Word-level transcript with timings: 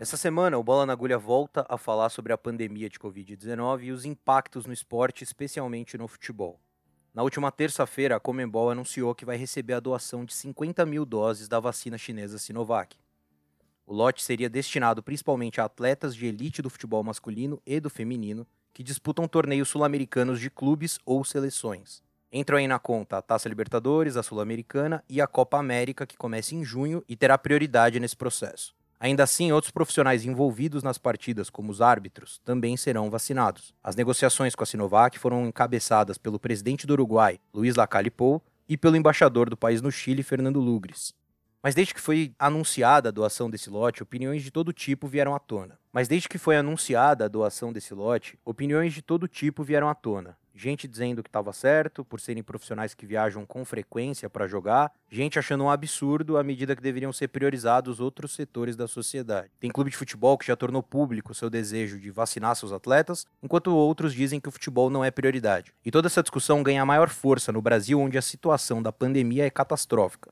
Essa 0.00 0.16
semana, 0.16 0.58
o 0.58 0.64
Bola 0.64 0.86
na 0.86 0.92
Agulha 0.92 1.18
volta 1.18 1.64
a 1.68 1.78
falar 1.78 2.08
sobre 2.08 2.32
a 2.32 2.38
pandemia 2.38 2.88
de 2.88 2.98
Covid-19 2.98 3.82
e 3.82 3.92
os 3.92 4.04
impactos 4.04 4.66
no 4.66 4.72
esporte, 4.72 5.22
especialmente 5.22 5.96
no 5.96 6.08
futebol. 6.08 6.58
Na 7.14 7.22
última 7.22 7.52
terça-feira, 7.52 8.16
a 8.16 8.20
Comembol 8.20 8.70
anunciou 8.70 9.14
que 9.14 9.24
vai 9.24 9.36
receber 9.36 9.74
a 9.74 9.80
doação 9.80 10.24
de 10.24 10.32
50 10.32 10.86
mil 10.86 11.04
doses 11.04 11.48
da 11.48 11.60
vacina 11.60 11.98
chinesa 11.98 12.38
Sinovac. 12.38 12.96
O 13.86 13.92
lote 13.92 14.22
seria 14.22 14.48
destinado 14.48 15.02
principalmente 15.02 15.60
a 15.60 15.64
atletas 15.64 16.16
de 16.16 16.26
elite 16.26 16.62
do 16.62 16.70
futebol 16.70 17.04
masculino 17.04 17.60
e 17.66 17.78
do 17.78 17.90
feminino 17.90 18.46
que 18.72 18.82
disputam 18.82 19.28
torneios 19.28 19.68
sul-americanos 19.68 20.40
de 20.40 20.50
clubes 20.50 20.98
ou 21.04 21.24
seleções. 21.24 22.02
Entram 22.32 22.58
aí 22.58 22.68
na 22.68 22.78
conta 22.78 23.18
a 23.18 23.22
Taça 23.22 23.48
Libertadores, 23.48 24.16
a 24.16 24.22
Sul-Americana 24.22 25.02
e 25.08 25.20
a 25.20 25.26
Copa 25.26 25.58
América, 25.58 26.06
que 26.06 26.16
começa 26.16 26.54
em 26.54 26.64
junho 26.64 27.02
e 27.08 27.16
terá 27.16 27.36
prioridade 27.36 27.98
nesse 27.98 28.16
processo. 28.16 28.72
Ainda 29.00 29.24
assim, 29.24 29.50
outros 29.50 29.70
profissionais 29.70 30.24
envolvidos 30.24 30.82
nas 30.82 30.98
partidas, 30.98 31.48
como 31.48 31.72
os 31.72 31.80
árbitros, 31.80 32.38
também 32.44 32.76
serão 32.76 33.10
vacinados. 33.10 33.74
As 33.82 33.96
negociações 33.96 34.54
com 34.54 34.62
a 34.62 34.66
Sinovac 34.66 35.18
foram 35.18 35.46
encabeçadas 35.46 36.18
pelo 36.18 36.38
presidente 36.38 36.86
do 36.86 36.92
Uruguai, 36.92 37.40
Luiz 37.52 37.74
Lacalle 37.76 38.10
Pou, 38.10 38.42
e 38.68 38.76
pelo 38.76 38.96
embaixador 38.96 39.50
do 39.50 39.56
país 39.56 39.80
no 39.82 39.90
Chile, 39.90 40.22
Fernando 40.22 40.60
Lugres. 40.60 41.12
Mas 41.62 41.74
desde 41.74 41.94
que 41.94 42.00
foi 42.00 42.32
anunciada 42.38 43.08
a 43.08 43.12
doação 43.12 43.50
desse 43.50 43.68
lote, 43.68 44.02
opiniões 44.02 44.42
de 44.42 44.50
todo 44.50 44.72
tipo 44.72 45.06
vieram 45.06 45.34
à 45.34 45.38
tona. 45.38 45.78
Mas 45.92 46.08
desde 46.08 46.28
que 46.28 46.38
foi 46.38 46.56
anunciada 46.56 47.24
a 47.24 47.28
doação 47.28 47.72
desse 47.72 47.92
lote, 47.92 48.38
opiniões 48.44 48.92
de 48.94 49.02
todo 49.02 49.28
tipo 49.28 49.62
vieram 49.62 49.88
à 49.88 49.94
tona 49.94 50.36
gente 50.60 50.86
dizendo 50.86 51.22
que 51.22 51.28
estava 51.28 51.52
certo 51.52 52.04
por 52.04 52.20
serem 52.20 52.42
profissionais 52.42 52.92
que 52.92 53.06
viajam 53.06 53.46
com 53.46 53.64
frequência 53.64 54.28
para 54.28 54.46
jogar, 54.46 54.92
gente 55.10 55.38
achando 55.38 55.64
um 55.64 55.70
absurdo 55.70 56.36
à 56.36 56.42
medida 56.42 56.76
que 56.76 56.82
deveriam 56.82 57.12
ser 57.12 57.28
priorizados 57.28 57.98
outros 57.98 58.32
setores 58.32 58.76
da 58.76 58.86
sociedade. 58.86 59.50
Tem 59.58 59.70
clube 59.70 59.90
de 59.90 59.96
futebol 59.96 60.36
que 60.36 60.46
já 60.46 60.54
tornou 60.54 60.82
público 60.82 61.34
seu 61.34 61.48
desejo 61.48 61.98
de 61.98 62.10
vacinar 62.10 62.54
seus 62.54 62.72
atletas, 62.72 63.26
enquanto 63.42 63.74
outros 63.74 64.12
dizem 64.12 64.38
que 64.38 64.48
o 64.48 64.52
futebol 64.52 64.90
não 64.90 65.04
é 65.04 65.10
prioridade. 65.10 65.72
E 65.84 65.90
toda 65.90 66.08
essa 66.08 66.22
discussão 66.22 66.62
ganha 66.62 66.84
maior 66.84 67.08
força 67.08 67.50
no 67.50 67.62
Brasil, 67.62 67.98
onde 67.98 68.18
a 68.18 68.22
situação 68.22 68.82
da 68.82 68.92
pandemia 68.92 69.46
é 69.46 69.50
catastrófica. 69.50 70.30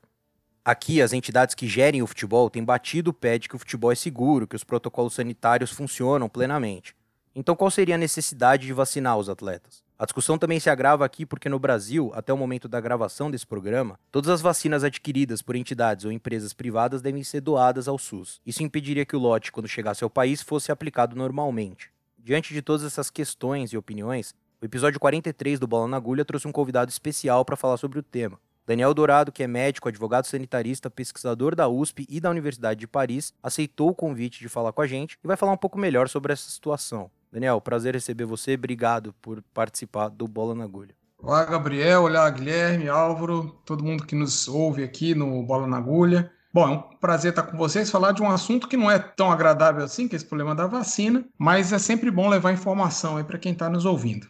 Aqui, 0.63 1.01
as 1.01 1.13
entidades 1.13 1.55
que 1.55 1.67
gerem 1.67 2.01
o 2.01 2.07
futebol 2.07 2.49
têm 2.49 2.63
batido 2.63 3.11
o 3.11 3.13
pé 3.13 3.37
de 3.37 3.47
que 3.47 3.55
o 3.55 3.59
futebol 3.59 3.91
é 3.91 3.95
seguro, 3.95 4.47
que 4.47 4.55
os 4.55 4.63
protocolos 4.63 5.13
sanitários 5.13 5.71
funcionam 5.71 6.27
plenamente. 6.27 6.95
Então, 7.33 7.55
qual 7.55 7.71
seria 7.71 7.95
a 7.95 7.97
necessidade 7.97 8.67
de 8.67 8.73
vacinar 8.73 9.17
os 9.17 9.29
atletas? 9.29 9.81
A 9.97 10.05
discussão 10.05 10.37
também 10.37 10.59
se 10.59 10.69
agrava 10.69 11.05
aqui 11.05 11.25
porque 11.25 11.49
no 11.49 11.59
Brasil, 11.59 12.11
até 12.13 12.31
o 12.33 12.37
momento 12.37 12.67
da 12.67 12.79
gravação 12.79 13.29
desse 13.29 13.45
programa, 13.45 13.99
todas 14.11 14.29
as 14.29 14.41
vacinas 14.41 14.83
adquiridas 14.83 15.41
por 15.41 15.55
entidades 15.55 16.05
ou 16.05 16.11
empresas 16.11 16.53
privadas 16.53 17.01
devem 17.01 17.23
ser 17.23 17.41
doadas 17.41 17.87
ao 17.87 17.97
SUS. 17.97 18.41
Isso 18.45 18.63
impediria 18.63 19.05
que 19.05 19.15
o 19.15 19.19
lote, 19.19 19.51
quando 19.51 19.67
chegasse 19.67 20.03
ao 20.03 20.09
país, 20.09 20.41
fosse 20.41 20.71
aplicado 20.71 21.15
normalmente. 21.15 21.91
Diante 22.17 22.53
de 22.53 22.61
todas 22.61 22.85
essas 22.85 23.09
questões 23.09 23.73
e 23.73 23.77
opiniões, 23.77 24.33
o 24.61 24.65
episódio 24.65 24.99
43 24.99 25.59
do 25.59 25.67
Bola 25.67 25.87
na 25.87 25.97
Agulha 25.97 26.25
trouxe 26.25 26.47
um 26.47 26.51
convidado 26.51 26.89
especial 26.89 27.43
para 27.43 27.55
falar 27.55 27.77
sobre 27.77 27.99
o 27.99 28.03
tema. 28.03 28.39
Daniel 28.69 28.93
Dourado, 28.93 29.31
que 29.31 29.41
é 29.41 29.47
médico, 29.47 29.89
advogado 29.89 30.25
sanitarista, 30.25 30.91
pesquisador 30.91 31.55
da 31.55 31.67
USP 31.67 32.05
e 32.07 32.19
da 32.19 32.29
Universidade 32.29 32.79
de 32.79 32.85
Paris, 32.85 33.33
aceitou 33.41 33.89
o 33.89 33.95
convite 33.95 34.41
de 34.41 34.47
falar 34.47 34.71
com 34.71 34.83
a 34.83 34.85
gente 34.85 35.17
e 35.23 35.27
vai 35.27 35.35
falar 35.35 35.53
um 35.53 35.57
pouco 35.57 35.79
melhor 35.79 36.07
sobre 36.07 36.33
essa 36.33 36.47
situação. 36.51 37.09
Daniel, 37.31 37.59
prazer 37.59 37.95
receber 37.95 38.25
você. 38.25 38.53
Obrigado 38.53 39.11
por 39.23 39.41
participar 39.55 40.09
do 40.09 40.27
Bola 40.27 40.53
na 40.53 40.65
Agulha. 40.65 40.93
Olá, 41.17 41.45
Gabriel. 41.45 42.03
Olá, 42.03 42.29
Guilherme, 42.29 42.87
Álvaro, 42.87 43.59
todo 43.65 43.83
mundo 43.83 44.05
que 44.05 44.13
nos 44.13 44.47
ouve 44.47 44.83
aqui 44.83 45.15
no 45.15 45.41
Bola 45.41 45.65
na 45.65 45.77
Agulha. 45.77 46.31
Bom, 46.53 46.67
é 46.67 46.69
um 46.69 46.79
prazer 46.99 47.31
estar 47.31 47.41
com 47.41 47.57
vocês, 47.57 47.89
falar 47.89 48.11
de 48.11 48.21
um 48.21 48.29
assunto 48.29 48.67
que 48.67 48.77
não 48.77 48.91
é 48.91 48.99
tão 48.99 49.31
agradável 49.31 49.83
assim, 49.83 50.07
que 50.07 50.15
é 50.15 50.17
esse 50.17 50.25
problema 50.27 50.53
da 50.53 50.67
vacina, 50.67 51.25
mas 51.39 51.73
é 51.73 51.79
sempre 51.79 52.11
bom 52.11 52.29
levar 52.29 52.53
informação 52.53 53.17
aí 53.17 53.23
para 53.23 53.39
quem 53.39 53.51
está 53.51 53.67
nos 53.67 53.85
ouvindo. 53.85 54.27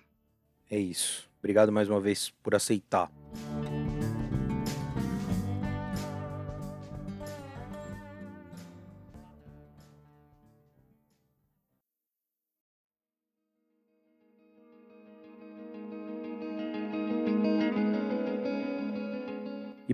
É 0.72 0.80
isso. 0.80 1.28
Obrigado 1.40 1.74
mais 1.74 1.90
uma 1.90 2.00
vez 2.00 2.30
por 2.42 2.56
aceitar. 2.56 3.12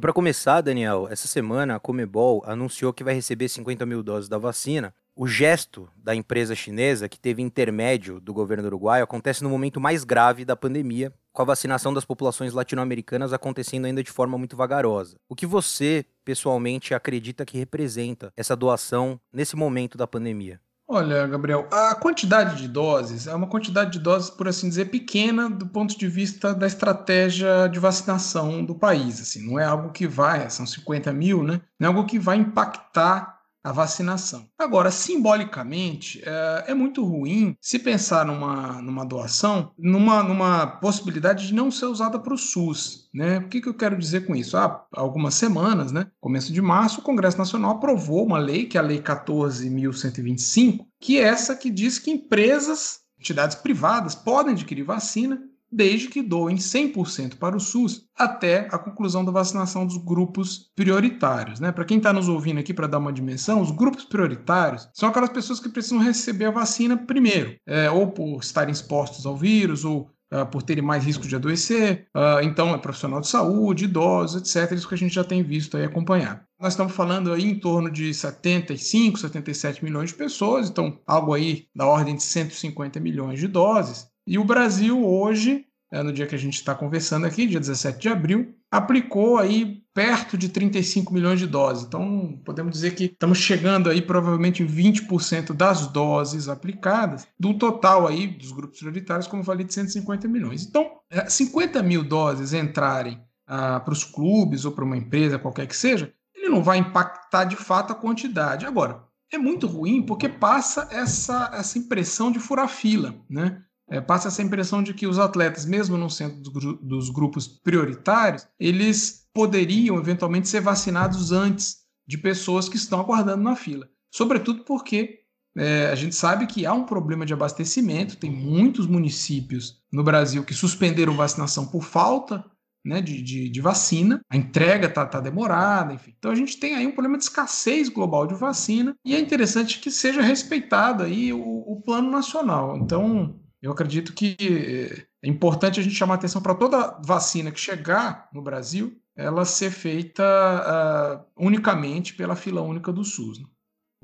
Para 0.06 0.14
começar, 0.14 0.62
Daniel, 0.62 1.08
essa 1.10 1.28
semana 1.28 1.78
a 1.78 1.80
Comebol 1.80 2.44
anunciou 2.46 2.94
que 2.94 3.04
vai 3.04 3.16
receber 3.16 3.50
50 3.50 3.88
mil 3.88 4.04
doses 4.04 4.30
da 4.30 4.38
vacina. 4.38 4.94
O 5.16 5.26
gesto 5.26 5.90
da 5.98 6.14
empresa 6.14 6.54
chinesa, 6.54 7.10
que 7.10 7.20
teve 7.20 7.42
intermédio 7.42 8.20
do 8.20 8.32
governo 8.32 8.68
uruguaio, 8.68 9.04
acontece 9.04 9.42
no 9.44 9.50
momento 9.50 9.82
mais 9.82 10.04
grave 10.04 10.46
da 10.46 10.56
pandemia, 10.56 11.12
com 11.34 11.42
a 11.42 11.46
vacinação 11.46 11.92
das 11.92 12.06
populações 12.06 12.54
latino-americanas 12.54 13.34
acontecendo 13.34 13.86
ainda 13.86 14.04
de 14.04 14.12
forma 14.12 14.38
muito 14.38 14.56
vagarosa. 14.56 15.18
O 15.28 15.34
que 15.34 15.48
você, 15.48 16.06
pessoalmente, 16.24 16.94
acredita 16.94 17.44
que 17.44 17.58
representa 17.58 18.32
essa 18.38 18.56
doação 18.56 19.20
nesse 19.34 19.56
momento 19.56 19.98
da 19.98 20.06
pandemia? 20.06 20.62
Olha, 20.88 21.26
Gabriel, 21.26 21.68
a 21.72 21.96
quantidade 21.96 22.58
de 22.58 22.68
doses 22.68 23.26
é 23.26 23.34
uma 23.34 23.48
quantidade 23.48 23.94
de 23.94 24.00
doses, 24.00 24.30
por 24.30 24.48
assim 24.48 24.70
dizer, 24.70 24.86
pequena 24.86 25.50
do 25.50 25.66
ponto 25.66 25.98
de 25.98 26.08
vista 26.08 26.54
da 26.54 26.68
estratégia 26.68 27.68
de 27.68 27.80
vacinação 27.80 28.64
do 28.64 28.76
país. 28.76 29.20
Assim, 29.20 29.48
não 29.48 29.60
é 29.60 29.66
algo 29.66 29.92
que 29.92 30.08
vai, 30.08 30.48
são 30.52 30.66
50 30.66 31.12
mil, 31.12 31.44
né? 31.44 31.60
Não 31.80 31.88
é 31.88 31.92
algo 31.92 32.06
que 32.06 32.20
vai 32.20 32.38
impactar 32.38 33.35
a 33.66 33.72
vacinação. 33.72 34.48
Agora, 34.60 34.92
simbolicamente, 34.92 36.22
é, 36.24 36.66
é, 36.68 36.74
muito 36.76 37.04
ruim 37.04 37.58
se 37.60 37.80
pensar 37.80 38.24
numa, 38.24 38.80
numa 38.80 39.04
doação, 39.04 39.72
numa, 39.76 40.22
numa 40.22 40.68
possibilidade 40.68 41.48
de 41.48 41.54
não 41.56 41.72
ser 41.72 41.88
usada 41.88 42.20
para 42.20 42.36
o 42.36 42.38
SUS. 42.38 43.10
Né? 43.12 43.40
O 43.40 43.50
que, 43.50 43.60
que 43.60 43.68
eu 43.68 43.74
quero 43.74 43.98
dizer 43.98 44.28
com 44.28 44.36
isso? 44.36 44.56
Há 44.56 44.86
algumas 44.94 45.34
semanas, 45.34 45.92
né, 45.92 46.06
começo 46.22 46.54
de 46.54 46.62
março, 46.62 47.00
o 47.00 47.04
Congresso 47.04 47.40
Nacional 47.40 47.72
aprovou 47.72 48.24
uma 48.24 48.38
lei, 48.38 48.68
que 48.68 48.78
é 48.78 48.82
a 48.82 48.84
Lei 48.84 49.02
14.125, 49.02 50.86
que 51.02 51.18
é 51.18 51.24
essa 51.24 51.56
que 51.56 51.72
diz 51.72 51.98
que 51.98 52.12
empresas, 52.12 53.00
entidades 53.20 53.56
privadas, 53.56 54.14
podem 54.14 54.54
adquirir 54.54 54.84
vacina 54.84 55.42
desde 55.76 56.08
que 56.08 56.22
doem 56.22 56.56
100% 56.56 57.36
para 57.36 57.58
o 57.58 57.60
SUS 57.60 58.06
até 58.18 58.68
a 58.72 58.78
conclusão 58.78 59.26
da 59.26 59.32
vacinação 59.32 59.86
dos 59.86 59.98
grupos 59.98 60.72
prioritários. 60.76 61.60
Né? 61.60 61.72
Para 61.72 61.84
quem 61.86 61.98
está 61.98 62.14
nos 62.14 62.30
ouvindo 62.30 62.60
aqui, 62.60 62.74
para 62.74 62.88
dar 62.88 62.98
uma 62.98 63.12
dimensão, 63.12 63.62
os 63.62 63.72
grupos 63.72 64.06
prioritários 64.06 64.90
são 64.94 65.10
aquelas 65.10 65.30
pessoas 65.30 65.60
que 65.60 65.70
precisam 65.70 66.00
receber 66.00 66.46
a 66.46 66.52
vacina 66.52 66.96
primeiro, 66.96 67.56
é, 67.68 67.92
ou 67.92 68.08
por 68.08 68.40
estarem 68.40 68.72
expostos 68.72 69.26
ao 69.26 69.36
vírus, 69.36 69.84
ou 69.84 70.10
Uh, 70.34 70.44
por 70.44 70.64
terem 70.64 70.84
mais 70.84 71.06
risco 71.06 71.28
de 71.28 71.36
adoecer, 71.36 72.08
uh, 72.16 72.42
então 72.42 72.74
é 72.74 72.80
profissional 72.80 73.22
de 73.22 73.28
saúde, 73.28 73.86
idosos, 73.86 74.42
etc. 74.42 74.72
Isso 74.72 74.88
que 74.88 74.96
a 74.96 74.98
gente 74.98 75.14
já 75.14 75.24
tem 75.24 75.44
visto 75.44 75.78
aí 75.78 75.86
acompanhar. 75.86 76.44
Nós 76.60 76.74
estamos 76.74 76.94
falando 76.94 77.32
aí 77.32 77.44
em 77.44 77.60
torno 77.60 77.92
de 77.92 78.12
75, 78.12 79.20
77 79.20 79.84
milhões 79.84 80.10
de 80.10 80.16
pessoas, 80.16 80.68
então 80.68 81.00
algo 81.06 81.36
aí 81.36 81.68
da 81.76 81.86
ordem 81.86 82.16
de 82.16 82.24
150 82.24 83.00
milhões 83.00 83.40
de 83.40 83.48
doses. 83.48 84.08
E 84.28 84.40
o 84.40 84.44
Brasil 84.44 85.06
hoje, 85.06 85.66
é, 85.92 86.02
no 86.02 86.12
dia 86.12 86.26
que 86.26 86.36
a 86.36 86.40
gente 86.40 86.56
está 86.56 86.74
conversando 86.74 87.26
aqui, 87.26 87.46
dia 87.46 87.60
17 87.60 88.00
de 88.00 88.10
abril, 88.10 88.56
aplicou 88.72 89.38
aí 89.38 89.84
perto 89.94 90.38
de 90.38 90.50
35 90.50 91.14
milhões 91.14 91.40
de 91.40 91.48
doses. 91.48 91.86
Então, 91.86 92.42
podemos 92.44 92.74
dizer 92.74 92.96
que 92.96 93.06
estamos 93.06 93.38
chegando 93.38 93.90
aí 93.90 94.02
provavelmente 94.02 94.62
em 94.62 94.68
20% 94.68 95.54
das 95.54 95.88
doses 95.88 96.50
aplicadas 96.50 97.26
do 97.40 97.54
total 97.54 98.08
aí 98.08 98.28
dos 98.28 98.52
grupos 98.52 98.80
prioritários, 98.80 99.28
como 99.28 99.44
falei, 99.44 99.66
de 99.66 99.74
150 99.74 100.28
milhões. 100.28 100.66
Então, 100.66 100.92
50 101.28 101.80
é, 101.80 101.82
mil 101.82 102.04
doses 102.04 102.52
entrarem 102.52 103.22
ah, 103.48 103.80
para 103.80 103.94
os 103.94 104.04
clubes 104.04 104.66
ou 104.66 104.72
para 104.72 104.84
uma 104.84 104.98
empresa, 104.98 105.40
qualquer 105.40 105.68
que 105.68 105.78
seja, 105.78 106.12
ele 106.34 106.50
não 106.50 106.64
vai 106.64 106.78
impactar 106.78 107.46
de 107.46 107.56
fato 107.56 107.94
a 107.94 107.96
quantidade. 107.96 108.66
Agora, 108.66 109.04
é 109.32 109.38
muito 109.38 109.68
ruim 109.68 110.02
porque 110.02 110.28
passa 110.28 110.88
essa, 110.92 111.52
essa 111.54 111.78
impressão 111.78 112.32
de 112.32 112.40
furar 112.40 112.68
fila, 112.68 113.16
né? 113.30 113.62
É, 113.90 114.02
passa 114.02 114.30
essa 114.30 114.42
impressão 114.42 114.82
de 114.82 114.94
que 114.94 115.06
os 115.06 115.20
atletas, 115.20 115.66
mesmo 115.66 115.98
não 115.98 116.10
sendo 116.10 116.42
dos, 116.82 117.10
grupos 117.10 117.48
prioritários, 117.48 118.48
eles 118.60 119.28
poderiam 119.34 119.98
eventualmente 119.98 120.48
ser 120.48 120.62
vacinados 120.62 121.32
antes 121.32 121.84
de 122.08 122.18
pessoas 122.18 122.68
que 122.68 122.78
estão 122.78 123.00
aguardando 123.00 123.44
na 123.44 123.56
fila. 123.56 123.88
Sobretudo 124.12 124.64
porque 124.64 125.20
é, 125.58 125.88
a 125.88 125.96
gente 125.96 126.16
sabe 126.16 126.48
que 126.48 126.66
há 126.66 126.74
um 126.74 126.86
problema 126.86 127.26
de 127.26 127.34
abastecimento, 127.34 128.18
tem 128.18 128.32
muitos 128.32 128.88
municípios 128.88 129.82
no 129.92 130.04
Brasil 130.04 130.44
que 130.44 130.54
suspenderam 130.54 131.16
vacinação 131.16 131.68
por 131.68 131.84
falta 131.84 132.44
né, 132.84 133.02
de, 133.02 133.22
de, 133.22 133.50
de, 133.50 133.62
vacina, 133.62 134.22
a 134.30 134.38
entrega 134.38 134.88
está 134.88 135.06
tá 135.06 135.20
demorada, 135.20 135.94
enfim. 135.94 136.14
Então 136.18 136.32
a 136.32 136.36
gente 136.36 136.60
tem 136.60 136.76
aí 136.76 136.86
um 136.86 136.92
problema 136.92 137.18
de 137.18 137.24
escassez 137.24 137.90
global 137.90 138.28
de 138.28 138.36
vacina 138.36 138.96
e 139.04 139.16
é 139.16 139.20
interessante 139.20 139.80
que 139.80 139.90
seja 139.90 140.22
respeitado 140.22 141.02
aí 141.02 141.34
o, 141.34 141.42
o 141.42 141.82
plano 141.82 142.12
nacional. 142.12 142.78
Então 142.78 143.40
eu 143.66 143.72
acredito 143.72 144.14
que 144.14 145.08
é 145.24 145.28
importante 145.28 145.80
a 145.80 145.84
gente 145.84 145.96
chamar 145.96 146.16
atenção 146.16 146.40
para 146.40 146.54
toda 146.54 147.00
vacina 147.04 147.52
que 147.52 147.60
chegar 147.60 148.30
no 148.32 148.40
Brasil, 148.40 148.96
ela 149.16 149.44
ser 149.44 149.72
feita 149.72 150.24
uh, 150.24 151.26
unicamente 151.36 152.14
pela 152.14 152.36
fila 152.36 152.62
única 152.62 152.94
do 152.94 153.04
SUS. 153.04 153.40
Né? 153.40 153.48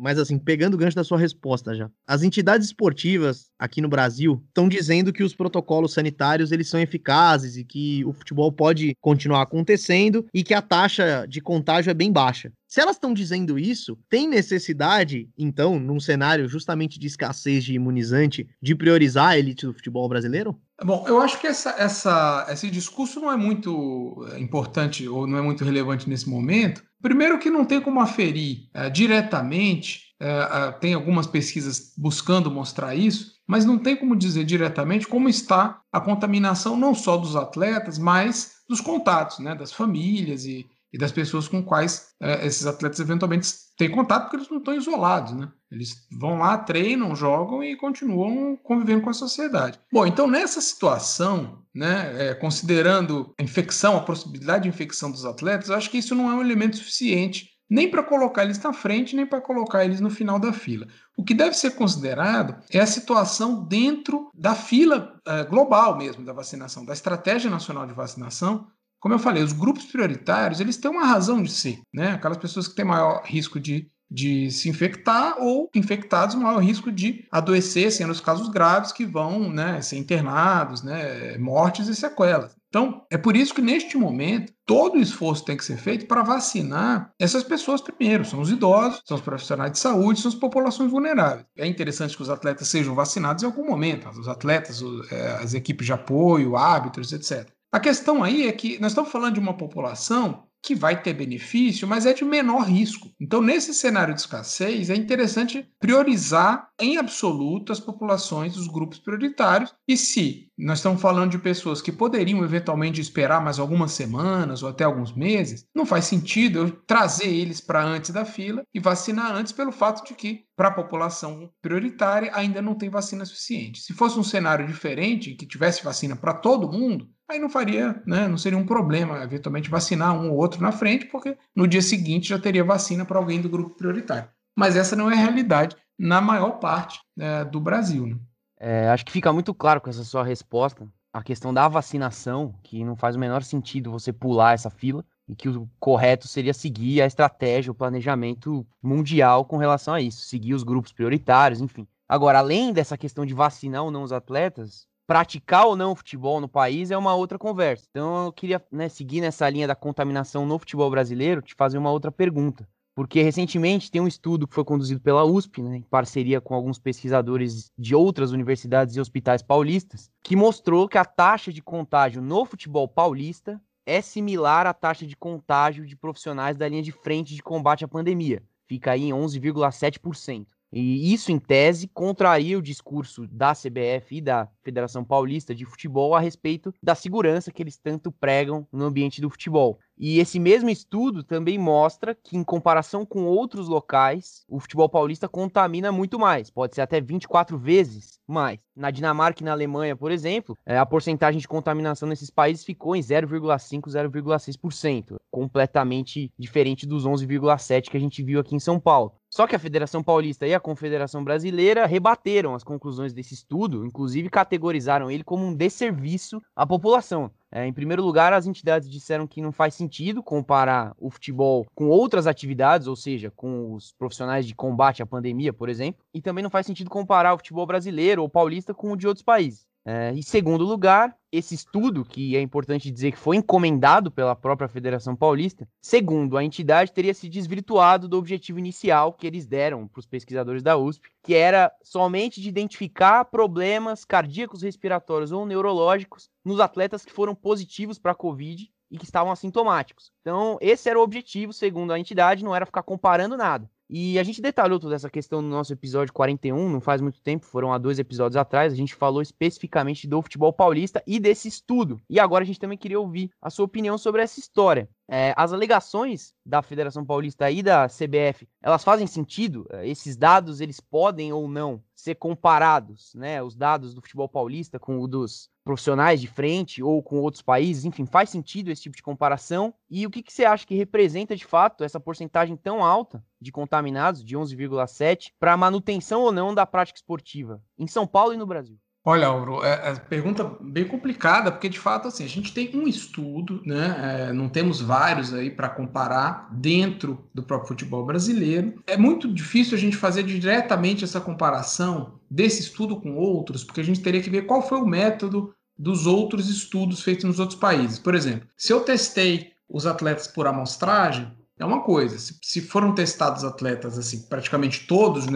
Mas 0.02 0.18
assim, 0.18 0.40
pegando 0.40 0.74
o 0.74 0.78
gancho 0.78 0.96
da 0.96 1.04
sua 1.04 1.20
resposta 1.20 1.76
já. 1.76 1.90
As 2.08 2.24
entidades 2.24 2.68
esportivas 2.68 3.52
aqui 3.60 3.80
no 3.80 3.88
Brasil 3.88 4.44
estão 4.48 4.68
dizendo 4.68 5.14
que 5.14 5.24
os 5.24 5.36
protocolos 5.36 5.94
sanitários 5.94 6.52
eles 6.52 6.68
são 6.68 6.80
eficazes 6.80 7.56
e 7.56 7.64
que 7.64 8.04
o 8.06 8.12
futebol 8.12 8.52
pode 8.52 8.96
continuar 9.00 9.44
acontecendo 9.44 10.26
e 10.34 10.44
que 10.44 10.56
a 10.56 10.62
taxa 10.62 11.26
de 11.30 11.40
contágio 11.40 11.92
é 11.92 11.94
bem 11.94 12.12
baixa. 12.12 12.52
Se 12.68 12.80
elas 12.80 12.96
estão 12.96 13.14
dizendo 13.14 13.60
isso, 13.60 13.98
tem 14.10 14.30
necessidade, 14.30 15.30
então, 15.38 15.78
num 15.78 16.00
cenário 16.00 16.48
justamente 16.48 16.98
de 16.98 17.06
escassez 17.06 17.66
de 17.66 17.74
imunizante, 17.74 18.48
de 18.62 18.74
priorizar 18.74 19.28
a 19.28 19.38
elite 19.38 19.66
do 19.66 19.74
futebol 19.74 20.08
brasileiro? 20.08 20.58
Bom, 20.82 21.06
eu 21.06 21.20
acho 21.20 21.40
que 21.40 21.48
essa, 21.48 21.76
essa, 21.78 22.48
esse 22.50 22.72
discurso 22.72 23.20
não 23.20 23.30
é 23.30 23.36
muito 23.36 24.26
eh, 24.32 24.40
importante 24.40 25.06
ou 25.08 25.28
não 25.28 25.38
é 25.38 25.42
muito 25.42 25.66
relevante 25.66 26.10
nesse 26.10 26.30
momento. 26.30 26.82
Primeiro, 27.02 27.40
que 27.40 27.50
não 27.50 27.66
tem 27.66 27.82
como 27.82 28.00
aferir 28.00 28.70
é, 28.74 28.90
diretamente, 28.90 30.14
é, 30.20 30.72
tem 30.74 30.94
algumas 30.94 31.26
pesquisas 31.26 31.94
buscando 31.98 32.52
mostrar 32.52 32.96
isso, 32.96 33.40
mas 33.48 33.66
não 33.66 33.78
tem 33.78 33.96
como 33.96 34.16
dizer 34.16 34.46
diretamente 34.46 35.08
como 35.08 35.28
está 35.28 35.82
a 35.92 36.00
contaminação 36.00 36.78
não 36.78 36.94
só 36.94 37.18
dos 37.18 37.36
atletas, 37.36 37.98
mas 37.98 38.62
dos 38.70 38.80
contatos, 38.80 39.40
né, 39.40 39.56
das 39.56 39.74
famílias 39.74 40.46
e, 40.46 40.70
e 40.94 40.98
das 40.98 41.12
pessoas 41.12 41.48
com 41.48 41.64
quais 41.64 42.10
é, 42.22 42.46
esses 42.46 42.66
atletas 42.66 43.00
eventualmente 43.00 43.50
têm 43.78 43.90
contato, 43.90 44.24
porque 44.24 44.38
eles 44.38 44.50
não 44.50 44.58
estão 44.58 44.74
isolados, 44.74 45.34
né? 45.34 45.50
Eles 45.72 45.96
vão 46.20 46.40
lá, 46.40 46.58
treinam, 46.58 47.16
jogam 47.16 47.64
e 47.64 47.78
continuam 47.78 48.58
convivendo 48.58 49.02
com 49.02 49.10
a 49.10 49.14
sociedade. 49.14 49.80
Bom, 49.92 50.06
então 50.06 50.28
nessa 50.28 50.60
situação, 50.60 51.64
né, 51.74 52.30
é, 52.30 52.34
considerando 52.34 53.34
a 53.40 53.44
infecção, 53.44 53.96
a 53.96 54.02
possibilidade 54.02 54.64
de 54.64 54.70
infecção 54.70 55.10
dos 55.10 55.26
atletas, 55.26 55.70
eu 55.70 55.76
acho 55.76 55.90
que 55.90 55.98
isso 55.98 56.14
não 56.14 56.30
é 56.30 56.34
um 56.34 56.42
elemento 56.42 56.76
suficiente 56.76 57.52
nem 57.72 57.90
para 57.90 58.04
colocar 58.04 58.44
eles 58.44 58.62
na 58.62 58.74
frente, 58.74 59.16
nem 59.16 59.26
para 59.26 59.40
colocar 59.40 59.86
eles 59.86 60.02
no 60.02 60.10
final 60.10 60.38
da 60.38 60.52
fila. 60.52 60.86
O 61.16 61.24
que 61.24 61.34
deve 61.34 61.56
ser 61.56 61.72
considerado 61.72 62.62
é 62.70 62.82
a 62.82 62.86
situação 62.86 63.64
dentro 63.64 64.30
da 64.36 64.54
fila 64.54 65.18
é, 65.26 65.46
global 65.46 65.98
mesmo 65.98 66.26
da 66.26 66.34
vacinação, 66.34 66.84
da 66.84 66.92
estratégia 66.92 67.50
nacional 67.50 67.88
de 67.88 67.94
vacinação, 67.94 68.68
como 69.02 69.16
eu 69.16 69.20
falei, 69.20 69.42
os 69.42 69.52
grupos 69.52 69.86
prioritários, 69.86 70.60
eles 70.60 70.78
têm 70.78 70.92
uma 70.92 71.06
razão 71.06 71.42
de 71.42 71.52
ser, 71.52 71.80
né? 71.92 72.12
Aquelas 72.12 72.38
pessoas 72.38 72.68
que 72.68 72.76
têm 72.76 72.86
maior 72.86 73.24
risco 73.26 73.60
de, 73.60 73.90
de 74.10 74.52
se 74.52 74.70
infectar 74.70 75.38
ou 75.40 75.72
infectados, 75.74 76.36
maior 76.36 76.60
risco 76.60 76.92
de 76.92 77.26
adoecer, 77.32 77.92
sendo 77.92 78.12
os 78.12 78.22
casos 78.22 78.48
graves 78.50 78.92
que 78.92 79.04
vão 79.04 79.50
né, 79.50 79.82
ser 79.82 79.98
internados, 79.98 80.84
né, 80.84 81.36
mortes 81.40 81.88
e 81.88 81.96
sequelas. 81.96 82.56
Então, 82.70 83.04
é 83.10 83.18
por 83.18 83.36
isso 83.36 83.56
que 83.56 83.62
neste 83.62 83.98
momento 83.98 84.54
todo 84.68 84.96
o 84.96 85.02
esforço 85.02 85.44
tem 85.44 85.58
que 85.58 85.66
ser 85.66 85.78
feito 85.78 86.06
para 86.06 86.22
vacinar 86.22 87.12
essas 87.20 87.44
pessoas 87.44 87.82
primeiro. 87.82 88.24
São 88.24 88.40
os 88.40 88.52
idosos, 88.52 89.02
são 89.04 89.18
os 89.18 89.24
profissionais 89.24 89.72
de 89.72 89.80
saúde, 89.80 90.22
são 90.22 90.30
as 90.30 90.36
populações 90.36 90.92
vulneráveis. 90.92 91.46
É 91.58 91.66
interessante 91.66 92.16
que 92.16 92.22
os 92.22 92.30
atletas 92.30 92.68
sejam 92.68 92.94
vacinados 92.94 93.42
em 93.42 93.48
algum 93.48 93.68
momento, 93.68 94.08
os 94.10 94.28
atletas, 94.28 94.80
é, 95.12 95.32
as 95.44 95.56
equipes 95.56 95.88
de 95.88 95.92
apoio, 95.92 96.56
árbitros, 96.56 97.12
etc. 97.12 97.52
A 97.72 97.80
questão 97.80 98.22
aí 98.22 98.48
é 98.48 98.52
que 98.52 98.78
nós 98.80 98.92
estamos 98.92 99.12
falando 99.12 99.36
de 99.36 99.40
uma 99.40 99.56
população 99.56 100.46
que 100.62 100.76
vai 100.76 101.02
ter 101.02 101.14
benefício, 101.14 101.88
mas 101.88 102.06
é 102.06 102.14
de 102.14 102.24
menor 102.24 102.64
risco. 102.64 103.10
Então, 103.20 103.42
nesse 103.42 103.74
cenário 103.74 104.14
de 104.14 104.20
escassez, 104.20 104.90
é 104.90 104.96
interessante 104.96 105.68
priorizar 105.80 106.70
em 106.80 106.98
absoluto 106.98 107.72
as 107.72 107.80
populações 107.80 108.54
dos 108.54 108.68
grupos 108.68 109.00
prioritários. 109.00 109.74
E 109.88 109.98
se 109.98 110.50
nós 110.58 110.78
estamos 110.78 111.02
falando 111.02 111.32
de 111.32 111.40
pessoas 111.40 111.82
que 111.82 111.92
poderiam 111.92 112.44
eventualmente 112.44 113.02
esperar 113.02 113.44
mais 113.44 113.58
algumas 113.58 113.94
semanas 113.94 114.62
ou 114.62 114.70
até 114.70 114.84
alguns 114.84 115.16
meses, 115.16 115.66
não 115.74 115.86
faz 115.86 116.06
sentido 116.06 116.60
eu 116.60 116.72
trazer 116.72 117.28
eles 117.28 117.60
para 117.60 117.84
antes 117.84 118.12
da 118.12 118.24
fila 118.24 118.64
e 118.74 118.80
vacinar 118.80 119.34
antes 119.34 119.52
pelo 119.52 119.72
fato 119.72 120.06
de 120.06 120.14
que 120.14 120.44
para 120.56 120.68
a 120.68 120.74
população 120.74 121.50
prioritária 121.60 122.30
ainda 122.36 122.62
não 122.62 122.76
tem 122.76 122.90
vacina 122.90 123.26
suficiente. 123.26 123.82
Se 123.82 123.94
fosse 123.94 124.20
um 124.20 124.24
cenário 124.24 124.68
diferente, 124.68 125.34
que 125.34 125.48
tivesse 125.48 125.84
vacina 125.84 126.16
para 126.16 126.36
todo 126.36 126.72
mundo, 126.72 127.10
aí 127.32 127.40
não 127.40 127.50
faria, 127.50 128.02
né, 128.06 128.28
não 128.28 128.38
seria 128.38 128.58
um 128.58 128.66
problema 128.66 129.24
eventualmente 129.24 129.70
vacinar 129.70 130.14
um 130.14 130.32
ou 130.32 130.38
outro 130.38 130.62
na 130.62 130.72
frente, 130.72 131.06
porque 131.06 131.38
no 131.56 131.68
dia 131.68 131.82
seguinte 131.82 132.30
já 132.30 132.40
teria 132.40 132.64
vacina 132.64 133.06
para 133.06 133.18
alguém 133.18 133.42
do 133.42 133.50
grupo 133.50 133.76
prioritário. 133.76 134.30
Mas 134.56 134.76
essa 134.76 134.96
não 134.96 135.10
é 135.10 135.14
a 135.14 135.18
realidade 135.18 135.76
na 135.98 136.22
maior 136.22 136.60
parte 136.60 137.00
né, 137.16 137.46
do 137.46 137.60
Brasil. 137.60 138.08
Né? 138.08 138.16
É, 138.60 138.90
acho 138.90 139.06
que 139.06 139.12
fica 139.12 139.32
muito 139.32 139.54
claro 139.54 139.82
com 139.82 139.90
essa 139.90 140.04
sua 140.04 140.24
resposta 140.24 140.88
a 141.14 141.22
questão 141.22 141.54
da 141.54 141.68
vacinação, 141.68 142.56
que 142.64 142.84
não 142.84 142.96
faz 142.96 143.16
o 143.16 143.20
menor 143.20 143.44
sentido 143.44 143.92
você 143.92 144.14
pular 144.14 144.54
essa 144.54 144.70
fila 144.70 145.04
e 145.28 145.36
que 145.36 145.50
o 145.50 145.70
correto 145.80 146.28
seria 146.28 146.54
seguir 146.54 147.02
a 147.02 147.06
estratégia, 147.06 147.72
o 147.72 147.76
planejamento 147.76 148.66
mundial 148.82 149.44
com 149.46 149.58
relação 149.58 149.94
a 149.94 150.02
isso, 150.02 150.26
seguir 150.26 150.54
os 150.54 150.64
grupos 150.64 150.94
prioritários, 150.94 151.62
enfim. 151.62 151.86
Agora, 152.08 152.40
além 152.40 152.72
dessa 152.74 152.98
questão 152.98 153.26
de 153.26 153.34
vacinar 153.34 153.84
ou 153.84 153.92
não 153.92 154.04
os 154.04 154.12
atletas, 154.12 154.88
praticar 155.12 155.66
ou 155.66 155.76
não 155.76 155.94
futebol 155.94 156.40
no 156.40 156.48
país 156.48 156.90
é 156.90 156.98
uma 156.98 157.14
outra 157.14 157.38
conversa. 157.38 157.86
Então 157.90 158.28
eu 158.28 158.32
queria 158.32 158.64
né, 158.72 158.88
seguir 158.88 159.20
nessa 159.20 159.50
linha 159.50 159.68
da 159.68 159.76
contaminação 159.76 160.46
no 160.46 160.58
futebol 160.58 160.90
brasileiro, 160.90 161.42
te 161.42 161.54
fazer 161.54 161.78
uma 161.78 161.92
outra 161.92 162.10
pergunta. 162.10 162.66
Porque 162.96 163.22
recentemente 163.22 163.92
tem 163.92 164.00
um 164.00 164.08
estudo 164.08 164.48
que 164.48 164.56
foi 164.56 164.64
conduzido 164.64 165.02
pela 165.02 165.26
USP, 165.26 165.62
né, 165.62 165.76
em 165.76 165.82
parceria 165.82 166.40
com 166.40 166.56
alguns 166.56 166.80
pesquisadores 166.80 167.74
de 167.78 167.94
outras 167.94 168.32
universidades 168.32 168.96
e 168.96 169.02
hospitais 169.02 169.42
paulistas, 169.42 170.10
que 170.24 170.34
mostrou 170.34 170.88
que 170.88 170.98
a 170.98 171.04
taxa 171.04 171.52
de 171.52 171.62
contágio 171.62 172.22
no 172.22 172.46
futebol 172.46 172.88
paulista 172.88 173.62
é 173.86 174.00
similar 174.00 174.66
à 174.66 174.74
taxa 174.74 175.06
de 175.06 175.18
contágio 175.18 175.86
de 175.86 175.98
profissionais 175.98 176.56
da 176.56 176.70
linha 176.70 176.84
de 176.84 176.94
frente 176.94 177.36
de 177.36 177.44
combate 177.44 177.84
à 177.84 177.88
pandemia. 177.88 178.42
Fica 178.66 178.92
aí 178.92 179.10
em 179.10 179.12
11,7%. 179.12 180.48
E 180.72 181.14
isso, 181.14 181.32
em 181.32 181.40
tese, 181.40 181.88
contraria 181.88 182.58
o 182.58 182.62
discurso 182.62 183.28
da 183.28 183.54
CBF 183.54 184.18
e 184.18 184.22
da 184.22 184.48
Federação 184.64 185.04
Paulista 185.04 185.54
de 185.54 185.66
Futebol 185.66 186.16
a 186.16 186.20
respeito 186.20 186.74
da 186.82 186.96
segurança 186.96 187.52
que 187.52 187.62
eles 187.62 187.78
tanto 187.78 188.12
pregam 188.12 188.66
no 188.72 188.86
ambiente 188.86 189.20
do 189.20 189.30
futebol. 189.30 189.80
E 189.98 190.20
esse 190.20 190.40
mesmo 190.40 190.70
estudo 190.70 191.24
também 191.24 191.60
mostra 191.60 192.16
que, 192.16 192.36
em 192.36 192.44
comparação 192.44 193.06
com 193.06 193.26
outros 193.26 193.68
locais, 193.68 194.44
o 194.48 194.60
futebol 194.60 194.90
paulista 194.90 195.30
contamina 195.30 195.92
muito 195.92 196.18
mais, 196.18 196.50
pode 196.50 196.74
ser 196.74 196.82
até 196.82 197.00
24 197.00 197.58
vezes 197.58 198.20
mais. 198.28 198.60
Na 198.76 198.90
Dinamarca 198.90 199.44
e 199.44 199.46
na 199.46 199.52
Alemanha, 199.52 199.96
por 199.96 200.12
exemplo, 200.12 200.58
é, 200.66 200.78
a 200.78 200.86
porcentagem 200.86 201.40
de 201.40 201.48
contaminação 201.48 202.10
nesses 202.10 202.32
países 202.32 202.64
ficou 202.64 202.96
em 202.96 203.02
0,5, 203.02 203.82
0,6%, 203.90 205.18
completamente 205.30 206.32
diferente 206.40 206.88
dos 206.88 207.06
11,7% 207.06 207.90
que 207.90 207.98
a 207.98 208.00
gente 208.00 208.24
viu 208.24 208.40
aqui 208.40 208.56
em 208.56 208.60
São 208.60 208.80
Paulo. 208.80 209.21
Só 209.34 209.48
que 209.48 209.56
a 209.56 209.60
Federação 209.60 210.04
Paulista 210.04 210.46
e 210.46 210.54
a 210.54 210.60
Confederação 210.60 211.24
Brasileira 211.24 211.86
rebateram 211.86 212.54
as 212.54 212.66
conclusões 212.66 213.14
desse 213.14 213.34
estudo, 213.34 213.86
inclusive 213.86 214.30
categorizaram 214.30 215.10
ele 215.10 215.24
como 215.24 215.46
um 215.46 215.56
desserviço 215.56 216.42
à 216.54 216.68
população. 216.68 217.32
É, 217.50 217.66
em 217.66 217.72
primeiro 217.72 218.04
lugar, 218.04 218.34
as 218.34 218.46
entidades 218.46 218.90
disseram 218.90 219.26
que 219.26 219.42
não 219.42 219.54
faz 219.54 219.74
sentido 219.74 220.22
comparar 220.22 220.94
o 220.98 221.10
futebol 221.10 221.66
com 221.74 221.88
outras 221.88 222.28
atividades, 222.28 222.88
ou 222.88 222.96
seja, 222.96 223.32
com 223.32 223.74
os 223.74 223.94
profissionais 223.94 224.46
de 224.46 224.54
combate 224.54 225.02
à 225.02 225.06
pandemia, 225.06 225.54
por 225.54 225.70
exemplo, 225.70 226.04
e 226.14 226.22
também 226.22 226.44
não 226.44 226.50
faz 226.50 226.66
sentido 226.66 226.90
comparar 226.90 227.34
o 227.34 227.38
futebol 227.38 227.66
brasileiro 227.66 228.22
ou 228.22 228.28
paulista 228.28 228.74
com 228.74 228.92
o 228.92 228.98
de 228.98 229.08
outros 229.08 229.24
países. 229.24 229.66
É, 229.84 230.12
em 230.12 230.22
segundo 230.22 230.64
lugar, 230.64 231.18
esse 231.32 231.56
estudo, 231.56 232.06
que 232.06 232.36
é 232.36 232.42
importante 232.42 232.92
dizer 232.92 233.12
que 233.12 233.18
foi 233.18 233.38
encomendado 233.38 234.12
pela 234.12 234.36
própria 234.36 234.70
Federação 234.70 235.16
Paulista, 235.16 235.68
segundo 235.82 236.38
a 236.38 236.44
entidade, 236.44 236.92
teria 236.92 237.16
se 237.16 237.28
desvirtuado 237.28 238.08
do 238.08 238.18
objetivo 238.18 238.60
inicial 238.60 239.12
que 239.12 239.26
eles 239.26 239.48
deram 239.48 239.88
para 239.88 240.00
os 240.00 240.06
pesquisadores 240.06 240.62
da 240.62 240.78
USP, 240.78 241.10
que 241.24 241.34
era 241.34 241.72
somente 241.82 242.40
de 242.40 242.50
identificar 242.50 243.26
problemas 243.26 244.06
cardíacos, 244.06 244.62
respiratórios 244.62 245.32
ou 245.32 245.48
neurológicos 245.48 246.30
nos 246.46 246.60
atletas 246.60 247.04
que 247.04 247.12
foram 247.12 247.34
positivos 247.34 247.98
para 247.98 248.12
a 248.12 248.16
Covid 248.16 248.72
e 248.92 248.98
que 248.98 249.06
estavam 249.06 249.32
assintomáticos. 249.32 250.12
Então, 250.22 250.58
esse 250.60 250.90
era 250.90 251.00
o 251.00 251.04
objetivo, 251.04 251.54
segundo 251.54 251.94
a 251.94 252.00
entidade, 252.00 252.44
não 252.44 252.54
era 252.54 252.66
ficar 252.66 252.84
comparando 252.84 253.38
nada. 253.38 253.70
E 253.94 254.18
a 254.18 254.24
gente 254.24 254.42
detalhou 254.42 254.80
toda 254.80 254.96
essa 254.96 255.10
questão 255.10 255.42
no 255.42 255.50
nosso 255.50 255.74
episódio 255.74 256.14
41, 256.14 256.70
não 256.70 256.80
faz 256.80 257.02
muito 257.02 257.22
tempo, 257.22 257.46
foram 257.46 257.74
há 257.74 257.78
dois 257.78 258.00
episódios 258.00 258.38
atrás. 258.38 258.72
A 258.72 258.76
gente 258.76 258.96
falou 258.96 259.22
especificamente 259.22 260.08
do 260.08 260.22
futebol 260.22 260.54
paulista 260.54 261.04
e 261.06 261.20
desse 261.20 261.50
estudo. 261.50 262.00
E 262.10 262.18
agora 262.18 262.46
a 262.46 262.48
gente 262.48 262.60
também 262.60 262.78
queria 262.78 262.98
ouvir 262.98 263.30
a 263.42 263.50
sua 263.50 263.66
opinião 263.66 263.98
sobre 263.98 264.22
essa 264.22 264.40
história. 264.40 264.90
É, 265.10 265.34
as 265.36 265.52
alegações 265.52 266.34
da 266.46 266.62
Federação 266.62 267.06
Paulista 267.06 267.52
e 267.52 267.62
da 267.62 267.90
CBF, 267.90 268.48
elas 268.64 268.82
fazem 268.82 269.06
sentido? 269.06 269.68
É, 269.70 269.86
esses 269.86 270.16
dados, 270.16 270.62
eles 270.62 270.80
podem 270.80 271.34
ou 271.34 271.50
não 271.50 271.84
ser 271.94 272.16
comparados, 272.16 273.12
né? 273.14 273.44
Os 273.44 273.58
dados 273.58 273.94
do 273.94 274.02
futebol 274.02 274.30
paulista 274.30 274.80
com 274.80 275.00
o 275.00 275.08
dos 275.08 275.50
profissionais 275.64 276.20
de 276.20 276.28
frente 276.28 276.82
ou 276.82 277.02
com 277.02 277.20
outros 277.20 277.42
países, 277.42 277.86
enfim, 277.86 278.06
faz 278.06 278.30
sentido 278.30 278.70
esse 278.70 278.82
tipo 278.84 278.96
de 278.96 279.04
comparação? 279.04 279.74
E 279.90 280.06
o 280.06 280.10
que, 280.10 280.24
que 280.24 280.34
você 280.34 280.46
acha 280.46 280.66
que 280.66 280.76
representa 280.76 281.36
de 281.36 281.46
fato 281.46 281.84
essa 281.84 282.00
porcentagem 282.00 282.56
tão 282.56 282.84
alta 282.84 283.24
de 283.40 283.52
contaminados, 283.52 284.24
de 284.24 284.36
11,7, 284.36 285.32
para 285.40 285.54
a 285.54 285.58
manutenção 285.58 286.22
ou 286.22 286.32
não 286.32 286.54
da 286.54 286.66
prática 286.66 286.98
esportiva 286.98 287.62
em 287.78 287.88
São 287.88 288.08
Paulo 288.08 288.34
e 288.34 288.38
no 288.38 288.46
Brasil? 288.46 288.78
Olha, 289.04 289.28
Auro, 289.28 289.64
é, 289.64 289.92
é 289.92 289.96
pergunta 289.96 290.44
bem 290.62 290.88
complicada, 290.88 291.52
porque 291.52 291.68
de 291.68 291.80
fato 291.80 292.08
assim, 292.08 292.24
a 292.24 292.30
gente 292.30 292.54
tem 292.54 292.70
um 292.76 292.88
estudo, 292.88 293.60
né? 293.66 294.28
É, 294.30 294.34
não 294.34 294.48
temos 294.48 294.80
vários 294.80 295.34
aí 295.34 295.50
para 295.50 295.70
comparar 295.70 296.48
dentro 296.52 297.28
do 297.34 297.42
próprio 297.42 297.70
futebol 297.70 298.06
brasileiro. 298.06 298.82
É 298.86 298.96
muito 298.96 299.34
difícil 299.34 299.76
a 299.76 299.80
gente 299.80 299.98
fazer 299.98 300.22
diretamente 300.22 301.04
essa 301.04 301.20
comparação 301.20 302.20
desse 302.30 302.62
estudo 302.62 303.02
com 303.02 303.16
outros, 303.16 303.64
porque 303.64 303.82
a 303.82 303.84
gente 303.84 304.02
teria 304.02 304.22
que 304.22 304.30
ver 304.30 304.46
qual 304.46 304.62
foi 304.62 304.80
o 304.80 304.86
método 304.86 305.52
dos 305.76 306.06
outros 306.06 306.48
estudos 306.48 307.02
feitos 307.02 307.26
nos 307.26 307.40
outros 307.40 307.58
países. 307.58 307.98
Por 307.98 308.14
exemplo, 308.14 308.48
se 308.56 308.72
eu 308.72 308.82
testei 308.82 309.52
os 309.68 309.88
atletas 309.88 310.28
por 310.28 310.46
amostragem, 310.46 311.32
é 311.60 311.66
uma 311.66 311.82
coisa. 311.82 312.18
Se, 312.18 312.38
se 312.42 312.62
foram 312.62 312.94
testados 312.94 313.44
atletas, 313.44 313.98
assim, 313.98 314.28
praticamente 314.28 314.88
todos 314.88 315.26
de 315.26 315.30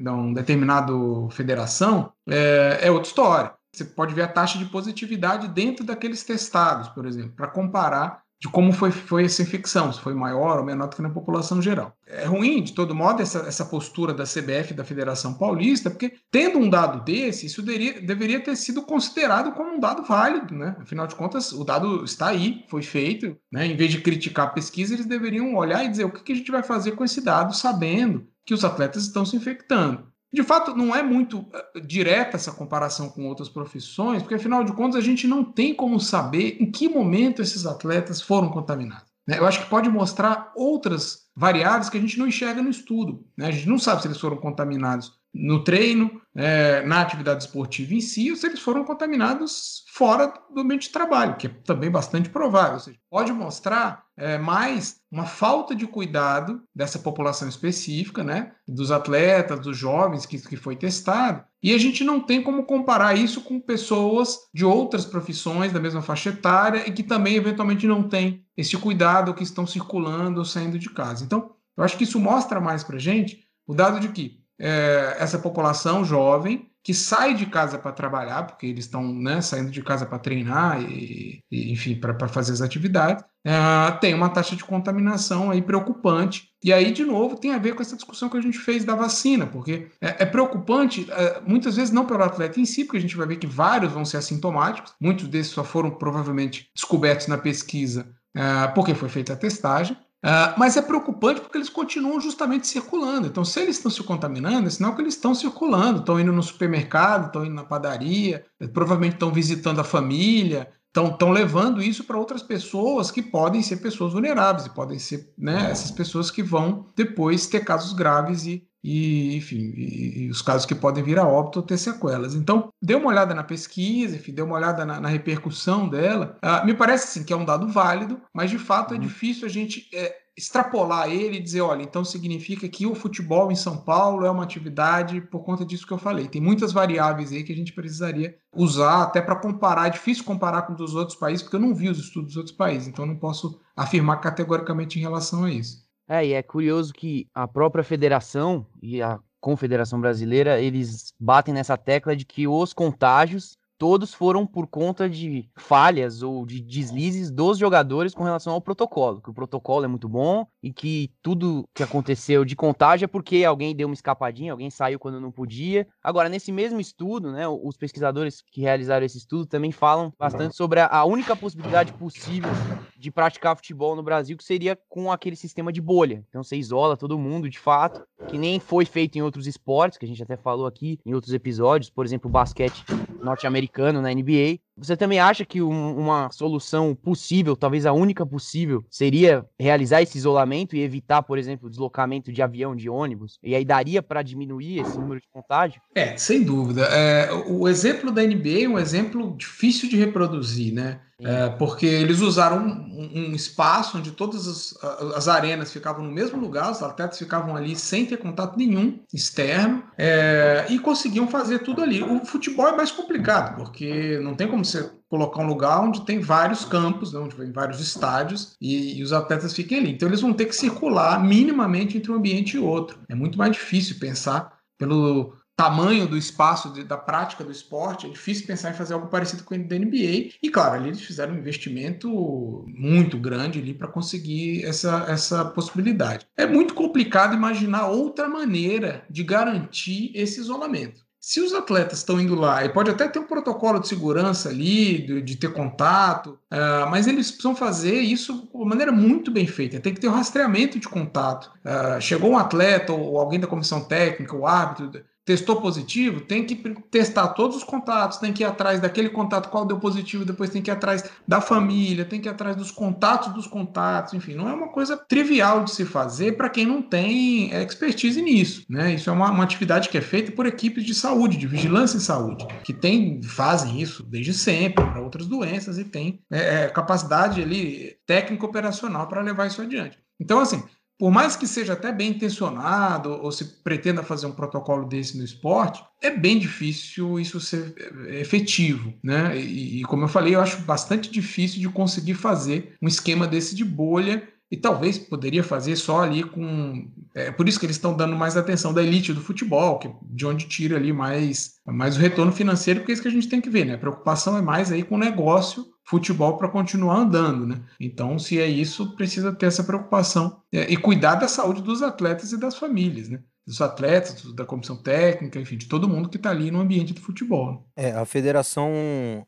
uma 0.00 0.34
determinada 0.34 0.92
federação, 1.30 2.12
é, 2.28 2.78
é 2.82 2.90
outra 2.90 3.08
história. 3.08 3.52
Você 3.72 3.84
pode 3.84 4.14
ver 4.14 4.22
a 4.22 4.28
taxa 4.28 4.58
de 4.58 4.64
positividade 4.66 5.48
dentro 5.48 5.84
daqueles 5.84 6.24
testados, 6.24 6.88
por 6.88 7.04
exemplo, 7.04 7.32
para 7.36 7.48
comparar 7.48 8.22
de 8.38 8.48
como 8.48 8.72
foi, 8.72 8.90
foi 8.90 9.24
essa 9.24 9.42
infecção, 9.42 9.92
se 9.92 10.00
foi 10.00 10.14
maior 10.14 10.58
ou 10.58 10.64
menor 10.64 10.88
do 10.88 10.96
que 10.96 11.02
na 11.02 11.10
população 11.10 11.62
geral. 11.62 11.96
É 12.06 12.26
ruim, 12.26 12.62
de 12.62 12.74
todo 12.74 12.94
modo, 12.94 13.22
essa, 13.22 13.40
essa 13.40 13.64
postura 13.64 14.12
da 14.12 14.24
CBF 14.24 14.74
da 14.74 14.84
Federação 14.84 15.34
Paulista, 15.34 15.90
porque 15.90 16.12
tendo 16.30 16.58
um 16.58 16.68
dado 16.68 17.02
desse, 17.02 17.46
isso 17.46 17.62
deveria, 17.62 18.00
deveria 18.00 18.40
ter 18.40 18.54
sido 18.56 18.82
considerado 18.82 19.52
como 19.52 19.74
um 19.74 19.80
dado 19.80 20.02
válido, 20.02 20.54
né? 20.54 20.76
Afinal 20.78 21.06
de 21.06 21.14
contas, 21.14 21.52
o 21.52 21.64
dado 21.64 22.04
está 22.04 22.28
aí, 22.28 22.64
foi 22.68 22.82
feito, 22.82 23.36
né? 23.50 23.66
Em 23.66 23.76
vez 23.76 23.90
de 23.90 24.02
criticar 24.02 24.48
a 24.48 24.50
pesquisa, 24.50 24.94
eles 24.94 25.06
deveriam 25.06 25.54
olhar 25.54 25.84
e 25.84 25.88
dizer 25.88 26.04
o 26.04 26.10
que, 26.10 26.22
que 26.22 26.32
a 26.32 26.36
gente 26.36 26.50
vai 26.50 26.62
fazer 26.62 26.92
com 26.92 27.04
esse 27.04 27.22
dado, 27.22 27.56
sabendo 27.56 28.26
que 28.44 28.54
os 28.54 28.64
atletas 28.64 29.04
estão 29.04 29.24
se 29.24 29.34
infectando. 29.34 30.06
De 30.32 30.42
fato, 30.42 30.76
não 30.76 30.94
é 30.94 31.02
muito 31.02 31.38
uh, 31.38 31.80
direta 31.80 32.36
essa 32.36 32.52
comparação 32.52 33.08
com 33.08 33.26
outras 33.26 33.48
profissões, 33.48 34.22
porque 34.22 34.34
afinal 34.34 34.64
de 34.64 34.72
contas 34.72 34.96
a 34.96 35.04
gente 35.04 35.26
não 35.26 35.44
tem 35.44 35.74
como 35.74 35.98
saber 36.00 36.56
em 36.60 36.70
que 36.70 36.88
momento 36.88 37.40
esses 37.40 37.64
atletas 37.64 38.20
foram 38.20 38.50
contaminados. 38.50 39.06
Né? 39.26 39.38
Eu 39.38 39.46
acho 39.46 39.62
que 39.62 39.70
pode 39.70 39.88
mostrar 39.88 40.52
outras 40.54 41.26
variáveis 41.34 41.90
que 41.90 41.98
a 41.98 42.00
gente 42.00 42.18
não 42.18 42.26
enxerga 42.26 42.62
no 42.62 42.70
estudo. 42.70 43.24
Né? 43.36 43.46
A 43.46 43.50
gente 43.50 43.68
não 43.68 43.78
sabe 43.78 44.02
se 44.02 44.08
eles 44.08 44.20
foram 44.20 44.36
contaminados 44.36 45.12
no 45.34 45.62
treino, 45.62 46.20
é, 46.34 46.84
na 46.86 47.02
atividade 47.02 47.44
esportiva 47.44 47.92
em 47.92 48.00
si, 48.00 48.30
ou 48.30 48.36
se 48.36 48.46
eles 48.46 48.60
foram 48.60 48.84
contaminados 48.84 49.84
fora 49.92 50.32
do 50.52 50.60
ambiente 50.60 50.86
de 50.86 50.92
trabalho, 50.92 51.36
que 51.36 51.46
é 51.46 51.50
também 51.64 51.90
bastante 51.90 52.30
provável. 52.30 52.74
Ou 52.74 52.80
seja, 52.80 52.98
pode 53.10 53.32
mostrar 53.32 54.05
é, 54.18 54.38
mais 54.38 54.96
uma 55.10 55.26
falta 55.26 55.74
de 55.74 55.86
cuidado 55.86 56.62
dessa 56.74 56.98
população 56.98 57.48
específica, 57.48 58.24
né, 58.24 58.52
dos 58.66 58.90
atletas, 58.90 59.60
dos 59.60 59.76
jovens 59.76 60.24
que, 60.24 60.38
que 60.38 60.56
foi 60.56 60.76
testado, 60.76 61.44
e 61.62 61.74
a 61.74 61.78
gente 61.78 62.04
não 62.04 62.20
tem 62.20 62.42
como 62.42 62.64
comparar 62.64 63.16
isso 63.16 63.42
com 63.42 63.60
pessoas 63.60 64.38
de 64.54 64.64
outras 64.64 65.04
profissões 65.04 65.72
da 65.72 65.80
mesma 65.80 66.02
faixa 66.02 66.30
etária 66.30 66.88
e 66.88 66.92
que 66.92 67.02
também 67.02 67.34
eventualmente 67.34 67.86
não 67.86 68.08
têm 68.08 68.44
esse 68.56 68.76
cuidado 68.76 69.34
que 69.34 69.42
estão 69.42 69.66
circulando 69.66 70.38
ou 70.38 70.44
saindo 70.44 70.78
de 70.78 70.88
casa. 70.90 71.24
Então, 71.24 71.50
eu 71.76 71.84
acho 71.84 71.96
que 71.96 72.04
isso 72.04 72.20
mostra 72.20 72.60
mais 72.60 72.82
para 72.82 72.98
gente 72.98 73.44
o 73.66 73.74
dado 73.74 74.00
de 74.00 74.08
que 74.08 74.40
é, 74.58 75.16
essa 75.18 75.38
população 75.38 76.04
jovem 76.04 76.70
que 76.86 76.94
sai 76.94 77.34
de 77.34 77.46
casa 77.46 77.76
para 77.76 77.90
trabalhar, 77.90 78.44
porque 78.44 78.64
eles 78.64 78.84
estão 78.84 79.02
né, 79.12 79.40
saindo 79.40 79.72
de 79.72 79.82
casa 79.82 80.06
para 80.06 80.20
treinar 80.20 80.80
e, 80.80 81.42
e 81.50 81.72
enfim, 81.72 81.96
para 81.96 82.28
fazer 82.28 82.52
as 82.52 82.60
atividades, 82.60 83.24
é, 83.44 83.90
tem 84.00 84.14
uma 84.14 84.28
taxa 84.28 84.54
de 84.54 84.62
contaminação 84.62 85.50
aí 85.50 85.60
preocupante. 85.60 86.48
E 86.62 86.72
aí, 86.72 86.92
de 86.92 87.04
novo, 87.04 87.34
tem 87.34 87.52
a 87.52 87.58
ver 87.58 87.74
com 87.74 87.82
essa 87.82 87.96
discussão 87.96 88.28
que 88.28 88.36
a 88.36 88.40
gente 88.40 88.56
fez 88.56 88.84
da 88.84 88.94
vacina, 88.94 89.48
porque 89.48 89.88
é, 90.00 90.22
é 90.22 90.26
preocupante, 90.26 91.08
é, 91.10 91.40
muitas 91.44 91.74
vezes 91.74 91.90
não 91.90 92.06
pelo 92.06 92.22
atleta 92.22 92.60
em 92.60 92.64
si, 92.64 92.84
porque 92.84 92.98
a 92.98 93.00
gente 93.00 93.16
vai 93.16 93.26
ver 93.26 93.38
que 93.38 93.48
vários 93.48 93.92
vão 93.92 94.04
ser 94.04 94.18
assintomáticos, 94.18 94.94
muitos 95.00 95.26
desses 95.26 95.52
só 95.52 95.64
foram 95.64 95.90
provavelmente 95.90 96.70
descobertos 96.72 97.26
na 97.26 97.36
pesquisa 97.36 98.14
é, 98.36 98.68
porque 98.68 98.94
foi 98.94 99.08
feita 99.08 99.32
a 99.32 99.36
testagem, 99.36 99.96
Uh, 100.26 100.58
mas 100.58 100.76
é 100.76 100.82
preocupante 100.82 101.40
porque 101.40 101.56
eles 101.56 101.68
continuam 101.68 102.20
justamente 102.20 102.66
circulando. 102.66 103.28
Então, 103.28 103.44
se 103.44 103.60
eles 103.60 103.76
estão 103.76 103.88
se 103.88 104.02
contaminando, 104.02 104.66
é 104.66 104.70
sinal 104.70 104.92
que 104.96 105.00
eles 105.00 105.14
estão 105.14 105.32
circulando, 105.32 106.00
estão 106.00 106.18
indo 106.18 106.32
no 106.32 106.42
supermercado, 106.42 107.26
estão 107.26 107.44
indo 107.44 107.54
na 107.54 107.62
padaria, 107.62 108.44
provavelmente 108.72 109.12
estão 109.12 109.30
visitando 109.30 109.80
a 109.80 109.84
família, 109.84 110.68
estão 110.88 111.30
levando 111.30 111.80
isso 111.80 112.02
para 112.02 112.18
outras 112.18 112.42
pessoas 112.42 113.08
que 113.12 113.22
podem 113.22 113.62
ser 113.62 113.76
pessoas 113.76 114.14
vulneráveis, 114.14 114.66
e 114.66 114.70
podem 114.70 114.98
ser 114.98 115.32
né, 115.38 115.70
essas 115.70 115.92
pessoas 115.92 116.28
que 116.28 116.42
vão 116.42 116.88
depois 116.96 117.46
ter 117.46 117.60
casos 117.60 117.92
graves 117.92 118.46
e, 118.46 118.66
e 118.86 119.36
enfim, 119.36 119.72
e, 119.74 120.26
e 120.26 120.30
os 120.30 120.40
casos 120.40 120.64
que 120.64 120.74
podem 120.74 121.02
vir 121.02 121.18
a 121.18 121.26
óbito 121.26 121.58
ou 121.58 121.66
ter 121.66 121.76
sequelas. 121.76 122.36
Então, 122.36 122.68
dê 122.80 122.94
uma 122.94 123.08
olhada 123.08 123.34
na 123.34 123.42
pesquisa, 123.42 124.14
enfim, 124.14 124.32
dê 124.32 124.42
uma 124.42 124.54
olhada 124.54 124.84
na, 124.84 125.00
na 125.00 125.08
repercussão 125.08 125.88
dela. 125.88 126.38
Uh, 126.40 126.64
me 126.64 126.72
parece 126.72 127.08
assim, 127.08 127.26
que 127.26 127.32
é 127.32 127.36
um 127.36 127.44
dado 127.44 127.66
válido, 127.66 128.20
mas 128.32 128.48
de 128.48 128.58
fato 128.58 128.94
é 128.94 128.96
uhum. 128.96 129.02
difícil 129.02 129.44
a 129.44 129.50
gente 129.50 129.88
é, 129.92 130.14
extrapolar 130.36 131.10
ele 131.10 131.38
e 131.38 131.42
dizer, 131.42 131.62
olha, 131.62 131.82
então 131.82 132.04
significa 132.04 132.68
que 132.68 132.86
o 132.86 132.94
futebol 132.94 133.50
em 133.50 133.56
São 133.56 133.76
Paulo 133.76 134.24
é 134.24 134.30
uma 134.30 134.44
atividade 134.44 135.20
por 135.20 135.42
conta 135.42 135.64
disso 135.64 135.84
que 135.84 135.92
eu 135.92 135.98
falei. 135.98 136.28
Tem 136.28 136.40
muitas 136.40 136.72
variáveis 136.72 137.32
aí 137.32 137.42
que 137.42 137.52
a 137.52 137.56
gente 137.56 137.72
precisaria 137.72 138.36
usar 138.54 139.02
até 139.02 139.20
para 139.20 139.34
comparar. 139.34 139.88
É 139.88 139.90
difícil 139.90 140.22
comparar 140.22 140.62
com 140.62 140.80
os 140.80 140.94
outros 140.94 141.18
países, 141.18 141.42
porque 141.42 141.56
eu 141.56 141.60
não 141.60 141.74
vi 141.74 141.88
os 141.88 141.98
estudos 141.98 142.28
dos 142.28 142.36
outros 142.36 142.54
países, 142.54 142.86
então 142.86 143.04
não 143.04 143.16
posso 143.16 143.60
afirmar 143.74 144.20
categoricamente 144.20 144.96
em 144.96 145.02
relação 145.02 145.42
a 145.42 145.50
isso. 145.50 145.85
É, 146.08 146.24
e 146.24 146.32
é 146.32 146.42
curioso 146.42 146.92
que 146.92 147.28
a 147.34 147.48
própria 147.48 147.82
federação 147.82 148.66
e 148.80 149.02
a 149.02 149.18
Confederação 149.40 150.00
Brasileira, 150.00 150.60
eles 150.60 151.12
batem 151.18 151.54
nessa 151.54 151.76
tecla 151.76 152.16
de 152.16 152.24
que 152.24 152.48
os 152.48 152.72
contágios 152.72 153.56
todos 153.78 154.14
foram 154.14 154.46
por 154.46 154.66
conta 154.66 155.08
de 155.08 155.48
falhas 155.56 156.22
ou 156.22 156.46
de 156.46 156.60
deslizes 156.60 157.30
dos 157.30 157.58
jogadores 157.58 158.14
com 158.14 158.24
relação 158.24 158.52
ao 158.52 158.60
protocolo, 158.60 159.20
que 159.20 159.30
o 159.30 159.34
protocolo 159.34 159.84
é 159.84 159.88
muito 159.88 160.08
bom 160.08 160.46
e 160.62 160.72
que 160.72 161.12
tudo 161.22 161.68
que 161.74 161.82
aconteceu 161.82 162.44
de 162.44 162.56
contágio 162.56 163.04
é 163.04 163.08
porque 163.08 163.44
alguém 163.44 163.74
deu 163.74 163.88
uma 163.88 163.94
escapadinha, 163.94 164.52
alguém 164.52 164.70
saiu 164.70 164.98
quando 164.98 165.20
não 165.20 165.30
podia. 165.30 165.86
Agora, 166.02 166.28
nesse 166.28 166.50
mesmo 166.50 166.80
estudo, 166.80 167.30
né, 167.30 167.46
os 167.46 167.76
pesquisadores 167.76 168.42
que 168.50 168.60
realizaram 168.60 169.04
esse 169.04 169.18
estudo 169.18 169.46
também 169.46 169.72
falam 169.72 170.12
bastante 170.18 170.56
sobre 170.56 170.80
a, 170.80 171.04
única 171.04 171.36
possibilidade 171.36 171.92
possível 171.92 172.50
de 172.96 173.10
praticar 173.10 173.54
futebol 173.56 173.94
no 173.94 174.02
Brasil, 174.02 174.36
que 174.36 174.44
seria 174.44 174.76
com 174.88 175.12
aquele 175.12 175.36
sistema 175.36 175.72
de 175.72 175.80
bolha. 175.80 176.24
Então 176.28 176.42
você 176.42 176.56
isola 176.56 176.96
todo 176.96 177.18
mundo, 177.18 177.48
de 177.48 177.58
fato, 177.58 178.02
que 178.28 178.38
nem 178.38 178.58
foi 178.58 178.84
feito 178.84 179.16
em 179.16 179.22
outros 179.22 179.46
esportes, 179.46 179.98
que 179.98 180.04
a 180.04 180.08
gente 180.08 180.22
até 180.22 180.36
falou 180.36 180.66
aqui 180.66 180.98
em 181.04 181.14
outros 181.14 181.32
episódios, 181.32 181.90
por 181.90 182.04
exemplo, 182.04 182.28
o 182.28 182.32
basquete 182.32 182.84
norte-americano 183.22 183.65
na 184.02 184.10
NBA. 184.12 184.65
Você 184.76 184.96
também 184.96 185.18
acha 185.18 185.44
que 185.44 185.62
um, 185.62 185.96
uma 185.96 186.30
solução 186.30 186.94
possível, 186.94 187.56
talvez 187.56 187.86
a 187.86 187.92
única 187.92 188.26
possível, 188.26 188.84
seria 188.90 189.44
realizar 189.58 190.02
esse 190.02 190.18
isolamento 190.18 190.76
e 190.76 190.80
evitar, 190.80 191.22
por 191.22 191.38
exemplo, 191.38 191.66
o 191.66 191.70
deslocamento 191.70 192.30
de 192.30 192.42
avião, 192.42 192.76
de 192.76 192.88
ônibus? 192.88 193.38
E 193.42 193.54
aí 193.54 193.64
daria 193.64 194.02
para 194.02 194.22
diminuir 194.22 194.80
esse 194.80 194.98
número 194.98 195.20
de 195.20 195.28
contágio? 195.28 195.80
É, 195.94 196.16
sem 196.16 196.42
dúvida. 196.42 196.82
É, 196.90 197.30
o 197.46 197.66
exemplo 197.66 198.10
da 198.10 198.22
NBA 198.22 198.64
é 198.64 198.68
um 198.68 198.78
exemplo 198.78 199.34
difícil 199.36 199.88
de 199.88 199.96
reproduzir, 199.96 200.74
né? 200.74 201.00
É, 201.18 201.48
porque 201.48 201.86
eles 201.86 202.20
usaram 202.20 202.58
um, 202.58 203.30
um, 203.30 203.34
espaço 203.34 203.96
onde 203.96 204.10
todas 204.10 204.46
as, 204.46 204.84
as, 205.14 205.28
arenas 205.28 205.72
ficavam 205.72 206.04
no 206.04 206.12
mesmo 206.12 206.38
lugar, 206.38 206.70
os 206.70 206.82
atletas 206.82 207.18
ficavam 207.18 207.56
ali 207.56 207.74
sem 207.74 208.04
ter 208.04 208.18
contato 208.18 208.58
nenhum 208.58 209.00
externo 209.14 209.82
é, 209.96 210.66
e 210.68 210.78
conseguiam 210.78 211.26
fazer 211.26 211.60
tudo 211.60 211.82
ali. 211.82 212.02
O 212.02 212.22
futebol 212.26 212.68
é 212.68 212.76
mais 212.76 212.90
complicado, 212.90 213.56
porque 213.56 214.18
não 214.18 214.34
tem 214.34 214.46
como 214.46 214.62
você 214.66 214.90
colocar 215.08 215.40
um 215.40 215.46
lugar 215.46 215.80
onde 215.80 216.04
tem 216.04 216.20
vários 216.20 216.64
campos, 216.64 217.12
né, 217.12 217.20
onde 217.20 217.36
tem 217.36 217.52
vários 217.52 217.80
estádios 217.80 218.56
e, 218.60 218.98
e, 218.98 219.02
os 219.02 219.12
atletas 219.12 219.54
fiquem 219.54 219.78
ali. 219.78 219.92
Então 219.92 220.08
eles 220.08 220.20
vão 220.20 220.32
ter 220.32 220.46
que 220.46 220.56
circular 220.56 221.22
minimamente 221.22 221.96
entre 221.96 222.10
um 222.10 222.16
ambiente 222.16 222.56
e 222.56 222.60
outro. 222.60 222.98
É 223.08 223.14
muito 223.14 223.38
mais 223.38 223.52
difícil 223.52 223.98
pensar 223.98 224.56
pelo 224.78 225.34
tamanho 225.56 226.06
do 226.06 226.18
espaço 226.18 226.70
de, 226.70 226.84
da 226.84 226.98
prática 226.98 227.42
do 227.42 227.50
esporte, 227.50 228.06
é 228.06 228.10
difícil 228.10 228.46
pensar 228.46 228.70
em 228.70 228.74
fazer 228.74 228.92
algo 228.92 229.06
parecido 229.06 229.42
com 229.42 229.54
o 229.54 229.66
da 229.66 229.78
NBA. 229.78 230.32
E 230.42 230.50
claro, 230.50 230.74
ali 230.74 230.88
eles 230.90 231.00
fizeram 231.00 231.34
um 231.34 231.38
investimento 231.38 232.64
muito 232.68 233.18
grande 233.18 233.58
ali 233.58 233.72
para 233.72 233.88
conseguir 233.88 234.64
essa, 234.64 235.06
essa 235.08 235.44
possibilidade. 235.46 236.26
É 236.36 236.46
muito 236.46 236.74
complicado 236.74 237.34
imaginar 237.34 237.88
outra 237.88 238.28
maneira 238.28 239.06
de 239.08 239.24
garantir 239.24 240.12
esse 240.14 240.38
isolamento. 240.38 241.05
Se 241.28 241.40
os 241.40 241.52
atletas 241.52 241.98
estão 241.98 242.20
indo 242.20 242.36
lá, 242.36 242.64
e 242.64 242.68
pode 242.68 242.88
até 242.88 243.08
ter 243.08 243.18
um 243.18 243.26
protocolo 243.26 243.80
de 243.80 243.88
segurança 243.88 244.48
ali, 244.48 245.04
de, 245.04 245.20
de 245.20 245.36
ter 245.36 245.52
contato, 245.52 246.38
uh, 246.52 246.88
mas 246.88 247.08
eles 247.08 247.32
precisam 247.32 247.56
fazer 247.56 247.98
isso 247.98 248.48
de 248.54 248.64
maneira 248.64 248.92
muito 248.92 249.32
bem 249.32 249.44
feita. 249.44 249.80
Tem 249.80 249.92
que 249.92 249.98
ter 250.00 250.06
um 250.06 250.12
rastreamento 250.12 250.78
de 250.78 250.88
contato. 250.88 251.50
Uh, 251.64 252.00
chegou 252.00 252.30
um 252.30 252.38
atleta 252.38 252.92
ou 252.92 253.18
alguém 253.18 253.40
da 253.40 253.48
comissão 253.48 253.82
técnica, 253.82 254.36
o 254.36 254.46
árbitro, 254.46 255.02
testou 255.26 255.60
positivo, 255.60 256.20
tem 256.20 256.46
que 256.46 256.54
testar 256.88 257.28
todos 257.28 257.56
os 257.56 257.64
contatos, 257.64 258.18
tem 258.18 258.32
que 258.32 258.44
ir 258.44 258.46
atrás 258.46 258.80
daquele 258.80 259.08
contato, 259.08 259.50
qual 259.50 259.66
deu 259.66 259.76
positivo, 259.76 260.24
depois 260.24 260.50
tem 260.50 260.62
que 260.62 260.70
ir 260.70 260.72
atrás 260.72 261.10
da 261.26 261.40
família, 261.40 262.04
tem 262.04 262.20
que 262.20 262.28
ir 262.28 262.30
atrás 262.30 262.54
dos 262.54 262.70
contatos 262.70 263.34
dos 263.34 263.44
contatos, 263.44 264.14
enfim, 264.14 264.34
não 264.34 264.48
é 264.48 264.54
uma 264.54 264.68
coisa 264.68 264.96
trivial 264.96 265.64
de 265.64 265.72
se 265.72 265.84
fazer 265.84 266.36
para 266.36 266.48
quem 266.48 266.64
não 266.64 266.80
tem 266.80 267.50
expertise 267.60 268.22
nisso, 268.22 268.64
né? 268.70 268.94
Isso 268.94 269.10
é 269.10 269.12
uma, 269.12 269.28
uma, 269.32 269.42
atividade 269.42 269.88
que 269.88 269.98
é 269.98 270.00
feita 270.00 270.30
por 270.30 270.46
equipes 270.46 270.84
de 270.84 270.94
saúde, 270.94 271.36
de 271.36 271.48
vigilância 271.48 271.96
em 271.96 272.00
saúde, 272.00 272.46
que 272.62 272.72
tem, 272.72 273.20
fazem 273.24 273.80
isso 273.80 274.04
desde 274.04 274.32
sempre 274.32 274.84
para 274.84 275.02
outras 275.02 275.26
doenças 275.26 275.76
e 275.76 275.84
tem 275.84 276.20
é, 276.30 276.64
é, 276.64 276.68
capacidade 276.68 277.42
ali 277.42 277.96
técnico 278.06 278.46
operacional 278.46 279.08
para 279.08 279.22
levar 279.22 279.48
isso 279.48 279.60
adiante. 279.60 279.98
Então, 280.20 280.38
assim, 280.38 280.62
por 280.98 281.10
mais 281.10 281.36
que 281.36 281.46
seja 281.46 281.74
até 281.74 281.92
bem 281.92 282.10
intencionado 282.10 283.10
ou 283.10 283.30
se 283.30 283.62
pretenda 283.62 284.02
fazer 284.02 284.26
um 284.26 284.32
protocolo 284.32 284.86
desse 284.86 285.18
no 285.18 285.24
esporte, 285.24 285.84
é 286.02 286.10
bem 286.10 286.38
difícil 286.38 287.20
isso 287.20 287.38
ser 287.40 287.74
é, 288.08 288.20
efetivo, 288.20 288.94
né? 289.02 289.36
E, 289.38 289.80
e, 289.80 289.82
como 289.82 290.04
eu 290.04 290.08
falei, 290.08 290.34
eu 290.34 290.40
acho 290.40 290.62
bastante 290.62 291.10
difícil 291.10 291.60
de 291.60 291.68
conseguir 291.68 292.14
fazer 292.14 292.74
um 292.80 292.88
esquema 292.88 293.26
desse 293.26 293.54
de 293.54 293.64
bolha 293.64 294.26
e 294.50 294.56
talvez 294.56 294.96
poderia 294.96 295.42
fazer 295.42 295.76
só 295.76 296.02
ali 296.02 296.22
com. 296.22 296.88
É 297.14 297.30
por 297.30 297.48
isso 297.48 297.58
que 297.58 297.66
eles 297.66 297.76
estão 297.76 297.94
dando 297.94 298.16
mais 298.16 298.36
atenção 298.36 298.72
da 298.72 298.82
elite 298.82 299.12
do 299.12 299.20
futebol, 299.20 299.78
que 299.78 299.90
de 300.02 300.24
onde 300.24 300.46
tira 300.46 300.76
ali 300.76 300.92
mais, 300.92 301.56
mais 301.66 301.96
o 301.96 302.00
retorno 302.00 302.32
financeiro, 302.32 302.80
porque 302.80 302.92
é 302.92 302.94
isso 302.94 303.02
que 303.02 303.08
a 303.08 303.12
gente 303.12 303.28
tem 303.28 303.40
que 303.40 303.50
ver, 303.50 303.66
né? 303.66 303.74
A 303.74 303.78
preocupação 303.78 304.38
é 304.38 304.42
mais 304.42 304.70
aí 304.70 304.82
com 304.82 304.94
o 304.94 304.98
negócio 304.98 305.66
futebol 305.86 306.36
para 306.36 306.48
continuar 306.48 306.98
andando, 306.98 307.46
né? 307.46 307.62
Então, 307.80 308.18
se 308.18 308.40
é 308.40 308.46
isso, 308.46 308.94
precisa 308.96 309.32
ter 309.32 309.46
essa 309.46 309.64
preocupação 309.64 310.42
é, 310.52 310.70
e 310.70 310.76
cuidar 310.76 311.14
da 311.14 311.28
saúde 311.28 311.62
dos 311.62 311.80
atletas 311.80 312.32
e 312.32 312.36
das 312.36 312.56
famílias, 312.56 313.08
né? 313.08 313.20
Dos 313.46 313.60
atletas, 313.60 314.32
da 314.34 314.44
comissão 314.44 314.76
técnica, 314.76 315.38
enfim, 315.38 315.56
de 315.56 315.68
todo 315.68 315.88
mundo 315.88 316.08
que 316.08 316.16
está 316.16 316.30
ali 316.30 316.50
no 316.50 316.60
ambiente 316.60 316.92
do 316.92 317.00
futebol. 317.00 317.52
Né? 317.52 317.58
É, 317.76 317.92
a 317.92 318.04
federação, 318.04 318.72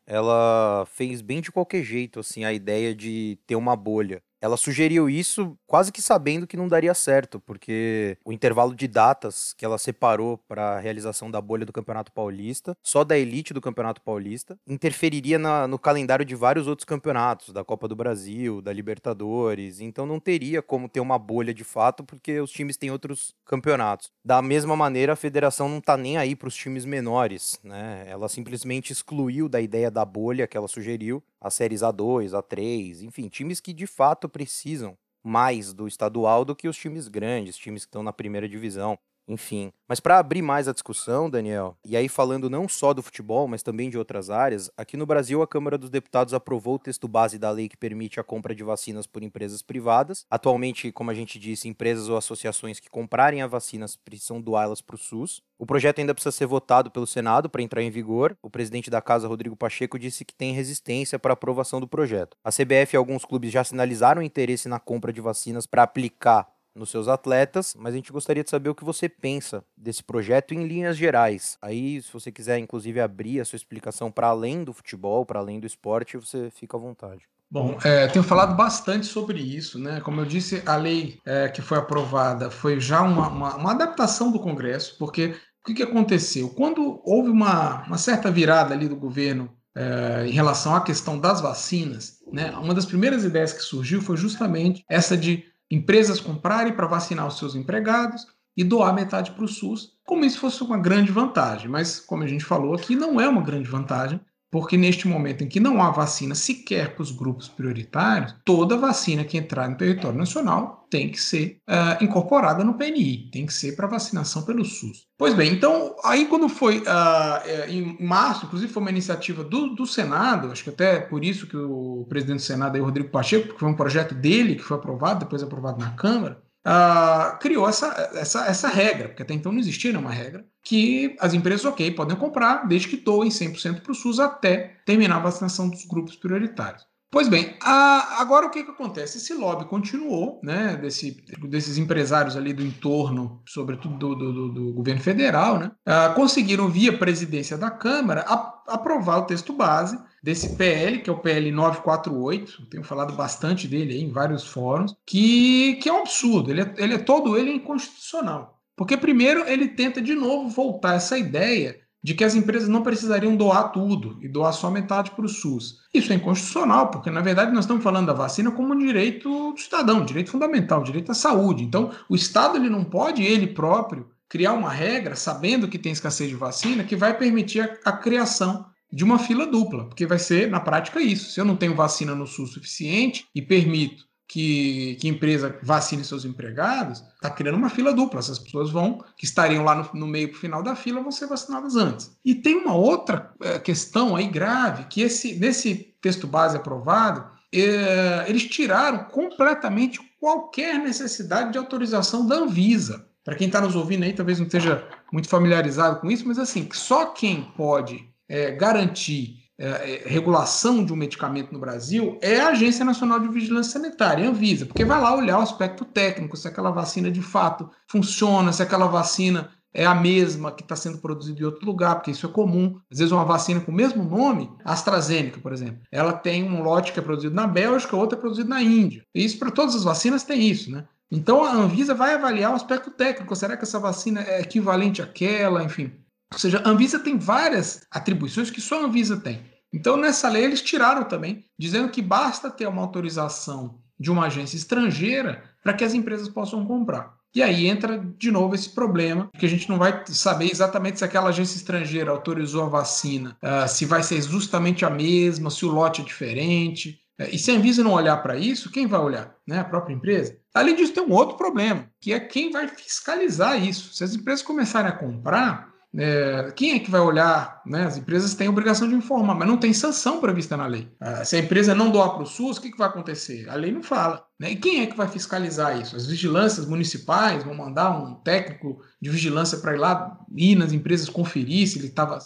ela 0.05 0.85
fez 0.93 1.21
bem 1.21 1.41
de 1.41 1.53
qualquer 1.53 1.85
jeito, 1.85 2.19
assim, 2.19 2.45
a 2.45 2.53
ideia 2.53 2.93
de 2.93 3.39
ter 3.47 3.55
uma 3.55 3.77
bolha. 3.77 4.21
Ela 4.41 4.57
sugeriu 4.57 5.11
isso 5.11 5.59
quase 5.67 5.91
que 5.91 6.01
sabendo 6.01 6.47
que 6.47 6.57
não 6.57 6.69
daria 6.69 6.95
certo, 6.95 7.41
porque 7.41 8.17
o 8.25 8.33
intervalo 8.33 8.75
de 8.75 8.87
datas 8.87 9.53
que 9.53 9.65
ela 9.65 9.79
separou 9.79 10.39
para 10.39 10.77
a 10.77 10.81
realização 10.81 11.31
da 11.31 11.41
bolha 11.41 11.67
do 11.67 11.73
Campeonato 11.73 12.13
Paulista, 12.13 12.77
só 12.83 13.03
da 13.03 13.19
elite 13.19 13.53
do 13.53 13.61
Campeonato 13.61 14.01
Paulista, 14.01 14.59
interferiria 14.67 15.39
na, 15.39 15.67
no 15.67 15.79
calendário 15.79 16.25
de 16.25 16.35
vários 16.35 16.67
outros 16.67 16.85
campeonatos, 16.85 17.53
da 17.53 17.65
Copa 17.65 17.89
do 17.89 17.97
Brasil, 17.97 18.63
da 18.63 18.73
Libertadores. 18.73 19.81
Então 19.81 20.07
não 20.07 20.21
teria 20.21 20.63
como 20.63 20.89
ter 20.89 21.01
uma 21.01 21.19
bolha 21.19 21.53
de 21.53 21.65
fato, 21.65 22.05
porque 22.05 22.41
os 22.41 22.51
times 22.51 22.77
têm 22.77 22.91
outros 22.91 23.35
campeonatos. 23.45 24.11
Da 24.25 24.41
mesma 24.41 24.77
maneira, 24.77 25.15
a 25.15 25.17
federação 25.17 25.69
não 25.69 25.79
está 25.79 25.97
nem 25.97 26.17
aí 26.17 26.37
para 26.37 26.49
os 26.49 26.55
times 26.55 26.85
menores, 26.85 27.59
né? 27.63 28.05
Ela 28.07 28.29
simplesmente 28.29 28.93
excluiu 28.93 29.49
da 29.49 29.61
ideia 29.61 29.91
da 29.91 30.05
bolha 30.05 30.47
que 30.47 30.57
ela 30.57 30.69
sugeriu 30.69 31.23
as 31.41 31.55
séries 31.55 31.83
A2, 31.83 32.33
A3, 32.33 33.03
enfim, 33.03 33.29
times 33.29 33.61
que 33.61 33.73
de 33.73 33.87
fato 33.87 34.29
precisam 34.29 34.97
mais 35.23 35.73
do 35.73 35.87
estadual 35.89 36.45
do 36.45 36.55
que 36.57 36.69
os 36.69 36.77
times 36.77 37.09
grandes, 37.09 37.57
times 37.57 37.85
que 37.85 37.89
estão 37.89 38.03
na 38.03 38.13
primeira 38.13 38.49
divisão. 38.49 38.99
Enfim, 39.29 39.71
mas 39.87 40.01
para 40.01 40.19
abrir 40.19 40.41
mais 40.41 40.67
a 40.67 40.73
discussão, 40.73 41.29
Daniel, 41.29 41.77
e 41.85 41.99
aí 41.99 42.09
falando 42.09 42.49
não 42.49 42.67
só 42.67 42.95
do 42.95 43.03
futebol, 43.03 43.47
mas 43.47 43.63
também 43.63 43.91
de 43.91 43.99
outras 43.99 44.31
áreas, 44.31 44.71
aqui 44.75 44.97
no 44.97 45.05
Brasil 45.05 45.43
a 45.43 45.47
Câmara 45.47 45.77
dos 45.77 45.91
Deputados 45.91 46.33
aprovou 46.33 46.77
o 46.77 46.79
texto 46.79 47.07
base 47.07 47.39
da 47.39 47.51
lei 47.51 47.69
que 47.69 47.77
permite 47.77 48.19
a 48.19 48.25
compra 48.25 48.55
de 48.55 48.65
vacinas 48.65 49.07
por 49.07 49.23
empresas 49.23 49.61
privadas. 49.61 50.25
Atualmente, 50.31 50.91
como 50.91 51.11
a 51.11 51.15
gente 51.15 51.39
disse, 51.39 51.69
empresas 51.69 52.09
ou 52.09 52.17
associações 52.17 52.81
que 52.81 52.89
comprarem 52.89 53.43
as 53.43 53.51
vacinas 53.51 53.97
precisam 53.97 54.41
doá-las 54.41 54.81
para 54.81 54.97
o 54.97 54.99
SUS. 54.99 55.43
O 55.59 55.67
projeto 55.67 55.99
ainda 55.99 56.15
precisa 56.15 56.33
ser 56.33 56.47
votado 56.47 56.91
pelo 56.91 57.07
Senado 57.07 57.51
para 57.51 57.63
entrar 57.63 57.83
em 57.83 57.91
vigor. 57.91 58.37
O 58.41 58.49
presidente 58.49 58.89
da 58.89 59.03
casa, 59.03 59.29
Rodrigo 59.29 59.57
Pacheco, 59.57 59.99
disse 59.99 60.25
que 60.25 60.35
tem 60.35 60.53
resistência 60.53 61.19
para 61.19 61.35
aprovação 61.35 61.81
do 61.81 61.89
projeto. 61.89 62.37
A 62.43 62.51
CBF 62.51 62.95
e 62.95 62.97
alguns 62.97 63.25
clubes 63.25 63.51
já 63.51 63.63
sinalizaram 63.63 64.23
interesse 64.23 64.69
na 64.69 64.79
compra 64.79 65.13
de 65.13 65.21
vacinas 65.21 65.67
para 65.67 65.83
aplicar 65.83 66.49
nos 66.79 66.91
seus 66.91 67.09
atletas, 67.09 67.75
mas 67.79 67.93
a 67.93 67.97
gente 67.97 68.13
gostaria 68.13 68.45
de 68.45 68.51
saber 68.51 68.71
o 68.71 68.75
que 68.75 68.85
você 68.85 69.09
pensa 69.09 69.65
desse 69.77 70.03
projeto 70.03 70.55
em 70.55 70.67
linhas 70.67 70.97
gerais. 70.97 71.59
Aí, 71.61 72.01
se 72.01 72.13
você 72.13 72.31
quiser, 72.31 72.59
inclusive, 72.59 73.01
abrir 73.01 73.41
a 73.41 73.45
sua 73.45 73.57
explicação 73.57 74.11
para 74.11 74.29
além 74.29 74.65
do 74.65 74.73
futebol, 74.73 75.27
para 75.27 75.41
além 75.41 75.59
do 75.61 75.67
esporte, 75.67 76.17
você 76.17 76.51
fica 76.51 76.77
à 76.77 76.81
vontade. 76.81 77.23
Bom, 77.51 77.79
é, 77.83 78.07
tenho 78.09 78.23
falado 78.23 78.55
bastante 78.55 79.07
sobre 79.07 79.41
isso, 79.41 79.79
né? 79.79 80.01
Como 80.01 80.21
eu 80.21 80.27
disse, 80.27 80.63
a 80.67 80.77
lei 80.77 81.19
é, 81.25 81.49
que 81.49 81.63
foi 81.63 81.79
aprovada 81.79 82.51
foi 82.51 82.79
já 82.79 83.01
uma, 83.01 83.29
uma, 83.29 83.57
uma, 83.57 83.71
adaptação 83.71 84.31
do 84.31 84.39
Congresso, 84.39 84.97
porque 84.99 85.35
o 85.63 85.67
que, 85.67 85.75
que 85.75 85.83
aconteceu? 85.83 86.51
Quando 86.51 87.01
houve 87.05 87.31
uma, 87.31 87.87
uma 87.87 87.97
certa 87.97 88.31
virada 88.31 88.75
ali 88.75 88.87
do 88.87 88.97
governo 88.97 89.51
é, 89.75 90.27
em 90.27 90.33
relação 90.33 90.75
à 90.75 90.83
questão 90.83 91.19
das 91.19 91.41
vacinas, 91.41 92.19
né? 92.31 92.51
Uma 92.51 92.75
das 92.75 92.85
primeiras 92.85 93.25
ideias 93.25 93.55
que 93.55 93.63
surgiu 93.63 94.03
foi 94.03 94.19
justamente 94.19 94.85
essa 94.87 95.17
de 95.17 95.45
empresas 95.71 96.21
comprarem 96.21 96.73
para 96.73 96.87
vacinar 96.87 97.27
os 97.27 97.39
seus 97.39 97.55
empregados 97.55 98.27
e 98.57 98.65
doar 98.65 98.95
metade 98.95 99.31
para 99.33 99.45
o 99.45 99.49
SUS, 99.49 99.93
como 100.05 100.25
isso 100.25 100.41
fosse 100.41 100.63
uma 100.63 100.79
grande 100.79 101.13
vantagem. 101.13 101.69
Mas, 101.69 102.01
como 102.01 102.23
a 102.23 102.27
gente 102.27 102.45
falou 102.45 102.75
aqui, 102.75 102.97
não 102.97 103.21
é 103.21 103.29
uma 103.29 103.43
grande 103.43 103.69
vantagem, 103.69 104.21
porque 104.51 104.77
neste 104.77 105.07
momento 105.07 105.45
em 105.45 105.49
que 105.49 105.61
não 105.61 105.83
há 105.83 105.91
vacina 105.91 106.35
sequer 106.35 106.95
para 106.95 107.03
os 107.03 107.11
grupos 107.11 107.49
prioritários, 107.49 108.35
toda 108.45 108.77
vacina 108.77 109.25
que 109.25 109.37
entrar 109.37 109.69
no 109.69 109.77
território 109.77 110.19
nacional 110.19 110.87
tem 110.91 111.11
que 111.11 111.21
ser 111.21 111.59
uh, 111.69 112.03
incorporada 112.03 112.65
no 112.65 112.75
PNI, 112.75 113.31
tem 113.31 113.45
que 113.45 113.53
ser 113.53 113.77
para 113.77 113.87
vacinação 113.87 114.43
pelo 114.43 114.65
SUS. 114.65 115.07
Pois 115.19 115.35
bem, 115.35 115.53
então, 115.53 115.95
aí 116.03 116.27
quando 116.27 116.49
foi 116.49 116.79
uh, 116.79 117.69
em 117.69 117.97
março, 118.01 118.47
inclusive 118.47 118.73
foi 118.73 118.81
uma 118.81 118.91
iniciativa 118.91 119.45
do, 119.45 119.75
do, 119.75 119.87
Senado, 119.87 120.51
acho 120.51 120.65
que 120.65 120.71
até 120.71 120.99
por 121.01 121.23
isso 121.23 121.47
que 121.47 121.57
o 121.57 122.07
presidente 122.09 122.39
do 122.39 122.43
Senado, 122.43 122.77
aí, 122.77 122.81
Rodrigo 122.81 123.11
Pacheco, 123.11 123.49
porque 123.49 123.61
foi 123.61 123.69
um 123.69 123.77
projeto 123.77 124.15
dele 124.15 124.55
que 124.55 124.63
foi 124.63 124.79
aprovado, 124.79 125.21
depois 125.21 125.43
aprovado 125.43 125.79
na 125.79 125.91
Câmara, 125.91 126.41
uh, 126.69 127.39
criou 127.39 127.67
essa, 127.69 128.11
essa, 128.15 128.47
essa 128.47 128.69
regra, 128.69 129.09
porque 129.09 129.23
até 129.23 129.33
então 129.33 129.51
não 129.51 129.59
existia 129.59 129.91
nenhuma 129.91 130.13
regra, 130.13 130.45
que 130.63 131.17
as 131.19 131.33
empresas, 131.33 131.65
ok, 131.65 131.91
podem 131.93 132.17
comprar, 132.17 132.69
desde 132.69 132.89
que 132.89 132.97
doem 132.99 133.31
100% 133.31 133.81
para 133.81 133.93
o 133.93 133.95
SUS 133.95 134.21
até 134.21 134.77
terminar 134.85 135.17
a 135.17 135.21
vacinação 135.21 135.69
dos 135.69 135.87
grupos 135.87 136.15
prioritários. 136.17 136.87
Pois 137.11 137.27
bem, 137.27 137.57
a, 137.63 138.21
agora 138.21 138.47
o 138.47 138.51
que, 138.51 138.63
que 138.63 138.71
acontece? 138.71 139.17
Esse 139.17 139.33
lobby 139.33 139.65
continuou, 139.65 140.39
né, 140.45 140.77
desse, 140.77 141.25
desses 141.49 141.79
empresários 141.79 142.37
ali 142.37 142.53
do 142.53 142.63
entorno, 142.63 143.41
sobretudo 143.47 143.97
do, 143.97 144.15
do, 144.15 144.49
do 144.51 144.73
governo 144.75 145.01
federal, 145.01 145.59
né, 145.59 145.71
uh, 145.89 146.15
conseguiram, 146.15 146.69
via 146.69 146.99
presidência 146.99 147.57
da 147.57 147.71
Câmara, 147.71 148.27
a, 148.29 148.75
aprovar 148.75 149.21
o 149.21 149.25
texto 149.25 149.55
base 149.55 149.99
desse 150.23 150.57
PL, 150.57 150.99
que 150.99 151.11
é 151.11 151.13
o 151.13 151.19
PL 151.19 151.51
948, 151.51 152.67
tenho 152.67 152.85
falado 152.85 153.15
bastante 153.15 153.67
dele 153.67 153.95
aí 153.95 154.03
em 154.03 154.13
vários 154.13 154.45
fóruns, 154.45 154.95
que, 155.07 155.75
que 155.77 155.89
é 155.89 155.93
um 155.93 156.01
absurdo, 156.01 156.51
ele 156.51 156.63
é, 156.63 156.75
ele 156.77 156.95
é 156.95 156.99
todo 156.99 157.37
ele 157.37 157.51
é 157.51 157.55
inconstitucional. 157.55 158.59
Porque, 158.77 158.97
primeiro, 158.97 159.47
ele 159.49 159.69
tenta 159.69 160.01
de 160.01 160.15
novo 160.15 160.49
voltar 160.49 160.95
essa 160.95 161.19
ideia 161.19 161.81
de 162.03 162.15
que 162.15 162.23
as 162.23 162.37
empresas 162.37 162.69
não 162.69 162.83
precisariam 162.83 163.37
doar 163.37 163.73
tudo 163.73 164.19
e 164.23 164.29
doar 164.29 164.53
só 164.53 164.71
metade 164.71 165.11
para 165.11 165.25
o 165.25 165.29
SUS. 165.29 165.81
Isso 165.93 166.13
é 166.13 166.17
inconstitucional, 166.17 166.91
porque 166.91 167.11
na 167.11 167.21
verdade 167.21 167.53
nós 167.53 167.65
estamos 167.65 167.83
falando 167.83 168.07
da 168.07 168.13
vacina 168.13 168.53
como 168.53 168.73
um 168.73 168.79
direito 168.79 169.53
do 169.53 169.59
cidadão, 169.59 170.05
direito 170.05 170.31
fundamental, 170.31 170.85
direito 170.85 171.11
à 171.11 171.15
saúde. 171.15 171.65
Então, 171.65 171.91
o 172.09 172.15
Estado 172.15 172.57
ele 172.57 172.71
não 172.71 172.85
pode 172.85 173.23
ele 173.23 173.49
próprio 173.49 174.09
criar 174.29 174.53
uma 174.53 174.71
regra, 174.71 175.17
sabendo 175.17 175.67
que 175.67 175.79
tem 175.79 175.91
escassez 175.91 176.29
de 176.29 176.37
vacina, 176.37 176.85
que 176.85 176.95
vai 176.95 177.17
permitir 177.17 177.63
a, 177.63 177.91
a 177.91 177.93
criação 177.93 178.65
de 178.91 179.05
uma 179.05 179.19
fila 179.19 179.47
dupla, 179.47 179.87
porque 179.87 180.07
vai 180.07 180.19
ser 180.19 180.49
na 180.49 180.61
prática 180.61 181.01
isso. 181.01 181.31
Se 181.31 181.41
eu 181.41 181.45
não 181.45 181.57
tenho 181.57 181.75
vacina 181.75 182.15
no 182.15 182.27
SUS 182.27 182.53
suficiente 182.53 183.27
e 183.35 183.43
permito 183.43 184.09
que, 184.29 184.97
que 185.01 185.09
empresa 185.09 185.59
vacine 185.63 186.05
seus 186.05 186.27
empregados, 186.27 187.03
está 187.15 187.31
criando 187.31 187.57
uma 187.57 187.71
fila 187.71 187.95
dupla. 187.95 188.21
Essas 188.21 188.39
pessoas 188.39 188.71
vão, 188.71 189.03
que 189.17 189.25
estariam 189.25 189.65
lá 189.65 189.75
no, 189.75 190.01
no 190.01 190.07
meio 190.07 190.29
para 190.31 190.39
final 190.41 190.63
da 190.63 190.77
fila, 190.77 191.01
vão 191.01 191.11
ser 191.11 191.27
vacinadas 191.27 191.77
antes. 191.77 192.15
E 192.23 192.35
tem 192.35 192.55
uma 192.57 192.75
outra 192.75 193.33
é, 193.41 193.59
questão 193.59 194.15
aí 194.15 194.29
grave, 194.29 194.85
que 194.85 195.01
esse, 195.01 195.35
nesse 195.35 195.95
texto 196.01 196.27
base 196.27 196.57
aprovado, 196.57 197.25
é, 197.53 198.27
eles 198.29 198.45
tiraram 198.45 199.05
completamente 199.05 199.99
qualquer 200.21 200.79
necessidade 200.79 201.53
de 201.53 201.59
autorização 201.59 202.27
da 202.27 202.37
Anvisa. 202.37 203.07
Para 203.25 203.35
quem 203.35 203.47
está 203.47 203.61
nos 203.61 203.75
ouvindo 203.75 204.05
aí, 204.05 204.13
talvez 204.13 204.39
não 204.39 204.47
esteja 204.47 204.87
muito 205.13 205.29
familiarizado 205.29 206.01
com 206.01 206.11
isso, 206.11 206.27
mas 206.27 206.39
assim, 206.39 206.69
só 206.73 207.07
quem 207.07 207.43
pode 207.57 208.09
é, 208.29 208.51
garantir 208.53 209.39
é, 209.61 209.67
é, 209.67 210.09
regulação 210.09 210.85
de 210.85 210.93
um 210.93 210.97
medicamento 210.97 211.53
no 211.53 211.59
Brasil 211.59 212.17
é 212.23 212.41
a 212.41 212.51
Agência 212.51 212.85
Nacional 212.85 213.19
de 213.19 213.29
Vigilância 213.29 213.73
Sanitária, 213.73 214.25
a 214.25 214.31
Anvisa, 214.31 214.67
porque 214.67 214.85
vai 214.85 215.01
lá 215.01 215.17
olhar 215.17 215.39
o 215.39 215.43
aspecto 215.43 215.85
técnico, 215.85 216.37
se 216.37 216.47
aquela 216.47 216.71
vacina 216.71 217.11
de 217.11 217.21
fato 217.21 217.69
funciona, 217.89 218.53
se 218.53 218.63
aquela 218.63 218.87
vacina 218.87 219.51
é 219.75 219.85
a 219.85 219.95
mesma 219.95 220.53
que 220.53 220.63
está 220.63 220.77
sendo 220.77 220.99
produzida 220.99 221.41
em 221.41 221.45
outro 221.45 221.67
lugar, 221.67 221.97
porque 221.97 222.11
isso 222.11 222.27
é 222.27 222.29
comum. 222.29 222.79
Às 222.91 222.99
vezes 222.99 223.13
uma 223.13 223.25
vacina 223.25 223.61
com 223.61 223.71
o 223.73 223.75
mesmo 223.75 224.05
nome, 224.05 224.51
AstraZeneca, 224.65 225.41
por 225.41 225.53
exemplo, 225.53 225.81
ela 225.91 226.13
tem 226.13 226.43
um 226.45 226.63
lote 226.63 226.93
que 226.93 227.01
é 227.01 227.03
produzido 227.03 227.35
na 227.35 227.47
Bélgica, 227.47 227.97
outro 227.97 228.17
é 228.17 228.21
produzido 228.21 228.49
na 228.49 228.63
Índia. 228.63 229.05
E 229.15 229.25
isso 229.25 229.39
para 229.39 229.51
todas 229.51 229.75
as 229.75 229.85
vacinas 229.85 230.23
tem 230.23 230.49
isso, 230.49 230.71
né? 230.71 230.87
Então 231.11 231.43
a 231.43 231.53
Anvisa 231.53 231.95
vai 231.95 232.15
avaliar 232.15 232.53
o 232.53 232.57
aspecto 232.57 232.91
técnico. 232.91 233.35
Será 233.35 233.57
que 233.57 233.65
essa 233.65 233.79
vacina 233.79 234.23
é 234.23 234.41
equivalente 234.41 235.03
àquela? 235.03 235.65
Enfim. 235.65 235.93
Ou 236.33 236.39
seja, 236.39 236.63
a 236.65 236.69
Anvisa 236.69 236.99
tem 236.99 237.19
várias 237.19 237.87
atribuições 237.91 238.51
que 238.51 238.61
só 238.61 238.83
a 238.83 238.87
Anvisa 238.87 239.17
tem. 239.17 239.41
Então, 239.73 239.97
nessa 239.97 240.29
lei, 240.29 240.45
eles 240.45 240.63
tiraram 240.63 241.05
também, 241.05 241.45
dizendo 241.59 241.91
que 241.91 242.01
basta 242.01 242.51
ter 242.51 242.67
uma 242.67 242.83
autorização 242.83 243.79
de 243.99 244.11
uma 244.11 244.27
agência 244.27 244.57
estrangeira 244.57 245.43
para 245.63 245.73
que 245.73 245.85
as 245.85 245.95
empresas 245.95 246.29
possam 246.29 246.65
comprar. 246.65 247.19
E 247.35 247.43
aí 247.43 247.67
entra 247.67 247.99
de 248.19 248.31
novo 248.31 248.55
esse 248.55 248.71
problema, 248.71 249.31
que 249.39 249.45
a 249.45 249.49
gente 249.49 249.69
não 249.69 249.77
vai 249.79 250.03
saber 250.07 250.51
exatamente 250.51 250.99
se 250.99 251.05
aquela 251.05 251.29
agência 251.29 251.57
estrangeira 251.57 252.11
autorizou 252.11 252.65
a 252.65 252.69
vacina, 252.69 253.37
uh, 253.43 253.69
se 253.69 253.85
vai 253.85 254.03
ser 254.03 254.23
justamente 254.23 254.85
a 254.85 254.91
mesma, 254.91 255.51
se 255.51 255.65
o 255.67 255.71
lote 255.71 256.01
é 256.01 256.05
diferente. 256.05 257.01
Uh, 257.21 257.29
e 257.31 257.39
se 257.39 257.51
a 257.51 257.55
Anvisa 257.55 257.85
não 257.85 257.93
olhar 257.93 258.17
para 258.23 258.37
isso, 258.37 258.71
quem 258.71 258.87
vai 258.87 259.01
olhar? 259.01 259.35
Né? 259.47 259.59
A 259.59 259.65
própria 259.65 259.95
empresa? 259.95 260.39
Além 260.55 260.75
disso, 260.75 260.95
tem 260.95 261.03
um 261.03 261.13
outro 261.13 261.37
problema, 261.37 261.89
que 262.01 262.13
é 262.13 262.19
quem 262.19 262.51
vai 262.51 262.67
fiscalizar 262.67 263.63
isso. 263.63 263.95
Se 263.95 264.03
as 264.03 264.15
empresas 264.15 264.43
começarem 264.43 264.91
a 264.91 264.97
comprar, 264.97 265.69
é, 266.01 266.53
quem 266.53 266.75
é 266.75 266.79
que 266.79 266.91
vai 266.91 267.01
olhar? 267.01 267.61
Né? 267.67 267.85
As 267.85 267.97
empresas 267.97 268.33
têm 268.35 268.49
obrigação 268.49 268.89
de 268.89 268.95
informar, 268.95 269.35
mas 269.35 269.49
não 269.49 269.57
tem 269.57 269.73
sanção 269.73 270.21
prevista 270.21 270.57
na 270.57 270.65
lei. 270.65 270.89
Ah, 271.01 271.25
se 271.25 271.35
a 271.35 271.41
empresa 271.41 271.75
não 271.75 271.91
doar 271.91 272.11
para 272.11 272.23
o 272.23 272.27
SUS, 272.27 272.57
o 272.57 272.61
que, 272.61 272.71
que 272.71 272.79
vai 272.79 272.87
acontecer? 272.87 273.49
A 273.49 273.57
lei 273.57 273.73
não 273.73 273.83
fala. 273.83 274.25
Né? 274.39 274.53
E 274.53 274.57
quem 274.57 274.81
é 274.81 274.87
que 274.87 274.97
vai 274.97 275.09
fiscalizar 275.09 275.81
isso? 275.81 275.97
As 275.97 276.07
vigilâncias 276.07 276.67
municipais 276.67 277.43
vão 277.43 277.53
mandar 277.53 277.91
um 277.91 278.15
técnico 278.15 278.81
de 279.03 279.11
vigilância 279.11 279.59
para 279.59 279.75
ir 279.75 279.79
lá, 279.79 280.17
ir 280.37 280.55
nas 280.55 280.73
empresas 280.73 281.09
conferir 281.09 281.67
se 281.67 281.79
ele 281.79 281.89
estava. 281.89 282.21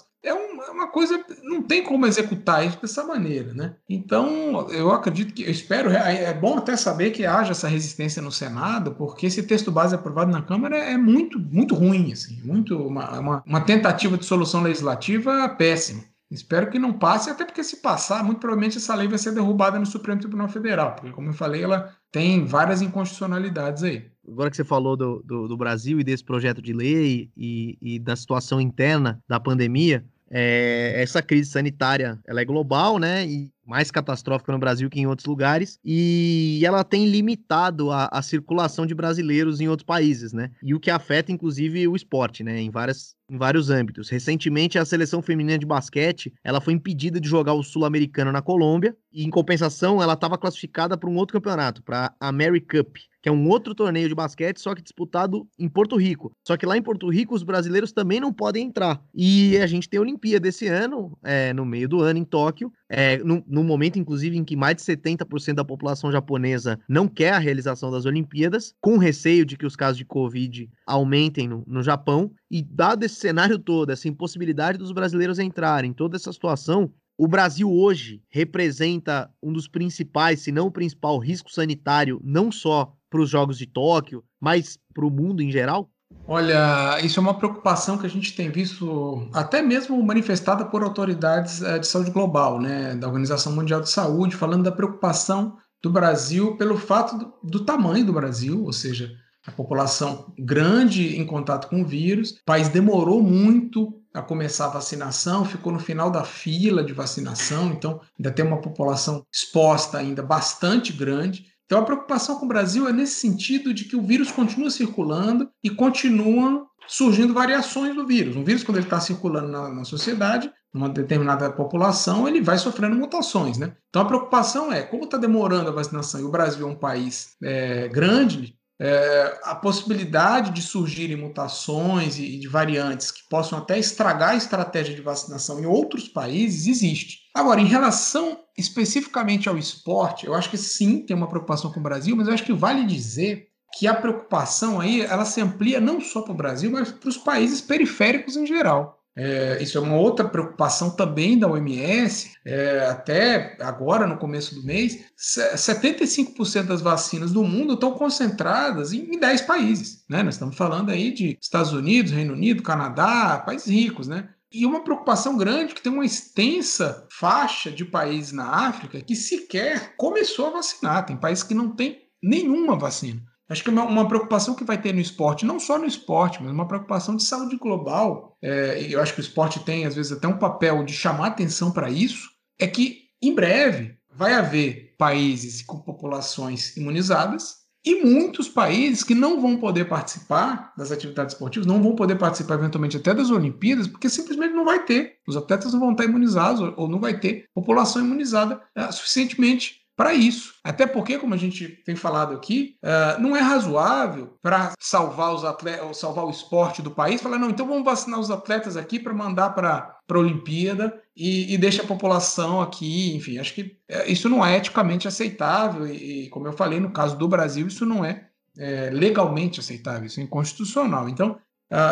Uma 0.83 0.90
coisa, 0.90 1.25
não 1.45 1.62
tem 1.62 1.85
como 1.85 2.07
executar 2.07 2.66
isso 2.66 2.81
dessa 2.83 3.05
maneira, 3.05 3.55
né? 3.55 3.77
Então, 3.88 4.68
eu 4.71 4.90
acredito 4.90 5.33
que, 5.33 5.45
eu 5.45 5.51
espero, 5.51 5.90
é, 5.90 6.25
é 6.25 6.35
bom 6.35 6.59
até 6.59 6.77
saber 6.77 7.12
que 7.12 7.25
haja 7.25 7.53
essa 7.53 7.68
resistência 7.68 8.21
no 8.21 8.33
Senado, 8.33 8.92
porque 8.97 9.27
esse 9.27 9.45
texto 9.45 9.71
base 9.71 9.95
aprovado 9.95 10.33
na 10.33 10.42
Câmara 10.42 10.77
é 10.77 10.97
muito, 10.97 11.38
muito 11.38 11.77
ruim, 11.77 12.12
assim, 12.12 12.40
muito 12.42 12.77
uma, 12.77 13.21
uma, 13.21 13.42
uma 13.47 13.61
tentativa 13.61 14.18
de 14.18 14.25
solução 14.25 14.61
legislativa 14.61 15.49
péssima. 15.51 16.03
Espero 16.29 16.68
que 16.68 16.81
não 16.81 16.95
passe, 16.95 17.31
até 17.31 17.45
porque 17.45 17.62
se 17.62 17.77
passar, 17.77 18.25
muito 18.25 18.40
provavelmente 18.40 18.79
essa 18.79 18.95
lei 18.97 19.07
vai 19.07 19.18
ser 19.18 19.33
derrubada 19.33 19.79
no 19.79 19.87
Supremo 19.87 20.18
Tribunal 20.18 20.49
Federal, 20.49 20.97
porque, 20.97 21.12
como 21.12 21.29
eu 21.29 21.35
falei, 21.35 21.62
ela 21.62 21.95
tem 22.11 22.45
várias 22.45 22.83
inconstitucionalidades 22.83 23.85
aí. 23.85 24.11
Agora 24.27 24.51
que 24.51 24.57
você 24.57 24.64
falou 24.64 24.97
do, 24.97 25.23
do, 25.25 25.47
do 25.47 25.57
Brasil 25.57 26.01
e 26.01 26.05
desse 26.05 26.25
projeto 26.25 26.62
de 26.62 26.73
lei 26.73 27.31
e, 27.37 27.77
e 27.81 27.99
da 27.99 28.16
situação 28.16 28.61
interna 28.61 29.23
da 29.29 29.38
pandemia, 29.38 30.05
é, 30.33 30.95
essa 30.97 31.23
crise 31.23 31.51
sanitária 31.51 32.18
ela 32.27 32.40
é 32.40 32.45
global, 32.45 32.99
né? 32.99 33.27
E 33.27 33.51
mais 33.66 33.90
catastrófica 33.90 34.53
no 34.53 34.59
Brasil 34.59 34.90
que 34.90 35.01
em 35.01 35.07
outros 35.07 35.27
lugares, 35.27 35.79
e 35.85 36.62
ela 36.64 36.83
tem 36.85 37.07
limitado 37.09 37.90
a, 37.90 38.09
a, 38.11 38.22
circulação 38.22 38.85
de 38.85 38.94
brasileiros 38.94 39.61
em 39.61 39.68
outros 39.68 39.87
países, 39.87 40.33
né? 40.33 40.51
E 40.62 40.75
o 40.75 40.81
que 40.81 40.90
afeta, 40.90 41.33
inclusive, 41.33 41.87
o 41.87 41.96
esporte, 41.96 42.42
né? 42.42 42.61
Em, 42.61 42.70
várias, 42.70 43.14
em 43.31 43.37
vários 43.37 43.70
âmbitos. 43.70 44.09
Recentemente, 44.09 44.79
a 44.79 44.85
seleção 44.85 45.22
feminina 45.22 45.59
de 45.59 45.66
basquete, 45.66 46.33
ela 46.42 46.61
foi 46.61 46.75
impedida 46.75 47.20
de 47.20 47.29
jogar 47.29 47.55
o 47.55 47.62
Sul-Americano 47.62 48.33
na 48.33 48.42
Colômbia, 48.42 48.96
e 49.12 49.25
em 49.25 49.31
compensação, 49.31 50.03
ela 50.03 50.14
estava 50.14 50.38
classificada 50.38 50.96
para 50.96 51.09
um 51.09 51.16
outro 51.16 51.35
campeonato, 51.35 51.83
para 51.83 52.14
a 52.18 52.33
Mary 52.33 52.61
Cup, 52.61 52.96
que 53.22 53.29
é 53.29 53.33
um 53.33 53.48
outro 53.48 53.75
torneio 53.75 54.09
de 54.09 54.14
basquete, 54.14 54.59
só 54.59 54.75
que 54.75 54.83
disputado 54.83 55.46
em 55.57 55.68
Porto 55.68 55.96
Rico. 55.96 56.35
Só 56.44 56.57
que 56.57 56.66
lá 56.66 56.77
em 56.77 56.83
Porto 56.83 57.09
Rico, 57.09 57.35
os 57.35 57.44
brasileiros 57.44 57.92
também 57.92 58.18
não 58.18 58.33
podem 58.33 58.66
entrar. 58.66 59.01
E 59.14 59.57
a 59.59 59.66
gente 59.66 59.88
tem 59.88 59.98
a 59.98 60.01
Olimpíada 60.01 60.48
esse 60.48 60.66
ano, 60.66 61.16
é, 61.22 61.53
no 61.53 61.64
meio 61.64 61.88
do 61.88 62.01
ano, 62.01 62.18
em 62.18 62.25
Tóquio, 62.25 62.72
é, 62.88 63.18
no, 63.18 63.44
no, 63.52 63.62
momento, 63.62 63.98
inclusive, 63.98 64.36
em 64.36 64.44
que 64.44 64.56
mais 64.56 64.76
de 64.76 64.82
70% 64.82 65.54
da 65.54 65.64
população 65.64 66.10
japonesa 66.10 66.80
não 66.88 67.06
quer 67.06 67.34
a 67.34 67.38
realização 67.38 67.90
das 67.90 68.06
Olimpíadas, 68.06 68.74
com 68.80 68.96
receio 68.96 69.44
de 69.44 69.56
que 69.56 69.66
os 69.66 69.76
casos 69.76 69.98
de 69.98 70.04
Covid 70.04 70.70
aumentem 70.86 71.46
no, 71.46 71.62
no 71.66 71.82
Japão. 71.82 72.32
E 72.50 72.62
dado 72.62 73.04
esse 73.04 73.16
cenário 73.16 73.58
todo, 73.58 73.90
essa 73.90 74.08
impossibilidade 74.08 74.78
dos 74.78 74.90
brasileiros 74.90 75.38
entrarem, 75.38 75.92
toda 75.92 76.16
essa 76.16 76.32
situação, 76.32 76.90
o 77.18 77.28
Brasil 77.28 77.70
hoje 77.70 78.22
representa 78.30 79.30
um 79.42 79.52
dos 79.52 79.68
principais, 79.68 80.40
se 80.40 80.50
não 80.50 80.68
o 80.68 80.72
principal, 80.72 81.18
risco 81.18 81.52
sanitário, 81.52 82.20
não 82.24 82.50
só 82.50 82.96
para 83.10 83.20
os 83.20 83.28
Jogos 83.28 83.58
de 83.58 83.66
Tóquio, 83.66 84.24
mas 84.40 84.78
para 84.94 85.06
o 85.06 85.10
mundo 85.10 85.42
em 85.42 85.50
geral? 85.50 85.90
Olha, 86.27 86.98
isso 87.03 87.18
é 87.18 87.22
uma 87.22 87.35
preocupação 87.35 87.98
que 87.98 88.07
a 88.07 88.11
gente 88.11 88.35
tem 88.35 88.51
visto 88.51 89.29
até 89.33 89.61
mesmo 89.61 90.01
manifestada 90.03 90.64
por 90.64 90.83
autoridades 90.83 91.62
eh, 91.62 91.79
de 91.79 91.87
saúde 91.87 92.11
global, 92.11 92.61
né, 92.61 92.94
da 92.94 93.09
Organização 93.09 93.53
Mundial 93.53 93.81
de 93.81 93.90
Saúde, 93.90 94.37
falando 94.37 94.62
da 94.62 94.72
preocupação 94.72 95.57
do 95.83 95.90
Brasil 95.90 96.57
pelo 96.57 96.79
fato 96.79 97.18
do, 97.18 97.35
do 97.42 97.64
tamanho 97.64 98.07
do 98.07 98.12
Brasil, 98.12 98.64
ou 98.64 98.72
seja, 98.72 99.11
a 99.46 99.51
população 99.51 100.33
grande 100.38 101.16
em 101.16 101.27
contato 101.27 101.68
com 101.68 101.83
o 101.83 101.87
vírus. 101.87 102.31
O 102.31 102.44
país 102.46 102.68
demorou 102.68 103.20
muito 103.22 104.01
a 104.14 104.22
começar 104.22 104.66
a 104.66 104.70
vacinação, 104.70 105.44
ficou 105.44 105.72
no 105.72 105.79
final 105.79 106.11
da 106.11 106.22
fila 106.22 106.85
de 106.85 106.92
vacinação, 106.92 107.72
então 107.72 108.01
ainda 108.18 108.31
tem 108.31 108.44
uma 108.44 108.61
população 108.61 109.27
exposta 109.33 109.98
ainda 109.98 110.22
bastante 110.22 110.92
grande. 110.92 111.46
Então 111.72 111.80
a 111.80 111.87
preocupação 111.87 112.38
com 112.38 112.44
o 112.44 112.48
Brasil 112.48 112.87
é 112.87 112.92
nesse 112.92 113.14
sentido 113.14 113.72
de 113.72 113.87
que 113.87 113.96
o 113.96 114.02
vírus 114.02 114.30
continua 114.30 114.68
circulando 114.68 115.48
e 115.64 115.70
continuam 115.70 116.66
surgindo 116.87 117.32
variações 117.32 117.94
do 117.94 118.06
vírus. 118.06 118.37
Um 118.37 118.44
vírus, 118.44 118.62
quando 118.62 118.76
ele 118.76 118.85
está 118.85 119.00
circulando 119.00 119.48
na, 119.48 119.70
na, 119.70 119.82
sociedade, 119.82 120.52
numa 120.70 120.90
determinada 120.90 121.50
população, 121.50 122.28
ele 122.28 122.42
vai 122.42 122.58
sofrendo 122.58 122.94
mutações. 122.94 123.56
Né? 123.56 123.74
Então 123.88 124.02
a 124.02 124.04
preocupação 124.04 124.70
é, 124.70 124.82
como 124.82 125.04
está 125.04 125.16
demorando 125.16 125.70
a 125.70 125.72
vacinação 125.72 126.20
e 126.20 126.24
o 126.24 126.30
Brasil 126.30 126.68
é 126.68 126.70
um 126.70 126.76
país 126.76 127.38
é, 127.42 127.88
grande, 127.88 128.54
é, 128.85 129.38
a 129.45 129.55
possibilidade 129.55 130.51
de 130.51 130.61
surgirem 130.61 131.16
mutações 131.16 132.18
e, 132.18 132.37
de 132.37 132.49
variantes 132.49 133.12
que 133.12 133.23
possam 133.31 133.57
até 133.59 133.79
estragar 133.79 134.31
a 134.31 134.37
estratégia 134.37 134.92
de 134.92 135.01
vacinação 135.01 135.61
em 135.61 135.66
outros 135.66 136.09
países 136.09 136.66
existe. 136.66 137.21
Agora, 137.33 137.61
em 137.61 137.66
relação 137.66 138.40
especificamente 138.59 139.49
ao 139.49 139.57
esporte, 139.57 140.27
eu 140.27 140.35
acho 140.35 140.51
que 140.51 140.59
sim, 140.59 141.07
tem 141.07 141.16
uma 141.16 141.29
preocupação 141.29 141.71
com 141.71 141.79
o 141.79 141.83
Brasil, 141.83 142.16
mas 142.16 142.27
eu 142.27 142.35
acho 142.35 142.45
que 142.45 142.53
vale 142.53 142.85
dizer 142.85 143.47
que 143.79 143.87
a 143.87 143.95
preocupação 143.95 144.81
aí 144.81 145.01
ela 145.03 145.25
se 145.25 145.40
amplia 145.40 145.81
não 145.81 146.01
só 146.01 146.23
para 146.23 146.33
o 146.33 146.37
Brasil, 146.37 146.68
mas 146.68 146.90
para 146.90 147.09
os 147.09 147.16
países 147.16 147.61
periféricos 147.61 148.37
em 148.37 148.45
geral. 148.45 149.01
É, 149.14 149.62
isso 149.62 149.77
é 149.77 149.81
uma 149.81 149.96
outra 149.96 150.27
preocupação 150.27 150.90
também 150.90 151.38
da 151.38 151.48
OMS. 151.48 152.33
É, 152.44 152.87
até 152.87 153.57
agora, 153.61 154.07
no 154.07 154.16
começo 154.16 154.55
do 154.55 154.64
mês, 154.64 154.98
75% 155.16 156.62
das 156.64 156.81
vacinas 156.81 157.31
do 157.31 157.44
mundo 157.44 157.75
estão 157.75 157.92
concentradas 157.92 158.92
em 158.92 159.18
10 159.18 159.42
países. 159.42 160.05
Né? 160.09 160.22
Nós 160.22 160.35
estamos 160.35 160.57
falando 160.57 160.90
aí 160.90 161.12
de 161.12 161.37
Estados 161.40 161.72
Unidos, 161.72 162.12
Reino 162.12 162.33
Unido, 162.33 162.62
Canadá, 162.62 163.42
países 163.44 163.66
ricos. 163.66 164.09
Né? 164.09 164.29
E 164.51 164.64
uma 164.64 164.83
preocupação 164.83 165.37
grande 165.37 165.75
que 165.75 165.83
tem 165.83 165.92
uma 165.92 166.05
extensa 166.05 167.07
faixa 167.11 167.70
de 167.70 167.85
países 167.85 168.33
na 168.33 168.46
África 168.66 169.01
que 169.01 169.14
sequer 169.14 169.94
começou 169.96 170.46
a 170.46 170.53
vacinar. 170.53 171.05
Tem 171.05 171.16
países 171.16 171.44
que 171.44 171.55
não 171.55 171.70
têm 171.70 172.03
nenhuma 172.22 172.79
vacina. 172.79 173.20
Acho 173.48 173.64
que 173.64 173.70
uma, 173.70 173.85
uma, 173.85 174.09
preocupação 174.09 174.55
que 174.55 174.64
vai 174.64 174.81
ter 174.81 174.94
no 174.94 175.00
esporte, 175.00 175.44
não 175.44 175.61
só 175.61 175.78
no 175.78 175.85
esporte, 175.85 176.42
mas 176.42 176.52
uma 176.52 176.66
preocupação 176.66 177.16
de 177.16 177.24
saúde 177.24 177.57
global, 177.57 178.37
é, 178.40 178.87
eu 178.88 179.00
acho 179.00 179.12
que 179.14 179.20
o 179.20 179.22
esporte 179.22 179.61
tem, 179.61 179.85
às 179.85 179.94
vezes, 179.94 180.12
até 180.12 180.26
um 180.26 180.38
papel 180.38 180.85
de 180.85 180.92
chamar 180.92 181.28
atenção 181.28 181.70
para 181.70 181.90
isso, 181.90 182.31
é 182.59 182.66
que, 182.66 183.09
em 183.20 183.35
breve, 183.35 183.96
vai 184.14 184.35
haver 184.35 184.94
países 184.96 185.62
com 185.62 185.81
populações 185.81 186.76
imunizadas 186.76 187.62
e 187.85 188.05
muitos 188.05 188.48
países 188.48 189.02
que 189.02 189.14
não 189.14 189.40
vão 189.40 189.57
poder 189.57 189.87
participar 189.87 190.72
das 190.76 190.92
atividades 190.92 191.35
esportivas, 191.35 191.66
não 191.66 191.83
vão 191.83 191.96
poder 191.96 192.16
participar 192.16 192.55
eventualmente 192.55 192.96
até 192.96 193.12
das 193.12 193.31
Olimpíadas, 193.31 193.88
porque 193.88 194.09
simplesmente 194.09 194.55
não 194.55 194.64
vai 194.64 194.85
ter. 194.85 195.16
Os 195.26 195.37
atletas 195.37 195.72
não 195.72 195.81
vão 195.81 195.90
estar 195.90 196.05
imunizados 196.05 196.72
ou 196.76 196.88
não 196.88 197.00
vai 197.00 197.18
ter 197.18 197.46
população 197.52 198.05
imunizada 198.05 198.62
é, 198.76 198.90
suficientemente 198.92 199.82
para 199.96 200.14
isso. 200.14 200.55
Até 200.64 200.87
porque, 200.87 201.18
como 201.18 201.35
a 201.35 201.37
gente 201.37 201.68
tem 201.85 201.94
falado 201.94 202.35
aqui, 202.35 202.76
uh, 202.83 203.20
não 203.20 203.37
é 203.37 203.40
razoável 203.40 204.38
para 204.42 204.72
salvar 204.78 205.35
os 205.35 205.44
atletas, 205.44 205.98
salvar 205.98 206.24
o 206.24 206.31
esporte 206.31 206.81
do 206.81 206.90
país, 206.90 207.20
falar, 207.20 207.38
não, 207.38 207.50
então 207.50 207.66
vamos 207.66 207.85
vacinar 207.85 208.18
os 208.18 208.31
atletas 208.31 208.76
aqui 208.76 208.98
para 208.98 209.12
mandar 209.12 209.50
para 209.50 209.96
a 210.09 210.18
Olimpíada 210.18 210.98
e, 211.16 211.52
e 211.52 211.59
deixa 211.59 211.83
a 211.83 211.87
população 211.87 212.61
aqui, 212.61 213.14
enfim, 213.14 213.38
acho 213.38 213.55
que 213.55 213.62
uh, 213.62 214.09
isso 214.11 214.28
não 214.28 214.44
é 214.44 214.57
eticamente 214.57 215.07
aceitável 215.07 215.87
e, 215.87 216.24
e, 216.24 216.28
como 216.31 216.46
eu 216.46 216.52
falei, 216.52 216.81
no 216.81 216.90
caso 216.90 217.16
do 217.16 217.28
Brasil, 217.28 217.66
isso 217.66 217.85
não 217.85 218.05
é, 218.05 218.28
é 218.59 218.90
legalmente 218.90 219.61
aceitável, 219.61 220.07
isso 220.07 220.20
é 220.20 220.22
inconstitucional. 220.22 221.09
Então, 221.09 221.38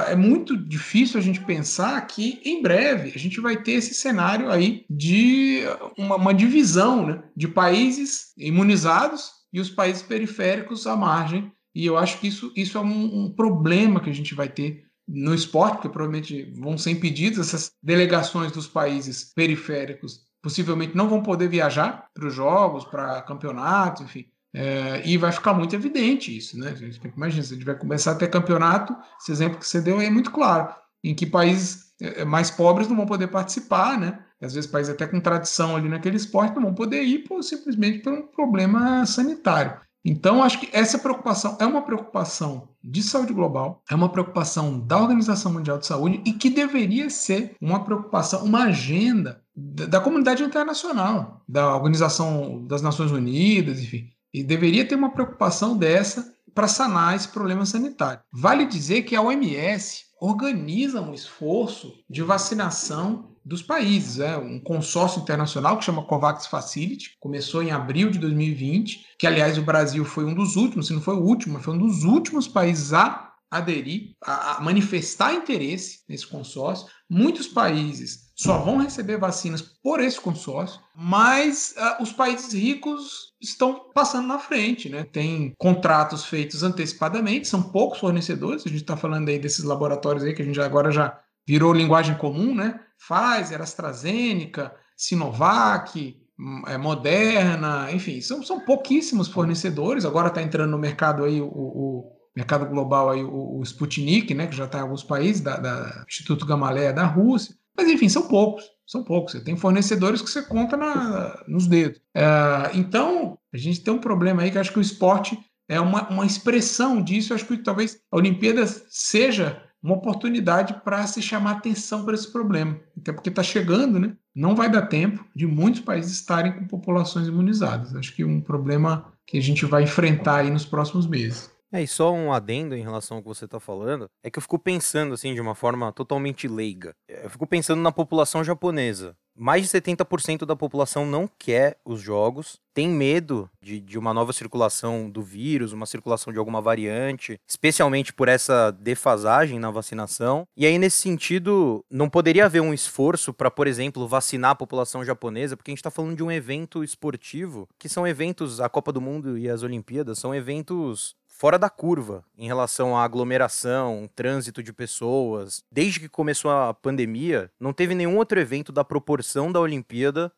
é 0.08 0.16
muito 0.16 0.56
difícil 0.56 1.18
a 1.18 1.22
gente 1.22 1.40
pensar 1.40 1.98
que 2.06 2.40
em 2.44 2.60
breve 2.60 3.12
a 3.14 3.18
gente 3.18 3.40
vai 3.40 3.62
ter 3.62 3.72
esse 3.72 3.94
cenário 3.94 4.50
aí 4.50 4.84
de 4.90 5.62
uma, 5.96 6.16
uma 6.16 6.34
divisão 6.34 7.06
né, 7.06 7.22
de 7.34 7.48
países 7.48 8.32
imunizados 8.36 9.32
e 9.52 9.58
os 9.58 9.70
países 9.70 10.02
periféricos 10.02 10.86
à 10.86 10.94
margem. 10.94 11.50
E 11.74 11.86
eu 11.86 11.96
acho 11.96 12.18
que 12.18 12.28
isso, 12.28 12.52
isso 12.54 12.76
é 12.76 12.80
um, 12.80 13.24
um 13.24 13.32
problema 13.32 14.00
que 14.00 14.10
a 14.10 14.14
gente 14.14 14.34
vai 14.34 14.48
ter 14.48 14.84
no 15.08 15.34
esporte, 15.34 15.74
porque 15.74 15.88
provavelmente 15.88 16.52
vão 16.56 16.76
ser 16.76 16.90
impedidas 16.90 17.48
essas 17.48 17.72
delegações 17.82 18.52
dos 18.52 18.68
países 18.68 19.32
periféricos, 19.34 20.20
possivelmente 20.42 20.96
não 20.96 21.08
vão 21.08 21.22
poder 21.22 21.48
viajar 21.48 22.08
para 22.14 22.26
os 22.26 22.34
jogos, 22.34 22.84
para 22.84 23.22
campeonatos, 23.22 24.02
enfim. 24.02 24.26
É, 24.52 25.02
e 25.06 25.16
vai 25.16 25.30
ficar 25.30 25.54
muito 25.54 25.76
evidente 25.76 26.36
isso, 26.36 26.58
né? 26.58 26.74
Imagina, 27.16 27.42
se 27.42 27.52
a 27.52 27.56
gente 27.56 27.66
vai 27.66 27.76
começar 27.76 28.12
a 28.12 28.16
ter 28.16 28.28
campeonato, 28.28 28.96
esse 29.20 29.30
exemplo 29.30 29.58
que 29.58 29.66
você 29.66 29.80
deu 29.80 30.00
é 30.00 30.10
muito 30.10 30.32
claro, 30.32 30.74
em 31.04 31.14
que 31.14 31.24
países 31.24 31.92
é, 32.00 32.24
mais 32.24 32.50
pobres 32.50 32.88
não 32.88 32.96
vão 32.96 33.06
poder 33.06 33.28
participar, 33.28 33.98
né? 33.98 34.18
Às 34.42 34.54
vezes 34.54 34.70
países 34.70 34.92
até 34.92 35.06
com 35.06 35.20
tradição 35.20 35.76
ali 35.76 35.88
naquele 35.88 36.16
esporte 36.16 36.54
não 36.54 36.62
vão 36.62 36.74
poder 36.74 37.02
ir 37.02 37.20
por, 37.20 37.42
simplesmente 37.42 38.00
por 38.00 38.12
um 38.12 38.26
problema 38.26 39.04
sanitário. 39.06 39.78
Então, 40.04 40.42
acho 40.42 40.60
que 40.60 40.70
essa 40.72 40.98
preocupação 40.98 41.58
é 41.60 41.66
uma 41.66 41.82
preocupação 41.82 42.68
de 42.82 43.02
saúde 43.02 43.34
global, 43.34 43.82
é 43.88 43.94
uma 43.94 44.08
preocupação 44.08 44.80
da 44.80 44.96
Organização 44.98 45.52
Mundial 45.52 45.78
de 45.78 45.86
Saúde 45.86 46.22
e 46.24 46.32
que 46.32 46.48
deveria 46.48 47.10
ser 47.10 47.54
uma 47.60 47.84
preocupação, 47.84 48.42
uma 48.42 48.64
agenda 48.64 49.42
da 49.54 50.00
comunidade 50.00 50.42
internacional, 50.42 51.42
da 51.46 51.76
Organização 51.76 52.64
das 52.66 52.80
Nações 52.80 53.10
Unidas, 53.10 53.78
enfim. 53.78 54.08
E 54.32 54.42
deveria 54.42 54.86
ter 54.86 54.94
uma 54.94 55.12
preocupação 55.12 55.76
dessa 55.76 56.34
para 56.54 56.68
sanar 56.68 57.14
esse 57.14 57.28
problema 57.28 57.64
sanitário. 57.64 58.20
Vale 58.32 58.66
dizer 58.66 59.02
que 59.02 59.16
a 59.16 59.22
OMS 59.22 60.04
organiza 60.20 61.00
um 61.00 61.14
esforço 61.14 61.94
de 62.08 62.22
vacinação 62.22 63.30
dos 63.44 63.62
países. 63.62 64.20
É 64.20 64.36
um 64.36 64.60
consórcio 64.60 65.20
internacional 65.22 65.78
que 65.78 65.84
chama 65.84 66.04
COVAX 66.04 66.46
Facility, 66.46 67.16
começou 67.18 67.62
em 67.62 67.70
abril 67.70 68.10
de 68.10 68.18
2020, 68.18 69.06
que 69.18 69.26
aliás 69.26 69.56
o 69.56 69.62
Brasil 69.62 70.04
foi 70.04 70.24
um 70.24 70.34
dos 70.34 70.56
últimos, 70.56 70.88
se 70.88 70.92
não 70.92 71.00
foi 71.00 71.14
o 71.14 71.22
último, 71.22 71.60
foi 71.60 71.74
um 71.74 71.78
dos 71.78 72.04
últimos 72.04 72.46
países 72.46 72.92
a 72.92 73.29
aderir, 73.50 74.14
a, 74.22 74.56
a 74.56 74.60
manifestar 74.60 75.34
interesse 75.34 76.00
nesse 76.08 76.26
consórcio. 76.26 76.86
Muitos 77.08 77.48
países 77.48 78.30
só 78.36 78.58
vão 78.58 78.78
receber 78.78 79.18
vacinas 79.18 79.60
por 79.60 80.00
esse 80.00 80.20
consórcio, 80.20 80.80
mas 80.94 81.74
uh, 81.76 82.02
os 82.02 82.12
países 82.12 82.54
ricos 82.54 83.32
estão 83.40 83.90
passando 83.92 84.28
na 84.28 84.38
frente, 84.38 84.88
né? 84.88 85.04
Tem 85.04 85.52
contratos 85.58 86.24
feitos 86.24 86.62
antecipadamente, 86.62 87.48
são 87.48 87.62
poucos 87.62 87.98
fornecedores, 87.98 88.64
a 88.64 88.70
gente 88.70 88.82
está 88.82 88.96
falando 88.96 89.28
aí 89.28 89.38
desses 89.38 89.64
laboratórios 89.64 90.24
aí 90.24 90.32
que 90.32 90.42
a 90.42 90.44
gente 90.44 90.60
agora 90.60 90.90
já 90.90 91.18
virou 91.46 91.72
linguagem 91.72 92.16
comum, 92.16 92.54
né? 92.54 92.80
Pfizer, 92.98 93.60
AstraZeneca, 93.60 94.74
Sinovac, 94.96 96.16
hum, 96.38 96.62
é, 96.66 96.78
Moderna, 96.78 97.90
enfim, 97.90 98.20
são, 98.20 98.42
são 98.42 98.60
pouquíssimos 98.60 99.28
fornecedores. 99.28 100.04
Agora 100.04 100.28
está 100.28 100.40
entrando 100.42 100.70
no 100.70 100.78
mercado 100.78 101.24
aí 101.24 101.40
o, 101.40 101.46
o, 101.46 102.19
mercado 102.36 102.66
global 102.66 103.10
aí 103.10 103.22
o, 103.22 103.58
o 103.58 103.62
Sputnik, 103.62 104.32
né, 104.34 104.46
que 104.46 104.56
já 104.56 104.64
está 104.64 104.78
em 104.78 104.82
alguns 104.82 105.02
países, 105.02 105.40
da, 105.40 105.56
da 105.56 106.04
Instituto 106.08 106.46
Gamaleya 106.46 106.92
da 106.92 107.04
Rússia. 107.04 107.54
Mas 107.76 107.88
enfim, 107.88 108.08
são 108.08 108.28
poucos, 108.28 108.64
são 108.86 109.02
poucos. 109.02 109.32
Você 109.32 109.40
tem 109.40 109.56
fornecedores 109.56 110.20
que 110.20 110.30
você 110.30 110.42
conta 110.42 110.76
na, 110.76 111.42
nos 111.48 111.66
dedos. 111.66 112.00
É, 112.14 112.70
então, 112.74 113.38
a 113.52 113.56
gente 113.56 113.80
tem 113.80 113.92
um 113.92 114.00
problema 114.00 114.42
aí 114.42 114.50
que 114.50 114.58
acho 114.58 114.72
que 114.72 114.78
o 114.78 114.82
esporte 114.82 115.38
é 115.68 115.80
uma, 115.80 116.08
uma 116.08 116.26
expressão 116.26 117.02
disso. 117.02 117.32
Acho 117.32 117.46
que 117.46 117.56
talvez 117.58 118.00
a 118.10 118.16
Olimpíada 118.16 118.66
seja 118.88 119.62
uma 119.82 119.94
oportunidade 119.94 120.74
para 120.84 121.06
se 121.06 121.22
chamar 121.22 121.52
atenção 121.52 122.04
para 122.04 122.14
esse 122.14 122.30
problema. 122.30 122.78
Até 122.98 123.12
porque 123.12 123.30
está 123.30 123.42
chegando, 123.42 123.98
né? 123.98 124.14
Não 124.34 124.54
vai 124.54 124.70
dar 124.70 124.82
tempo 124.82 125.24
de 125.34 125.46
muitos 125.46 125.80
países 125.80 126.12
estarem 126.12 126.52
com 126.52 126.66
populações 126.66 127.28
imunizadas. 127.28 127.94
Acho 127.94 128.14
que 128.14 128.24
um 128.24 128.40
problema 128.40 129.12
que 129.26 129.38
a 129.38 129.42
gente 129.42 129.64
vai 129.64 129.84
enfrentar 129.84 130.36
aí 130.36 130.50
nos 130.50 130.66
próximos 130.66 131.06
meses. 131.06 131.49
É, 131.72 131.82
e 131.82 131.86
só 131.86 132.12
um 132.12 132.32
adendo 132.32 132.74
em 132.74 132.82
relação 132.82 133.18
ao 133.18 133.22
que 133.22 133.28
você 133.28 133.44
está 133.44 133.60
falando, 133.60 134.08
é 134.24 134.30
que 134.30 134.38
eu 134.38 134.42
fico 134.42 134.58
pensando, 134.58 135.14
assim, 135.14 135.34
de 135.34 135.40
uma 135.40 135.54
forma 135.54 135.92
totalmente 135.92 136.48
leiga. 136.48 136.94
Eu 137.08 137.30
fico 137.30 137.46
pensando 137.46 137.80
na 137.80 137.92
população 137.92 138.42
japonesa. 138.42 139.16
Mais 139.36 139.62
de 139.62 139.80
70% 139.80 140.44
da 140.44 140.54
população 140.54 141.06
não 141.06 141.26
quer 141.38 141.78
os 141.84 142.00
jogos, 142.00 142.58
tem 142.74 142.88
medo 142.88 143.48
de, 143.62 143.80
de 143.80 143.98
uma 143.98 144.12
nova 144.12 144.32
circulação 144.32 145.08
do 145.08 145.22
vírus, 145.22 145.72
uma 145.72 145.86
circulação 145.86 146.32
de 146.32 146.38
alguma 146.38 146.60
variante, 146.60 147.40
especialmente 147.48 148.12
por 148.12 148.28
essa 148.28 148.70
defasagem 148.70 149.58
na 149.58 149.70
vacinação. 149.70 150.46
E 150.56 150.66
aí, 150.66 150.78
nesse 150.78 150.98
sentido, 150.98 151.82
não 151.90 152.10
poderia 152.10 152.44
haver 152.44 152.60
um 152.60 152.74
esforço 152.74 153.32
para, 153.32 153.50
por 153.50 153.66
exemplo, 153.66 154.06
vacinar 154.06 154.50
a 154.50 154.56
população 154.56 155.04
japonesa, 155.04 155.56
porque 155.56 155.70
a 155.70 155.72
gente 155.72 155.78
está 155.78 155.90
falando 155.90 156.16
de 156.16 156.22
um 156.22 156.30
evento 156.30 156.84
esportivo, 156.84 157.66
que 157.78 157.88
são 157.88 158.06
eventos, 158.06 158.60
a 158.60 158.68
Copa 158.68 158.92
do 158.92 159.00
Mundo 159.00 159.38
e 159.38 159.48
as 159.48 159.62
Olimpíadas, 159.62 160.18
são 160.18 160.34
eventos 160.34 161.16
fora 161.40 161.58
da 161.58 161.70
curva 161.70 162.22
em 162.36 162.46
relação 162.46 162.94
à 162.94 163.02
aglomeração, 163.02 164.06
trânsito 164.14 164.62
de 164.62 164.74
pessoas. 164.74 165.64
Desde 165.72 165.98
que 165.98 166.06
começou 166.06 166.50
a 166.50 166.74
pandemia, 166.74 167.50
não 167.58 167.72
teve 167.72 167.94
nenhum 167.94 168.18
outro 168.18 168.38
evento 168.38 168.70
da 168.70 168.84
proporção 168.84 169.50
da 169.50 169.58
Olimpíada 169.58 170.30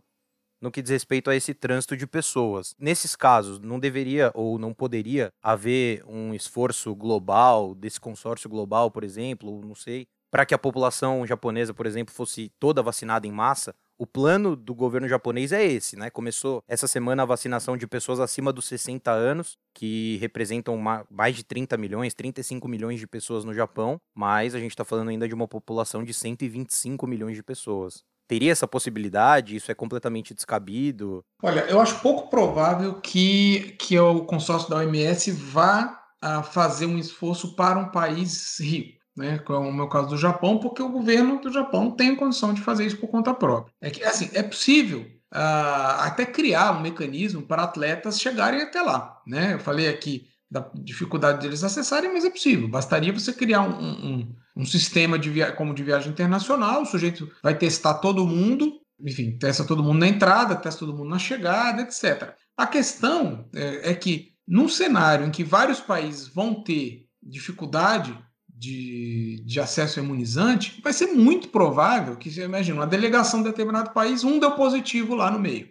no 0.60 0.70
que 0.70 0.80
diz 0.80 0.92
respeito 0.92 1.28
a 1.28 1.34
esse 1.34 1.52
trânsito 1.54 1.96
de 1.96 2.06
pessoas. 2.06 2.76
Nesses 2.78 3.16
casos, 3.16 3.58
não 3.58 3.80
deveria 3.80 4.30
ou 4.32 4.60
não 4.60 4.72
poderia 4.72 5.32
haver 5.42 6.04
um 6.06 6.32
esforço 6.32 6.94
global, 6.94 7.74
desse 7.74 7.98
consórcio 7.98 8.48
global, 8.48 8.88
por 8.88 9.02
exemplo, 9.02 9.60
não 9.64 9.74
sei, 9.74 10.06
para 10.30 10.46
que 10.46 10.54
a 10.54 10.58
população 10.58 11.26
japonesa, 11.26 11.74
por 11.74 11.84
exemplo, 11.84 12.14
fosse 12.14 12.52
toda 12.60 12.80
vacinada 12.80 13.26
em 13.26 13.32
massa, 13.32 13.74
o 13.98 14.06
plano 14.06 14.56
do 14.56 14.74
governo 14.74 15.08
japonês 15.08 15.52
é 15.52 15.64
esse, 15.64 15.96
né? 15.96 16.10
Começou 16.10 16.62
essa 16.66 16.86
semana 16.86 17.22
a 17.22 17.26
vacinação 17.26 17.76
de 17.76 17.86
pessoas 17.86 18.20
acima 18.20 18.52
dos 18.52 18.64
60 18.66 19.10
anos, 19.10 19.56
que 19.74 20.16
representam 20.16 20.76
mais 21.10 21.36
de 21.36 21.44
30 21.44 21.76
milhões, 21.76 22.14
35 22.14 22.66
milhões 22.68 22.98
de 22.98 23.06
pessoas 23.06 23.44
no 23.44 23.54
Japão, 23.54 24.00
mas 24.14 24.54
a 24.54 24.58
gente 24.58 24.72
está 24.72 24.84
falando 24.84 25.08
ainda 25.08 25.28
de 25.28 25.34
uma 25.34 25.46
população 25.46 26.02
de 26.02 26.12
125 26.12 27.06
milhões 27.06 27.36
de 27.36 27.42
pessoas. 27.42 28.02
Teria 28.26 28.52
essa 28.52 28.66
possibilidade? 28.66 29.56
Isso 29.56 29.70
é 29.70 29.74
completamente 29.74 30.32
descabido? 30.32 31.22
Olha, 31.42 31.60
eu 31.68 31.80
acho 31.80 32.00
pouco 32.00 32.30
provável 32.30 32.94
que, 32.94 33.76
que 33.78 33.98
o 33.98 34.24
consórcio 34.24 34.70
da 34.70 34.76
OMS 34.76 35.30
vá 35.32 36.00
a 36.20 36.38
ah, 36.38 36.42
fazer 36.42 36.86
um 36.86 36.98
esforço 36.98 37.54
para 37.56 37.78
um 37.78 37.90
país 37.90 38.58
rico 38.60 39.01
né, 39.16 39.38
como 39.38 39.66
é 39.66 39.70
o 39.70 39.72
meu 39.72 39.88
caso 39.88 40.08
do 40.08 40.16
Japão, 40.16 40.58
porque 40.58 40.82
o 40.82 40.88
governo 40.88 41.40
do 41.40 41.52
Japão 41.52 41.90
tem 41.90 42.16
condição 42.16 42.54
de 42.54 42.62
fazer 42.62 42.86
isso 42.86 42.98
por 42.98 43.08
conta 43.08 43.34
própria. 43.34 43.72
É 43.80 43.90
que 43.90 44.02
assim, 44.02 44.30
é 44.32 44.42
possível 44.42 45.00
uh, 45.32 46.00
até 46.00 46.24
criar 46.24 46.72
um 46.72 46.80
mecanismo 46.80 47.42
para 47.42 47.64
atletas 47.64 48.20
chegarem 48.20 48.62
até 48.62 48.80
lá. 48.80 49.20
Né? 49.26 49.54
Eu 49.54 49.58
falei 49.58 49.88
aqui 49.88 50.26
da 50.50 50.70
dificuldade 50.74 51.40
deles 51.40 51.64
acessarem, 51.64 52.12
mas 52.12 52.24
é 52.24 52.30
possível. 52.30 52.68
Bastaria 52.68 53.12
você 53.12 53.32
criar 53.32 53.62
um, 53.62 53.82
um, 53.82 54.36
um 54.56 54.66
sistema 54.66 55.18
de 55.18 55.30
via 55.30 55.52
como 55.52 55.74
de 55.74 55.82
viagem 55.82 56.12
internacional, 56.12 56.82
o 56.82 56.86
sujeito 56.86 57.30
vai 57.42 57.56
testar 57.56 57.94
todo 57.94 58.26
mundo, 58.26 58.80
enfim, 59.00 59.36
testa 59.38 59.64
todo 59.64 59.82
mundo 59.82 60.00
na 60.00 60.08
entrada, 60.08 60.54
testa 60.54 60.80
todo 60.80 60.94
mundo 60.94 61.08
na 61.08 61.18
chegada, 61.18 61.82
etc. 61.82 62.34
A 62.56 62.66
questão 62.66 63.48
é, 63.54 63.92
é 63.92 63.94
que, 63.94 64.32
num 64.46 64.68
cenário 64.68 65.26
em 65.26 65.30
que 65.30 65.42
vários 65.42 65.80
países 65.80 66.28
vão 66.28 66.62
ter 66.62 67.06
dificuldade 67.22 68.16
de, 68.62 69.42
de 69.44 69.58
acesso 69.58 69.98
imunizante, 69.98 70.80
vai 70.84 70.92
ser 70.92 71.06
muito 71.06 71.48
provável 71.48 72.14
que, 72.16 72.30
você 72.30 72.44
imagina, 72.44 72.78
uma 72.78 72.86
delegação 72.86 73.42
de 73.42 73.48
determinado 73.48 73.90
país, 73.90 74.22
um 74.22 74.38
deu 74.38 74.52
positivo 74.52 75.16
lá 75.16 75.32
no 75.32 75.40
meio. 75.40 75.68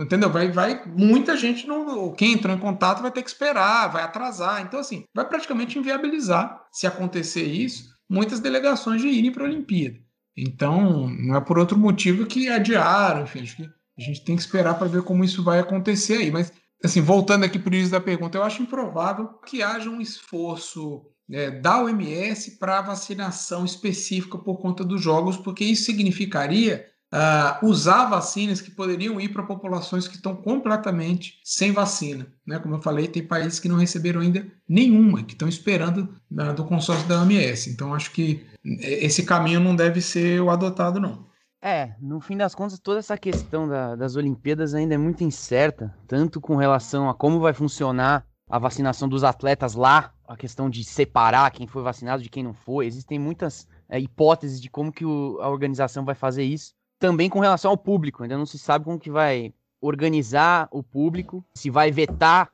Entendeu? 0.00 0.30
Vai, 0.30 0.50
vai, 0.50 0.84
muita 0.86 1.36
gente 1.36 1.66
não. 1.66 2.12
Quem 2.12 2.32
entrou 2.32 2.54
em 2.54 2.58
contato 2.58 3.02
vai 3.02 3.10
ter 3.10 3.22
que 3.22 3.28
esperar, 3.28 3.88
vai 3.88 4.04
atrasar. 4.04 4.62
Então, 4.62 4.78
assim, 4.78 5.04
vai 5.12 5.28
praticamente 5.28 5.76
inviabilizar, 5.76 6.64
se 6.70 6.86
acontecer 6.86 7.44
isso, 7.44 7.88
muitas 8.08 8.38
delegações 8.38 9.02
de 9.02 9.08
irem 9.08 9.32
para 9.32 9.42
a 9.42 9.48
Olimpíada. 9.48 9.98
Então, 10.36 11.08
não 11.08 11.34
é 11.34 11.40
por 11.40 11.58
outro 11.58 11.76
motivo 11.76 12.26
que 12.26 12.48
adiaram, 12.48 13.22
enfim, 13.22 13.42
acho 13.42 13.56
que 13.56 13.64
a 13.98 14.02
gente 14.02 14.24
tem 14.24 14.36
que 14.36 14.42
esperar 14.42 14.74
para 14.74 14.88
ver 14.88 15.02
como 15.02 15.24
isso 15.24 15.42
vai 15.42 15.58
acontecer 15.58 16.18
aí. 16.18 16.30
Mas, 16.30 16.52
assim, 16.84 17.00
voltando 17.00 17.44
aqui 17.44 17.58
para 17.58 17.70
o 17.70 17.74
início 17.74 17.92
da 17.92 18.00
pergunta, 18.00 18.38
eu 18.38 18.42
acho 18.44 18.62
improvável 18.62 19.28
que 19.46 19.62
haja 19.62 19.90
um 19.90 20.00
esforço 20.00 21.13
é, 21.30 21.50
da 21.50 21.82
OMS 21.82 22.52
para 22.52 22.82
vacinação 22.82 23.64
específica 23.64 24.38
por 24.38 24.58
conta 24.58 24.84
dos 24.84 25.00
jogos, 25.00 25.36
porque 25.36 25.64
isso 25.64 25.84
significaria 25.84 26.86
uh, 27.14 27.66
usar 27.66 28.06
vacinas 28.06 28.60
que 28.60 28.70
poderiam 28.70 29.20
ir 29.20 29.28
para 29.28 29.44
populações 29.44 30.08
que 30.08 30.16
estão 30.16 30.34
completamente 30.34 31.40
sem 31.44 31.72
vacina. 31.72 32.26
Né? 32.46 32.58
Como 32.58 32.74
eu 32.74 32.82
falei, 32.82 33.06
tem 33.06 33.26
países 33.26 33.60
que 33.60 33.68
não 33.68 33.76
receberam 33.76 34.20
ainda 34.20 34.46
nenhuma, 34.68 35.22
que 35.22 35.32
estão 35.32 35.48
esperando 35.48 36.08
uh, 36.32 36.52
do 36.54 36.64
consórcio 36.64 37.06
da 37.08 37.20
OMS. 37.20 37.70
Então, 37.70 37.94
acho 37.94 38.10
que 38.10 38.44
é, 38.80 39.04
esse 39.04 39.22
caminho 39.22 39.60
não 39.60 39.76
deve 39.76 40.00
ser 40.00 40.40
o 40.40 40.50
adotado, 40.50 41.00
não. 41.00 41.32
É, 41.62 41.94
no 41.98 42.20
fim 42.20 42.36
das 42.36 42.54
contas, 42.54 42.78
toda 42.78 42.98
essa 42.98 43.16
questão 43.16 43.66
da, 43.66 43.96
das 43.96 44.16
Olimpíadas 44.16 44.74
ainda 44.74 44.94
é 44.94 44.98
muito 44.98 45.24
incerta, 45.24 45.96
tanto 46.06 46.38
com 46.38 46.56
relação 46.56 47.08
a 47.08 47.14
como 47.14 47.40
vai 47.40 47.54
funcionar 47.54 48.26
a 48.50 48.58
vacinação 48.58 49.08
dos 49.08 49.24
atletas 49.24 49.74
lá 49.74 50.13
a 50.26 50.36
questão 50.36 50.70
de 50.70 50.84
separar 50.84 51.50
quem 51.50 51.66
foi 51.66 51.82
vacinado 51.82 52.22
de 52.22 52.28
quem 52.28 52.42
não 52.42 52.54
foi. 52.54 52.86
Existem 52.86 53.18
muitas 53.18 53.68
é, 53.88 53.98
hipóteses 53.98 54.60
de 54.60 54.70
como 54.70 54.92
que 54.92 55.04
o, 55.04 55.38
a 55.40 55.48
organização 55.48 56.04
vai 56.04 56.14
fazer 56.14 56.44
isso. 56.44 56.72
Também 56.98 57.28
com 57.28 57.40
relação 57.40 57.70
ao 57.70 57.76
público, 57.76 58.22
ainda 58.22 58.38
não 58.38 58.46
se 58.46 58.58
sabe 58.58 58.84
como 58.84 58.98
que 58.98 59.10
vai 59.10 59.52
organizar 59.80 60.68
o 60.70 60.82
público, 60.82 61.44
se 61.54 61.68
vai 61.68 61.90
vetar 61.90 62.50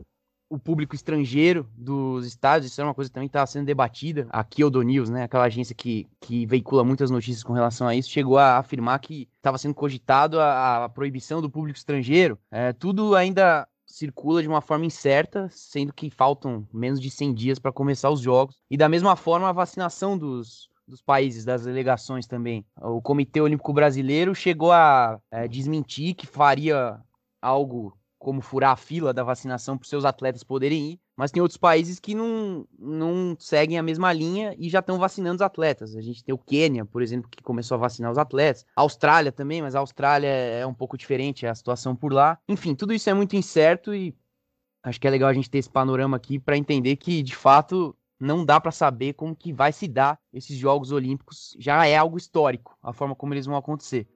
o 0.51 0.59
público 0.59 0.97
estrangeiro 0.97 1.65
dos 1.77 2.27
estádios, 2.27 2.73
isso 2.73 2.81
é 2.81 2.85
uma 2.85 2.93
coisa 2.93 3.09
que 3.09 3.15
também 3.15 3.29
está 3.29 3.47
sendo 3.47 3.67
debatida. 3.67 4.27
A 4.31 4.43
Kyodo 4.43 4.83
News, 4.83 5.09
né, 5.09 5.23
aquela 5.23 5.45
agência 5.45 5.77
que, 5.77 6.09
que 6.21 6.45
veicula 6.45 6.83
muitas 6.83 7.09
notícias 7.09 7.45
com 7.45 7.53
relação 7.53 7.87
a 7.87 7.95
isso, 7.95 8.11
chegou 8.11 8.37
a 8.37 8.59
afirmar 8.59 8.99
que 8.99 9.29
estava 9.37 9.57
sendo 9.59 9.75
cogitado 9.75 10.41
a, 10.41 10.87
a, 10.87 10.89
proibição 10.89 11.41
do 11.41 11.49
público 11.49 11.79
estrangeiro. 11.79 12.37
É, 12.51 12.73
tudo 12.73 13.15
ainda 13.15 13.69
circula 13.93 14.43
de 14.43 14.49
uma 14.49 14.61
forma 14.61 14.87
incerta, 14.87 15.49
sendo 15.51 15.93
que 15.93 16.11
faltam 16.11 16.67
menos 16.73 17.01
de 17.01 17.11
100 17.11 17.35
dias 17.35 17.59
para 17.59 17.73
começar 17.73 18.11
os 18.11 18.21
jogos. 18.21 18.57
E 18.71 18.77
da 18.77 18.89
mesma 18.89 19.17
forma, 19.17 19.49
a 19.49 19.53
vacinação 19.53 20.17
dos, 20.17 20.69
dos 20.87 21.03
países, 21.03 21.45
das 21.45 21.65
delegações 21.65 22.27
também. 22.27 22.65
O 22.77 23.01
Comitê 23.01 23.41
Olímpico 23.41 23.73
Brasileiro 23.73 24.35
chegou 24.35 24.73
a 24.73 25.19
é, 25.31 25.49
desmentir 25.49 26.15
que 26.15 26.27
faria 26.27 27.01
algo 27.41 27.97
como 28.19 28.43
furar 28.43 28.73
a 28.73 28.77
fila 28.77 29.15
da 29.15 29.25
vacinação 29.25 29.79
para 29.79 29.85
os 29.85 29.89
seus 29.89 30.05
atletas 30.05 30.45
poderem 30.45 30.93
ir, 30.93 31.01
mas 31.21 31.31
tem 31.31 31.43
outros 31.43 31.59
países 31.59 32.01
que 32.01 32.15
não, 32.15 32.67
não 32.79 33.37
seguem 33.39 33.79
a 33.79 33.83
mesma 33.83 34.11
linha 34.11 34.55
e 34.59 34.71
já 34.71 34.79
estão 34.79 34.99
vacinando 34.99 35.35
os 35.35 35.43
atletas. 35.43 35.95
A 35.95 36.01
gente 36.01 36.25
tem 36.25 36.35
o 36.35 36.39
Quênia, 36.39 36.87
por 36.87 37.03
exemplo, 37.03 37.29
que 37.29 37.43
começou 37.43 37.75
a 37.75 37.79
vacinar 37.79 38.11
os 38.11 38.17
atletas, 38.17 38.65
a 38.75 38.81
Austrália 38.81 39.31
também, 39.31 39.61
mas 39.61 39.75
a 39.75 39.81
Austrália 39.81 40.29
é 40.29 40.65
um 40.65 40.73
pouco 40.73 40.97
diferente 40.97 41.47
a 41.47 41.55
situação 41.55 41.95
por 41.95 42.11
lá. 42.11 42.39
Enfim, 42.49 42.75
tudo 42.75 42.95
isso 42.95 43.11
é 43.11 43.13
muito 43.13 43.37
incerto 43.37 43.95
e 43.95 44.17
acho 44.83 44.99
que 44.99 45.07
é 45.07 45.11
legal 45.11 45.29
a 45.29 45.35
gente 45.35 45.51
ter 45.51 45.59
esse 45.59 45.69
panorama 45.69 46.17
aqui 46.17 46.39
para 46.39 46.57
entender 46.57 46.97
que, 46.97 47.23
de 47.23 47.37
fato, 47.37 47.95
não 48.19 48.43
dá 48.43 48.59
para 48.59 48.73
saber 48.73 49.13
como 49.13 49.37
que 49.37 49.53
vai 49.53 49.73
se 49.73 49.87
dar 49.87 50.19
esses 50.33 50.57
Jogos 50.57 50.91
Olímpicos. 50.91 51.55
Já 51.59 51.87
é 51.87 51.99
algo 51.99 52.17
histórico, 52.17 52.79
a 52.83 52.95
forma 52.95 53.15
como 53.15 53.35
eles 53.35 53.45
vão 53.45 53.57
acontecer. 53.57 54.09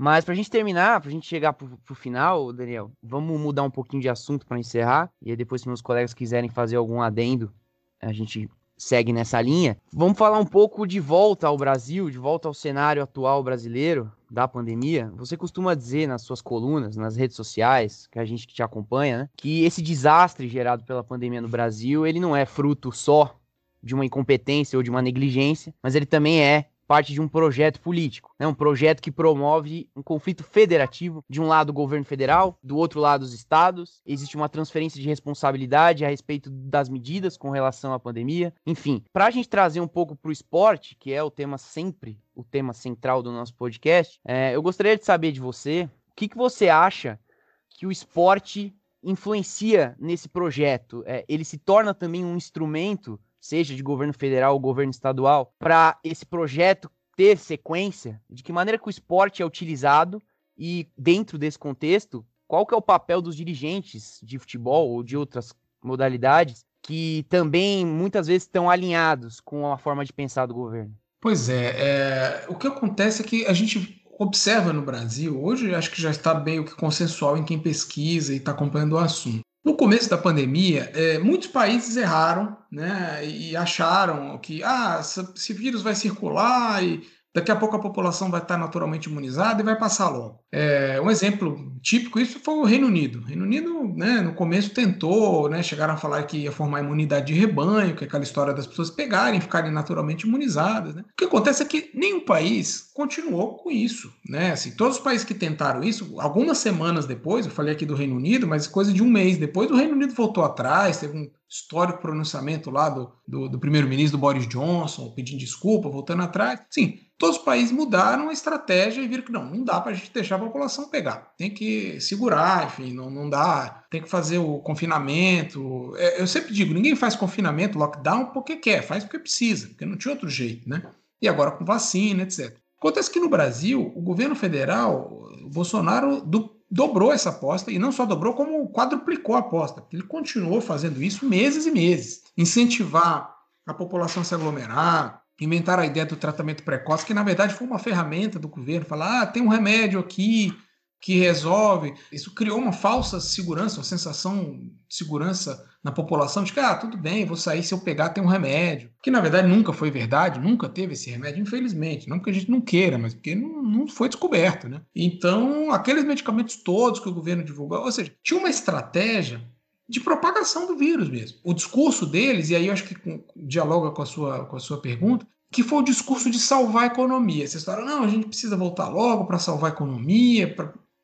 Mas 0.00 0.24
pra 0.24 0.34
gente 0.34 0.50
terminar, 0.50 0.98
pra 0.98 1.10
gente 1.10 1.26
chegar 1.26 1.52
pro, 1.52 1.76
pro 1.84 1.94
final, 1.94 2.54
Daniel, 2.54 2.90
vamos 3.02 3.38
mudar 3.38 3.64
um 3.64 3.70
pouquinho 3.70 4.00
de 4.00 4.08
assunto 4.08 4.46
para 4.46 4.58
encerrar. 4.58 5.12
E 5.20 5.28
aí 5.28 5.36
depois, 5.36 5.60
se 5.60 5.68
meus 5.68 5.82
colegas 5.82 6.14
quiserem 6.14 6.48
fazer 6.48 6.76
algum 6.76 7.02
adendo, 7.02 7.52
a 8.00 8.10
gente 8.10 8.48
segue 8.78 9.12
nessa 9.12 9.42
linha. 9.42 9.76
Vamos 9.92 10.16
falar 10.16 10.38
um 10.38 10.46
pouco 10.46 10.86
de 10.86 10.98
volta 10.98 11.48
ao 11.48 11.58
Brasil, 11.58 12.08
de 12.08 12.16
volta 12.16 12.48
ao 12.48 12.54
cenário 12.54 13.02
atual 13.02 13.44
brasileiro 13.44 14.10
da 14.30 14.48
pandemia. 14.48 15.12
Você 15.16 15.36
costuma 15.36 15.74
dizer 15.74 16.08
nas 16.08 16.22
suas 16.22 16.40
colunas, 16.40 16.96
nas 16.96 17.14
redes 17.14 17.36
sociais, 17.36 18.06
que 18.06 18.18
a 18.18 18.24
gente 18.24 18.46
que 18.46 18.54
te 18.54 18.62
acompanha, 18.62 19.18
né, 19.18 19.28
que 19.36 19.64
esse 19.64 19.82
desastre 19.82 20.48
gerado 20.48 20.82
pela 20.82 21.04
pandemia 21.04 21.42
no 21.42 21.48
Brasil, 21.48 22.06
ele 22.06 22.18
não 22.18 22.34
é 22.34 22.46
fruto 22.46 22.90
só 22.90 23.38
de 23.82 23.94
uma 23.94 24.06
incompetência 24.06 24.78
ou 24.78 24.82
de 24.82 24.88
uma 24.88 25.02
negligência, 25.02 25.74
mas 25.82 25.94
ele 25.94 26.06
também 26.06 26.40
é 26.42 26.69
parte 26.90 27.12
de 27.12 27.20
um 27.20 27.28
projeto 27.28 27.80
político, 27.80 28.34
né? 28.36 28.48
um 28.48 28.52
projeto 28.52 29.00
que 29.00 29.12
promove 29.12 29.88
um 29.94 30.02
conflito 30.02 30.42
federativo, 30.42 31.24
de 31.30 31.40
um 31.40 31.46
lado 31.46 31.70
o 31.70 31.72
governo 31.72 32.04
federal, 32.04 32.58
do 32.60 32.76
outro 32.76 32.98
lado 32.98 33.22
os 33.22 33.32
estados, 33.32 34.02
existe 34.04 34.34
uma 34.34 34.48
transferência 34.48 35.00
de 35.00 35.06
responsabilidade 35.06 36.04
a 36.04 36.08
respeito 36.08 36.50
das 36.50 36.88
medidas 36.88 37.36
com 37.36 37.50
relação 37.50 37.92
à 37.92 38.00
pandemia, 38.00 38.52
enfim, 38.66 39.04
para 39.12 39.26
a 39.26 39.30
gente 39.30 39.48
trazer 39.48 39.80
um 39.80 39.86
pouco 39.86 40.16
para 40.16 40.30
o 40.30 40.32
esporte, 40.32 40.96
que 40.98 41.12
é 41.12 41.22
o 41.22 41.30
tema 41.30 41.58
sempre, 41.58 42.20
o 42.34 42.42
tema 42.42 42.72
central 42.72 43.22
do 43.22 43.30
nosso 43.30 43.54
podcast, 43.54 44.18
é, 44.26 44.52
eu 44.52 44.60
gostaria 44.60 44.98
de 44.98 45.04
saber 45.04 45.30
de 45.30 45.38
você, 45.38 45.88
o 46.10 46.16
que, 46.16 46.26
que 46.26 46.36
você 46.36 46.68
acha 46.68 47.20
que 47.68 47.86
o 47.86 47.92
esporte 47.92 48.74
influencia 49.00 49.94
nesse 49.96 50.28
projeto? 50.28 51.04
É, 51.06 51.24
ele 51.28 51.44
se 51.44 51.56
torna 51.56 51.94
também 51.94 52.24
um 52.24 52.36
instrumento 52.36 53.16
seja 53.40 53.74
de 53.74 53.82
governo 53.82 54.12
federal 54.12 54.54
ou 54.54 54.60
governo 54.60 54.90
estadual, 54.90 55.54
para 55.58 55.98
esse 56.04 56.26
projeto 56.26 56.90
ter 57.16 57.38
sequência? 57.38 58.20
De 58.28 58.42
que 58.42 58.52
maneira 58.52 58.78
que 58.78 58.86
o 58.86 58.90
esporte 58.90 59.42
é 59.42 59.46
utilizado 59.46 60.22
e 60.56 60.88
dentro 60.96 61.38
desse 61.38 61.58
contexto, 61.58 62.24
qual 62.46 62.66
que 62.66 62.74
é 62.74 62.76
o 62.76 62.82
papel 62.82 63.22
dos 63.22 63.34
dirigentes 63.34 64.20
de 64.22 64.38
futebol 64.38 64.90
ou 64.90 65.02
de 65.02 65.16
outras 65.16 65.54
modalidades 65.82 66.64
que 66.82 67.24
também 67.28 67.84
muitas 67.84 68.26
vezes 68.26 68.42
estão 68.42 68.68
alinhados 68.68 69.40
com 69.40 69.72
a 69.72 69.78
forma 69.78 70.04
de 70.04 70.12
pensar 70.12 70.46
do 70.46 70.54
governo? 70.54 70.94
Pois 71.20 71.48
é, 71.48 71.74
é, 71.76 72.46
o 72.48 72.54
que 72.54 72.66
acontece 72.66 73.22
é 73.22 73.24
que 73.24 73.46
a 73.46 73.52
gente 73.52 74.02
observa 74.18 74.72
no 74.72 74.82
Brasil, 74.82 75.42
hoje 75.42 75.74
acho 75.74 75.90
que 75.90 76.00
já 76.00 76.10
está 76.10 76.34
meio 76.34 76.64
que 76.64 76.74
consensual 76.74 77.38
em 77.38 77.44
quem 77.44 77.58
pesquisa 77.58 78.34
e 78.34 78.36
está 78.36 78.52
acompanhando 78.52 78.92
o 78.92 78.98
assunto. 78.98 79.40
No 79.64 79.76
começo 79.76 80.08
da 80.08 80.16
pandemia, 80.16 80.90
é, 80.94 81.18
muitos 81.18 81.48
países 81.48 81.96
erraram 81.96 82.56
né, 82.72 83.26
e 83.26 83.54
acharam 83.54 84.38
que 84.38 84.62
ah, 84.62 85.00
esse 85.00 85.52
vírus 85.52 85.82
vai 85.82 85.94
circular 85.94 86.82
e 86.82 87.06
Daqui 87.32 87.50
a 87.50 87.56
pouco 87.56 87.76
a 87.76 87.80
população 87.80 88.30
vai 88.30 88.40
estar 88.40 88.58
naturalmente 88.58 89.08
imunizada 89.08 89.62
e 89.62 89.64
vai 89.64 89.78
passar 89.78 90.08
logo. 90.08 90.40
É, 90.50 91.00
um 91.00 91.08
exemplo 91.08 91.72
típico 91.80 92.18
isso 92.18 92.40
foi 92.40 92.54
o 92.54 92.64
Reino 92.64 92.88
Unido. 92.88 93.20
O 93.20 93.22
Reino 93.22 93.44
Unido, 93.44 93.84
né, 93.94 94.20
no 94.20 94.34
começo 94.34 94.70
tentou, 94.70 95.48
né, 95.48 95.62
chegaram 95.62 95.94
a 95.94 95.96
falar 95.96 96.24
que 96.24 96.38
ia 96.38 96.52
formar 96.52 96.80
imunidade 96.80 97.32
de 97.32 97.38
rebanho, 97.38 97.94
que 97.94 98.02
é 98.02 98.06
aquela 98.06 98.24
história 98.24 98.52
das 98.52 98.66
pessoas 98.66 98.90
pegarem, 98.90 99.40
ficarem 99.40 99.70
naturalmente 99.70 100.26
imunizadas. 100.26 100.94
Né? 100.94 101.02
O 101.02 101.16
que 101.16 101.24
acontece 101.24 101.62
é 101.62 101.66
que 101.66 101.90
nenhum 101.94 102.24
país 102.24 102.90
continuou 102.92 103.56
com 103.58 103.70
isso, 103.70 104.12
né? 104.28 104.52
Assim, 104.52 104.72
todos 104.72 104.96
os 104.96 105.02
países 105.02 105.24
que 105.24 105.32
tentaram 105.32 105.82
isso, 105.82 106.20
algumas 106.20 106.58
semanas 106.58 107.06
depois, 107.06 107.46
eu 107.46 107.52
falei 107.52 107.72
aqui 107.72 107.86
do 107.86 107.94
Reino 107.94 108.16
Unido, 108.16 108.46
mas 108.46 108.66
coisa 108.66 108.92
de 108.92 109.02
um 109.02 109.08
mês 109.08 109.38
depois, 109.38 109.70
o 109.70 109.76
Reino 109.76 109.94
Unido 109.94 110.12
voltou 110.14 110.44
atrás, 110.44 110.98
teve 110.98 111.16
um 111.16 111.30
histórico 111.50 112.00
pronunciamento 112.00 112.70
lá 112.70 112.88
do, 112.88 113.12
do, 113.26 113.48
do 113.48 113.58
primeiro-ministro 113.58 114.16
Boris 114.16 114.46
Johnson, 114.46 115.10
pedindo 115.10 115.40
desculpa, 115.40 115.88
voltando 115.88 116.22
atrás. 116.22 116.60
Sim, 116.70 117.00
todos 117.18 117.38
os 117.38 117.44
países 117.44 117.72
mudaram 117.72 118.28
a 118.28 118.32
estratégia 118.32 119.02
e 119.02 119.08
viram 119.08 119.24
que 119.24 119.32
não, 119.32 119.44
não 119.44 119.64
dá 119.64 119.80
para 119.80 119.90
a 119.90 119.94
gente 119.94 120.12
deixar 120.12 120.36
a 120.36 120.38
população 120.38 120.88
pegar. 120.88 121.32
Tem 121.36 121.50
que 121.50 122.00
segurar, 122.00 122.66
enfim, 122.66 122.92
não, 122.92 123.10
não 123.10 123.28
dá. 123.28 123.84
Tem 123.90 124.00
que 124.00 124.08
fazer 124.08 124.38
o 124.38 124.60
confinamento. 124.60 125.92
É, 125.96 126.22
eu 126.22 126.26
sempre 126.28 126.54
digo, 126.54 126.72
ninguém 126.72 126.94
faz 126.94 127.16
confinamento, 127.16 127.78
lockdown, 127.78 128.26
porque 128.26 128.54
quer, 128.54 128.82
faz 128.82 129.02
porque 129.02 129.18
precisa, 129.18 129.68
porque 129.68 129.84
não 129.84 129.98
tinha 129.98 130.14
outro 130.14 130.28
jeito, 130.28 130.68
né? 130.68 130.82
E 131.20 131.28
agora 131.28 131.50
com 131.50 131.64
vacina, 131.64 132.22
etc. 132.22 132.56
Acontece 132.78 133.10
que 133.10 133.20
no 133.20 133.28
Brasil, 133.28 133.92
o 133.94 134.00
governo 134.00 134.36
federal, 134.36 135.28
o 135.44 135.50
Bolsonaro 135.50 136.20
do, 136.22 136.59
dobrou 136.70 137.12
essa 137.12 137.30
aposta, 137.30 137.70
e 137.70 137.78
não 137.78 137.90
só 137.90 138.06
dobrou, 138.06 138.34
como 138.34 138.70
quadruplicou 138.72 139.34
a 139.34 139.40
aposta. 139.40 139.84
Ele 139.92 140.02
continuou 140.02 140.60
fazendo 140.60 141.02
isso 141.02 141.26
meses 141.26 141.66
e 141.66 141.70
meses. 141.70 142.22
Incentivar 142.36 143.34
a 143.66 143.74
população 143.74 144.22
a 144.22 144.24
se 144.24 144.34
aglomerar, 144.34 145.20
inventaram 145.40 145.82
a 145.82 145.86
ideia 145.86 146.06
do 146.06 146.16
tratamento 146.16 146.62
precoce, 146.62 147.04
que 147.04 147.14
na 147.14 147.22
verdade 147.22 147.54
foi 147.54 147.66
uma 147.66 147.78
ferramenta 147.78 148.38
do 148.38 148.48
governo, 148.48 148.86
falar, 148.86 149.22
ah, 149.22 149.26
tem 149.26 149.42
um 149.42 149.48
remédio 149.48 149.98
aqui 149.98 150.56
que 151.00 151.18
resolve. 151.18 151.94
Isso 152.12 152.34
criou 152.34 152.58
uma 152.58 152.72
falsa 152.72 153.20
segurança, 153.20 153.78
uma 153.78 153.84
sensação 153.84 154.60
de 154.86 154.94
segurança 154.94 155.66
na 155.82 155.90
população, 155.90 156.44
de 156.44 156.52
que, 156.52 156.60
ah, 156.60 156.74
tudo 156.74 156.98
bem, 156.98 157.24
vou 157.24 157.36
sair 157.36 157.62
se 157.62 157.72
eu 157.72 157.80
pegar 157.80 158.10
tem 158.10 158.22
um 158.22 158.26
remédio. 158.26 158.90
Que 159.02 159.10
na 159.10 159.20
verdade 159.20 159.48
nunca 159.48 159.72
foi 159.72 159.90
verdade, 159.90 160.38
nunca 160.38 160.68
teve 160.68 160.92
esse 160.92 161.10
remédio, 161.10 161.40
infelizmente. 161.40 162.08
Não 162.08 162.18
porque 162.18 162.30
a 162.30 162.34
gente 162.34 162.50
não 162.50 162.60
queira, 162.60 162.98
mas 162.98 163.14
porque 163.14 163.34
não, 163.34 163.62
não 163.62 163.88
foi 163.88 164.08
descoberto, 164.08 164.68
né? 164.68 164.82
Então, 164.94 165.72
aqueles 165.72 166.04
medicamentos 166.04 166.56
todos 166.56 167.00
que 167.00 167.08
o 167.08 167.14
governo 167.14 167.42
divulgou, 167.42 167.78
ou 167.78 167.92
seja, 167.92 168.12
tinha 168.22 168.38
uma 168.38 168.50
estratégia 168.50 169.42
de 169.88 170.00
propagação 170.00 170.66
do 170.66 170.76
vírus 170.76 171.08
mesmo. 171.08 171.38
O 171.42 171.54
discurso 171.54 172.06
deles, 172.06 172.50
e 172.50 172.54
aí 172.54 172.66
eu 172.66 172.72
acho 172.72 172.84
que 172.84 172.96
dialoga 173.34 173.90
com 173.90 174.02
a 174.02 174.06
sua, 174.06 174.44
com 174.44 174.56
a 174.56 174.60
sua 174.60 174.80
pergunta, 174.80 175.26
que 175.50 175.64
foi 175.64 175.78
o 175.78 175.84
discurso 175.84 176.30
de 176.30 176.38
salvar 176.38 176.84
a 176.84 176.86
economia. 176.86 177.46
Vocês 177.46 177.64
falaram, 177.64 177.86
não, 177.86 178.04
a 178.04 178.08
gente 178.08 178.28
precisa 178.28 178.56
voltar 178.56 178.88
logo 178.88 179.24
para 179.24 179.38
salvar 179.38 179.72
a 179.72 179.74
economia, 179.74 180.54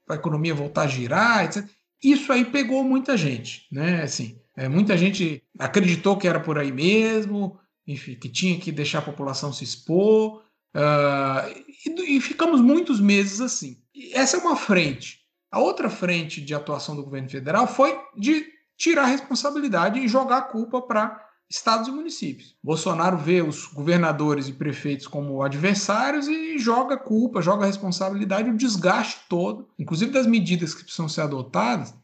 para 0.06 0.16
a 0.16 0.18
economia 0.18 0.54
voltar 0.54 0.82
a 0.82 0.86
girar, 0.86 1.44
etc. 1.44 1.68
Isso 2.02 2.32
aí 2.32 2.44
pegou 2.44 2.84
muita 2.84 3.16
gente, 3.16 3.66
né? 3.72 4.02
Assim, 4.02 4.38
é, 4.56 4.68
muita 4.68 4.96
gente 4.96 5.42
acreditou 5.58 6.16
que 6.16 6.28
era 6.28 6.40
por 6.40 6.58
aí 6.58 6.72
mesmo, 6.72 7.58
enfim, 7.86 8.14
que 8.14 8.28
tinha 8.28 8.58
que 8.58 8.70
deixar 8.70 9.00
a 9.00 9.02
população 9.02 9.52
se 9.52 9.64
expor, 9.64 10.42
uh, 10.74 11.64
e, 11.84 12.16
e 12.16 12.20
ficamos 12.20 12.60
muitos 12.60 13.00
meses 13.00 13.40
assim. 13.40 13.82
E 13.94 14.12
essa 14.14 14.36
é 14.36 14.40
uma 14.40 14.56
frente. 14.56 15.20
A 15.50 15.58
outra 15.58 15.88
frente 15.88 16.40
de 16.40 16.54
atuação 16.54 16.94
do 16.94 17.04
governo 17.04 17.28
federal 17.28 17.66
foi 17.66 17.98
de 18.16 18.46
tirar 18.76 19.04
a 19.04 19.06
responsabilidade 19.06 19.98
e 19.98 20.08
jogar 20.08 20.38
a 20.38 20.42
culpa 20.42 20.82
para 20.82 21.25
estados 21.48 21.88
e 21.88 21.90
municípios. 21.92 22.56
Bolsonaro 22.62 23.16
vê 23.16 23.40
os 23.40 23.66
governadores 23.66 24.48
e 24.48 24.52
prefeitos 24.52 25.06
como 25.06 25.42
adversários 25.42 26.26
e 26.26 26.58
joga 26.58 26.96
culpa, 26.96 27.40
joga 27.40 27.66
responsabilidade, 27.66 28.50
o 28.50 28.56
desgaste 28.56 29.20
todo, 29.28 29.68
inclusive 29.78 30.10
das 30.10 30.26
medidas 30.26 30.74
que 30.74 30.82
precisam 30.82 31.08
ser 31.08 31.22
adotadas, 31.22 31.94